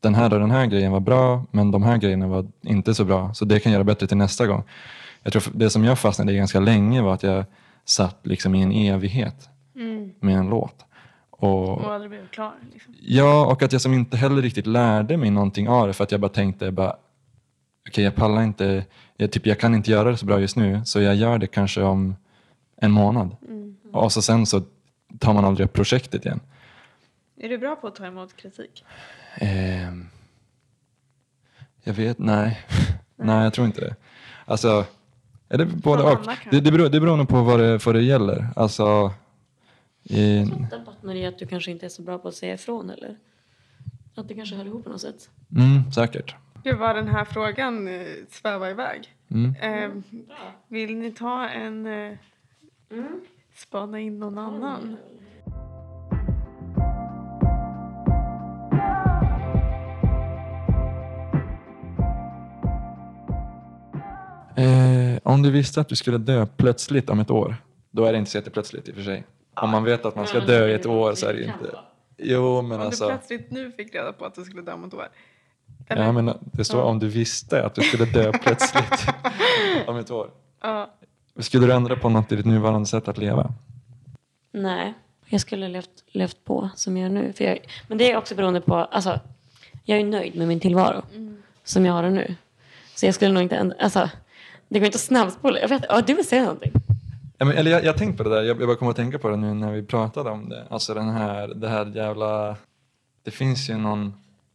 den 0.00 0.14
här 0.14 0.32
och 0.34 0.40
den 0.40 0.50
här 0.50 0.66
grejen 0.66 0.92
var 0.92 1.00
bra, 1.00 1.44
men 1.50 1.70
de 1.70 1.82
här 1.82 1.96
grejerna 1.96 2.26
var 2.28 2.46
inte 2.62 2.94
så 2.94 3.04
bra, 3.04 3.34
så 3.34 3.44
det 3.44 3.60
kan 3.60 3.72
jag 3.72 3.76
göra 3.78 3.84
bättre 3.84 4.06
till 4.06 4.16
nästa 4.16 4.46
gång. 4.46 4.62
Jag 5.22 5.32
tror 5.32 5.42
det 5.54 5.70
som 5.70 5.84
jag 5.84 5.98
fastnade 5.98 6.32
i 6.32 6.36
ganska 6.36 6.60
länge 6.60 7.02
var 7.02 7.14
att 7.14 7.22
jag 7.22 7.44
satt 7.84 8.18
liksom 8.22 8.54
i 8.54 8.62
en 8.62 8.72
evighet 8.72 9.48
Mm. 9.76 10.10
med 10.20 10.36
en 10.38 10.46
låt. 10.48 10.74
Och, 11.30 11.68
Och 11.78 11.92
aldrig 11.94 12.10
blev 12.10 12.28
klar. 12.28 12.52
Liksom. 12.72 12.94
ja, 13.00 13.46
och 13.46 13.62
att 13.62 13.72
jag 13.72 13.80
som 13.80 13.94
inte 13.94 14.16
heller 14.16 14.42
riktigt 14.42 14.66
lärde 14.66 15.16
mig 15.16 15.30
någonting 15.30 15.68
av 15.68 15.86
det 15.86 15.92
för 15.92 16.04
att 16.04 16.12
jag 16.12 16.20
bara 16.20 16.28
tänkte 16.28 16.70
bara 16.70 16.96
okej 17.88 18.04
jag 18.04 18.14
pallar 18.14 18.42
inte, 18.42 18.84
jag, 19.16 19.32
typ, 19.32 19.46
jag 19.46 19.60
kan 19.60 19.74
inte 19.74 19.90
göra 19.90 20.10
det 20.10 20.16
så 20.16 20.26
bra 20.26 20.40
just 20.40 20.56
nu 20.56 20.80
så 20.84 21.00
jag 21.00 21.14
gör 21.16 21.38
det 21.38 21.46
kanske 21.46 21.82
om 21.82 22.16
en 22.76 22.90
månad. 22.90 23.36
Mm. 23.48 23.76
Och 23.92 24.12
så 24.12 24.22
sen 24.22 24.46
så 24.46 24.62
tar 25.18 25.34
man 25.34 25.44
aldrig 25.44 25.64
upp 25.64 25.72
projektet 25.72 26.26
igen. 26.26 26.40
Är 27.36 27.48
du 27.48 27.58
bra 27.58 27.76
på 27.76 27.86
att 27.86 27.94
ta 27.94 28.06
emot 28.06 28.36
kritik? 28.36 28.84
Ehm, 29.36 30.06
jag 31.84 31.94
vet, 31.94 32.18
nej. 32.18 32.60
nej, 33.16 33.44
jag 33.44 33.52
tror 33.52 33.66
inte 33.66 33.80
det. 33.80 33.96
Alltså, 34.44 34.84
är 35.48 35.58
det 35.58 35.66
både 35.66 36.02
och? 36.02 36.18
Det, 36.50 36.60
det, 36.60 36.72
beror, 36.72 36.88
det 36.88 37.00
beror 37.00 37.16
nog 37.16 37.28
på 37.28 37.42
vad 37.42 37.60
det, 37.60 37.86
vad 37.86 37.94
det 37.94 38.02
gäller. 38.02 38.48
Alltså, 38.56 39.12
i, 40.02 40.38
Jag 40.38 40.48
tror 40.48 40.64
att 40.64 40.70
det 40.70 40.78
bottnar 40.84 41.14
i 41.14 41.26
att 41.26 41.38
du 41.38 41.46
kanske 41.46 41.70
inte 41.70 41.86
är 41.86 41.90
så 41.90 42.02
bra 42.02 42.18
på 42.18 42.28
att 42.28 42.34
säga 42.34 42.54
ifrån 42.54 42.90
eller? 42.90 43.16
Att 44.14 44.28
det 44.28 44.34
kanske 44.34 44.56
hör 44.56 44.64
ihop 44.64 44.84
på 44.84 44.90
något 44.90 45.00
sätt. 45.00 45.30
mm, 45.56 45.92
säkert. 45.92 46.34
Gud 46.64 46.78
vad 46.78 46.96
den 46.96 47.08
här 47.08 47.24
frågan 47.24 47.88
eh, 47.88 48.06
svävar 48.28 48.70
iväg. 48.70 49.08
Mm. 49.30 49.54
Eh, 49.54 50.02
vill 50.68 50.96
ni 50.96 51.10
ta 51.10 51.48
en... 51.48 51.86
Eh, 51.86 52.12
spana 53.54 54.00
in 54.00 54.18
någon 54.18 54.38
annan? 54.38 54.96
Eh, 64.56 65.18
om 65.22 65.42
du 65.42 65.50
visste 65.50 65.80
att 65.80 65.88
du 65.88 65.96
skulle 65.96 66.18
dö 66.18 66.46
plötsligt 66.46 67.10
om 67.10 67.20
ett 67.20 67.30
år, 67.30 67.56
då 67.90 68.04
är 68.04 68.12
det 68.12 68.18
inte 68.18 68.30
så 68.30 68.38
jätteplötsligt 68.38 68.88
i 68.88 68.90
och 68.90 68.96
för 68.96 69.02
sig. 69.02 69.24
Om 69.54 69.70
man 69.70 69.84
vet 69.84 70.04
att 70.04 70.16
man 70.16 70.26
ska 70.26 70.40
dö 70.40 70.68
i 70.68 70.72
ett 70.72 70.86
år 70.86 71.14
så 71.14 71.26
är 71.26 71.34
det 71.34 71.44
inte... 71.44 71.78
Jo, 72.16 72.62
men 72.62 72.80
Om 72.80 72.86
alltså... 72.86 73.04
du 73.04 73.10
plötsligt 73.10 73.50
nu 73.50 73.72
fick 73.72 73.94
reda 73.94 74.12
på 74.12 74.24
att 74.24 74.34
du 74.34 74.44
skulle 74.44 74.62
dö 74.62 74.72
om 74.72 74.84
ett 74.84 74.94
år. 74.94 75.08
Eller? 75.88 76.02
Ja, 76.04 76.12
men 76.12 76.38
det 76.42 76.64
står 76.64 76.80
Ja. 76.80 76.86
om 76.86 76.98
du 76.98 77.08
visste 77.08 77.66
att 77.66 77.74
du 77.74 77.82
skulle 77.82 78.04
dö 78.04 78.32
plötsligt 78.32 79.06
om 79.86 79.96
ett 79.96 80.10
år. 80.10 80.30
Ja. 80.62 80.90
Skulle 81.38 81.66
du 81.66 81.72
ändra 81.72 81.96
på 81.96 82.08
något 82.08 82.32
i 82.32 82.36
ditt 82.36 82.46
nuvarande 82.46 82.86
sätt 82.86 83.08
att 83.08 83.18
leva? 83.18 83.52
Nej, 84.52 84.94
jag 85.26 85.40
skulle 85.40 85.68
levt, 85.68 85.90
levt 86.12 86.44
på 86.44 86.70
som 86.76 86.96
jag 86.96 87.02
gör 87.12 87.22
nu. 87.22 87.32
För 87.32 87.44
jag, 87.44 87.58
men 87.88 87.98
det 87.98 88.10
är 88.12 88.16
också 88.16 88.34
beroende 88.34 88.60
på, 88.60 88.74
alltså, 88.74 89.20
jag 89.84 89.98
är 90.00 90.04
nöjd 90.04 90.36
med 90.36 90.48
min 90.48 90.60
tillvaro 90.60 91.02
som 91.64 91.86
jag 91.86 91.92
har 91.92 92.02
den 92.02 92.14
nu. 92.14 92.34
Så 92.94 93.06
jag 93.06 93.14
skulle 93.14 93.32
nog 93.32 93.42
inte 93.42 93.56
ändra, 93.56 93.76
alltså, 93.80 94.10
det 94.68 94.78
går 94.78 94.86
inte 94.86 94.96
att 94.96 95.00
snabbspola. 95.02 95.58
Jag 95.60 95.68
vet, 95.68 95.84
ja, 95.88 96.00
du 96.00 96.14
vill 96.14 96.28
säga 96.28 96.42
någonting. 96.42 96.72
Ja, 97.38 97.44
men, 97.44 97.56
eller 97.56 97.70
jag, 97.70 97.84
jag 97.84 97.96
tänkte 97.98 98.22
på 98.24 98.28
det 98.30 98.36
där, 98.36 98.42
jag, 98.42 98.60
jag 98.60 98.68
bara 98.68 98.76
kom 98.76 98.88
att 98.88 98.96
tänka 98.96 99.18
på 99.18 99.28
det 99.28 99.36
nu 99.36 99.54
när 99.54 99.72
vi 99.72 99.82
pratade 99.82 100.30
om 100.30 100.48
det. 100.48 100.64
Alltså 100.70 100.94
den 100.94 101.08
här, 101.10 101.48
det 101.48 101.68
här 101.68 101.86
jävla... 101.86 102.56
Det 103.22 103.30
finns 103.30 103.70
ju 103.70 103.76
någon 103.76 104.14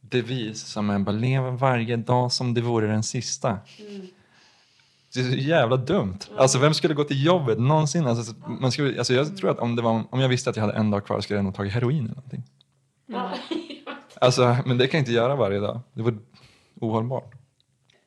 devis 0.10 0.66
som 0.66 0.90
är 0.90 1.00
bara 1.00 1.12
leva 1.16 1.52
varje 1.52 1.96
dag 1.96 2.32
som 2.32 2.54
det 2.54 2.62
vore 2.62 2.88
den 2.88 3.04
sista. 3.04 3.58
Det 5.14 5.20
är 5.20 5.32
så 5.32 5.38
jävla 5.38 5.78
dumt. 5.78 6.18
Alltså 6.38 6.60
vem 6.60 6.74
skulle 6.74 6.94
gå 6.94 7.04
till 7.04 7.26
jobbet 7.26 7.60
någonsin? 7.60 8.08
Alltså, 8.08 8.36
man 8.48 8.72
skulle, 8.72 8.98
alltså, 8.98 9.14
jag 9.14 9.38
tror 9.38 9.52
att 9.52 9.60
om, 9.60 9.76
det 9.76 9.82
var, 9.82 10.04
om 10.10 10.20
jag 10.20 10.30
visste 10.30 10.50
att 10.50 10.56
jag 10.56 10.64
hade 10.64 10.78
en 10.78 10.92
dag 10.92 11.06
kvar 11.06 11.22
skulle 11.22 11.38
jag 11.38 11.46
nog 11.46 11.56
tagit 11.56 11.74
heroin 11.74 12.06
eller 12.06 12.16
någonting. 12.16 12.44
Alltså, 14.22 14.58
men 14.66 14.78
det 14.78 14.88
kan 14.88 14.98
jag 14.98 15.02
inte 15.02 15.12
göra 15.12 15.36
varje 15.36 15.60
dag. 15.60 15.80
Det 15.94 16.02
var 16.02 16.18
ohållbart. 16.82 17.34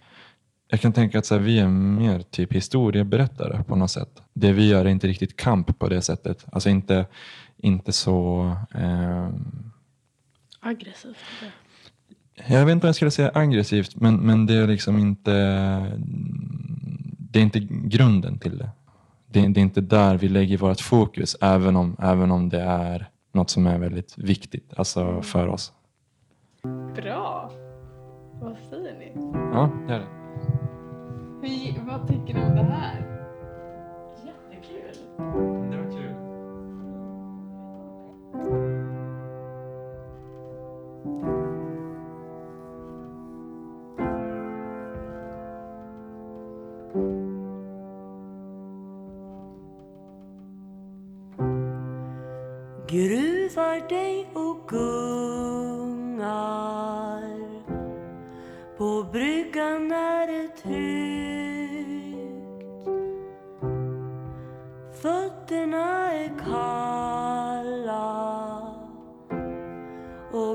Jag 0.74 0.82
kan 0.82 0.93
tänka 0.93 1.19
att 1.19 1.26
så 1.26 1.36
här, 1.36 1.41
vi 1.41 1.59
är 1.59 1.67
mer 1.67 2.19
typ 2.19 2.53
historieberättare 2.53 3.63
på 3.63 3.76
något 3.76 3.91
sätt. 3.91 4.24
Det 4.34 4.51
vi 4.51 4.69
gör 4.69 4.86
är 4.86 4.89
inte 4.89 5.07
riktigt 5.07 5.36
kamp 5.38 5.80
på 5.80 5.89
det 5.89 6.01
sättet. 6.01 6.45
Alltså 6.51 6.69
inte, 6.69 7.05
inte 7.57 7.91
så... 7.91 8.51
ehm, 8.74 9.71
Aggressivt. 10.59 11.17
Jag 12.47 12.65
vet 12.65 12.71
inte 12.74 12.86
om 12.86 12.88
jag 12.88 12.95
skulle 12.95 13.11
säga 13.11 13.32
aggressivt, 13.34 13.95
men, 13.95 14.15
men 14.15 14.45
det 14.45 14.53
är 14.53 14.67
liksom 14.67 14.97
inte... 14.97 15.32
Det 17.17 17.39
är 17.39 17.43
inte 17.43 17.59
grunden 17.69 18.39
till 18.39 18.57
det. 18.57 18.69
Det, 19.28 19.47
det 19.47 19.59
är 19.59 19.63
inte 19.63 19.82
där 19.82 20.17
vi 20.17 20.30
lägger 20.30 20.57
vårt 20.57 20.82
fokus, 20.82 21.36
även 21.41 21.76
om, 21.76 21.95
även 21.99 22.32
om 22.32 22.49
det 22.49 22.61
är 22.61 23.09
något 23.34 23.49
som 23.49 23.67
är 23.67 23.78
väldigt 23.78 24.17
viktigt 24.17 24.74
alltså 24.78 25.21
för 25.21 25.47
oss. 25.47 25.74
Bra! 26.95 27.51
Vad 28.41 28.57
säger 28.69 28.99
ni? 28.99 29.11
Ja, 29.34 29.69
det 29.88 29.93
är 29.93 29.99
det. 29.99 30.22
Hur, 31.44 31.86
vad 31.88 32.08
tycker 32.08 32.34
ni 32.34 32.46
om 32.46 32.56
det 32.56 32.64
här? 32.64 32.96
Jättekul! 34.26 34.98
Det 35.72 35.78
var 35.78 35.91
kul. 35.91 36.16
gruvar 52.88 53.89
dig 53.89 54.30
och 54.34 54.68
gungar 54.70 56.14
På 58.78 59.04
bryggan 59.12 59.53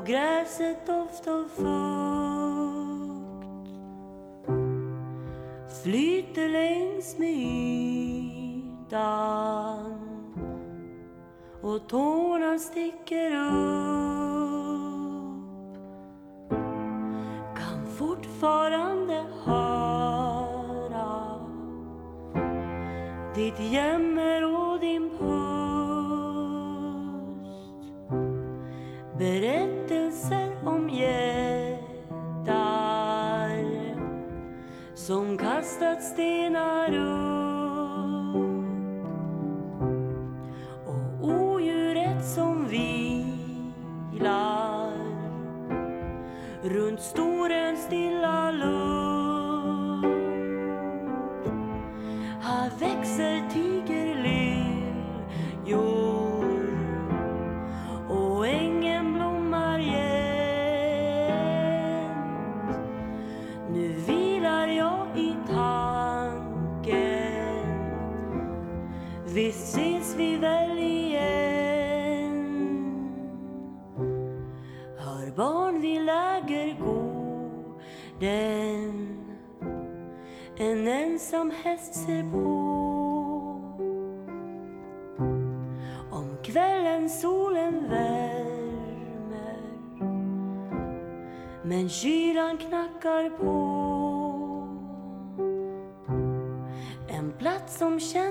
och 0.09 0.13
gräset 0.13 0.87
doftar 0.87 1.49
fukt 1.49 1.69
Flyter 5.83 6.49
längs 6.49 7.19
med 7.19 7.29
ytan 8.79 9.19
och 11.63 11.89
tårna 11.89 12.59
sticker 12.59 13.37
upp. 13.37 13.75
Kan 17.57 17.87
fortfarande 17.99 19.25
höra 19.45 19.81
ditt 23.35 23.61
jämmer 23.73 24.58
som 35.79 35.87
kastat 35.87 36.03
stenar 36.03 36.95
upp 36.95 37.23
och 37.23 37.28
Visst 69.39 69.77
ses 69.77 70.15
vi 70.17 70.37
väl 70.37 70.79
igen. 70.79 72.39
Hör 74.97 75.31
barn 75.37 75.81
vid 75.81 76.03
lägergården 76.03 76.99
En 80.57 80.89
ensam 80.89 81.53
häst 81.65 81.95
ser 81.95 82.33
på. 82.33 82.39
Om 86.11 86.37
kvällen 86.43 87.11
solen 87.11 87.89
värmer 87.89 89.59
Men 91.63 91.89
kylan 91.89 92.59
knackar 92.59 93.31
på. 93.31 93.79
En 97.09 97.33
plats 97.39 97.79
som 97.79 98.01
känns 98.01 98.28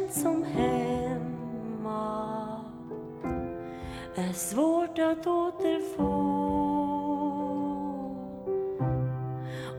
svårt 4.37 4.99
att 4.99 5.27
återfå. 5.27 6.03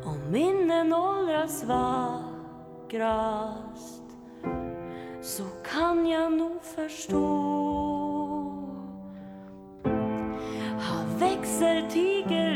Om 0.05 0.31
minnen 0.31 0.93
åldras 0.93 1.65
vackrast 1.65 2.79
så 5.23 5.45
kan 5.73 6.07
jag 6.07 6.33
nog 6.33 6.63
förstå. 6.63 7.59
Här 10.79 11.19
växer 11.19 11.91
tiger 11.91 12.48